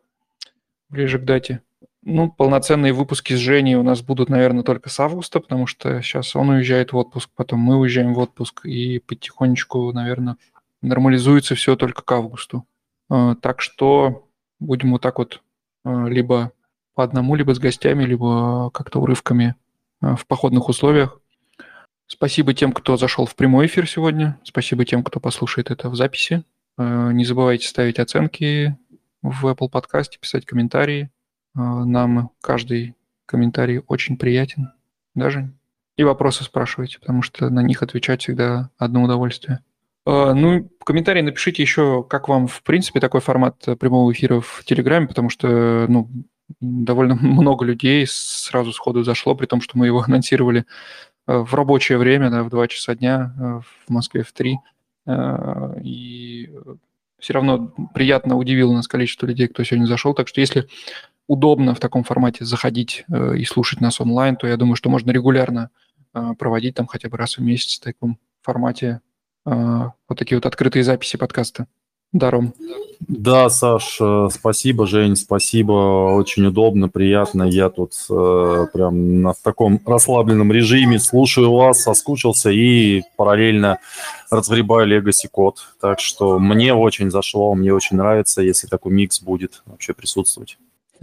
ближе 0.88 1.18
к 1.18 1.24
дате. 1.24 1.62
Ну, 2.04 2.30
полноценные 2.30 2.92
выпуски 2.92 3.34
с 3.34 3.38
Женей 3.38 3.76
у 3.76 3.84
нас 3.84 4.02
будут, 4.02 4.28
наверное, 4.28 4.64
только 4.64 4.88
с 4.88 4.98
августа, 4.98 5.38
потому 5.38 5.66
что 5.66 6.02
сейчас 6.02 6.34
он 6.34 6.48
уезжает 6.48 6.92
в 6.92 6.96
отпуск, 6.96 7.30
потом 7.36 7.60
мы 7.60 7.78
уезжаем 7.78 8.12
в 8.12 8.18
отпуск, 8.18 8.66
и 8.66 8.98
потихонечку, 8.98 9.92
наверное, 9.92 10.36
нормализуется 10.80 11.54
все 11.54 11.76
только 11.76 12.02
к 12.02 12.10
августу. 12.10 12.66
А, 13.08 13.36
так 13.36 13.60
что 13.60 14.28
будем 14.58 14.92
вот 14.92 15.02
так 15.02 15.18
вот 15.18 15.42
а, 15.84 16.06
либо 16.06 16.52
по 16.94 17.04
одному, 17.04 17.36
либо 17.36 17.54
с 17.54 17.58
гостями, 17.58 18.04
либо 18.04 18.70
как-то 18.70 19.00
урывками 19.00 19.54
а, 20.00 20.16
в 20.16 20.26
походных 20.26 20.68
условиях. 20.68 21.20
Спасибо 22.12 22.52
тем, 22.52 22.72
кто 22.72 22.98
зашел 22.98 23.24
в 23.24 23.34
прямой 23.34 23.64
эфир 23.64 23.88
сегодня. 23.88 24.38
Спасибо 24.44 24.84
тем, 24.84 25.02
кто 25.02 25.18
послушает 25.18 25.70
это 25.70 25.88
в 25.88 25.96
записи. 25.96 26.44
Не 26.76 27.24
забывайте 27.24 27.66
ставить 27.66 27.98
оценки 27.98 28.76
в 29.22 29.46
Apple 29.46 29.70
подкасте, 29.70 30.18
писать 30.18 30.44
комментарии. 30.44 31.10
А, 31.54 31.86
нам 31.86 32.30
каждый 32.42 32.96
комментарий 33.24 33.80
очень 33.86 34.18
приятен, 34.18 34.72
даже. 35.14 35.54
И 35.96 36.04
вопросы 36.04 36.44
спрашивайте, 36.44 36.98
потому 36.98 37.22
что 37.22 37.48
на 37.48 37.60
них 37.60 37.82
отвечать 37.82 38.20
всегда 38.20 38.68
одно 38.76 39.04
удовольствие. 39.04 39.60
А, 40.04 40.34
ну, 40.34 40.70
в 40.80 40.84
комментарии 40.84 41.22
напишите 41.22 41.62
еще, 41.62 42.04
как 42.04 42.28
вам, 42.28 42.46
в 42.46 42.62
принципе, 42.62 43.00
такой 43.00 43.22
формат 43.22 43.64
прямого 43.80 44.12
эфира 44.12 44.40
в 44.40 44.64
Телеграме, 44.66 45.08
потому 45.08 45.30
что, 45.30 45.86
ну, 45.88 46.10
довольно 46.60 47.14
много 47.20 47.64
людей 47.64 48.06
сразу 48.06 48.70
сходу 48.72 49.02
зашло, 49.02 49.34
при 49.34 49.46
том, 49.46 49.62
что 49.62 49.78
мы 49.78 49.86
его 49.86 50.02
анонсировали 50.02 50.66
в 51.26 51.54
рабочее 51.54 51.98
время, 51.98 52.30
да, 52.30 52.42
в 52.42 52.50
2 52.50 52.68
часа 52.68 52.94
дня, 52.94 53.62
в 53.86 53.90
Москве 53.90 54.22
в 54.22 54.32
3. 54.32 54.58
И 55.82 56.50
все 57.22 57.32
равно 57.34 57.72
приятно 57.94 58.36
удивило 58.36 58.72
нас 58.72 58.88
количество 58.88 59.26
людей, 59.26 59.46
кто 59.46 59.62
сегодня 59.62 59.86
зашел. 59.86 60.12
Так 60.12 60.26
что 60.26 60.40
если 60.40 60.68
удобно 61.28 61.74
в 61.74 61.80
таком 61.80 62.02
формате 62.02 62.44
заходить 62.44 63.04
э, 63.10 63.36
и 63.36 63.44
слушать 63.44 63.80
нас 63.80 64.00
онлайн, 64.00 64.36
то 64.36 64.48
я 64.48 64.56
думаю, 64.56 64.74
что 64.74 64.90
можно 64.90 65.12
регулярно 65.12 65.70
э, 66.14 66.32
проводить 66.36 66.74
там 66.74 66.86
хотя 66.88 67.08
бы 67.08 67.16
раз 67.16 67.38
в 67.38 67.40
месяц 67.40 67.78
в 67.78 67.84
таком 67.84 68.18
формате 68.42 69.00
э, 69.46 69.50
вот 69.50 70.18
такие 70.18 70.36
вот 70.36 70.46
открытые 70.46 70.82
записи 70.82 71.16
подкаста. 71.16 71.68
Даром. 72.12 72.54
Да, 73.00 73.48
Саш, 73.50 74.00
спасибо, 74.30 74.86
Жень, 74.86 75.16
спасибо. 75.16 76.14
Очень 76.14 76.46
удобно, 76.46 76.88
приятно. 76.88 77.42
Я 77.42 77.68
тут 77.68 77.94
э, 78.08 78.66
прям 78.72 79.22
на, 79.22 79.32
в 79.32 79.40
таком 79.42 79.80
расслабленном 79.84 80.52
режиме 80.52 80.98
слушаю 81.00 81.52
вас, 81.52 81.82
соскучился 81.82 82.50
и 82.50 83.02
параллельно 83.16 83.78
разгребаю 84.30 84.88
Legacy 84.88 85.28
код. 85.30 85.66
Так 85.80 86.00
что 86.00 86.38
мне 86.38 86.74
очень 86.74 87.10
зашло, 87.10 87.54
мне 87.54 87.74
очень 87.74 87.96
нравится, 87.96 88.40
если 88.42 88.68
такой 88.68 88.92
микс 88.92 89.20
будет 89.20 89.62
вообще 89.66 89.94
присутствовать. 89.94 90.58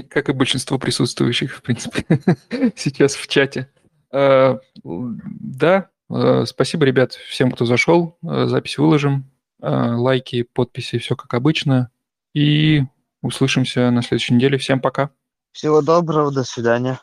Как 0.07 0.29
и 0.29 0.33
большинство 0.33 0.79
присутствующих, 0.79 1.57
в 1.57 1.61
принципе, 1.61 2.05
сейчас 2.75 3.15
в 3.15 3.27
чате. 3.27 3.67
А, 4.11 4.59
да, 4.83 5.89
а, 6.09 6.45
спасибо, 6.45 6.85
ребят, 6.85 7.13
всем, 7.13 7.51
кто 7.51 7.65
зашел. 7.65 8.17
Запись 8.21 8.77
выложим. 8.77 9.25
Лайки, 9.61 10.43
подписи, 10.43 10.97
все 10.97 11.15
как 11.15 11.33
обычно. 11.33 11.91
И 12.33 12.83
услышимся 13.21 13.91
на 13.91 14.01
следующей 14.01 14.33
неделе. 14.35 14.57
Всем 14.57 14.79
пока. 14.79 15.11
Всего 15.51 15.81
доброго, 15.81 16.31
до 16.31 16.43
свидания. 16.43 16.99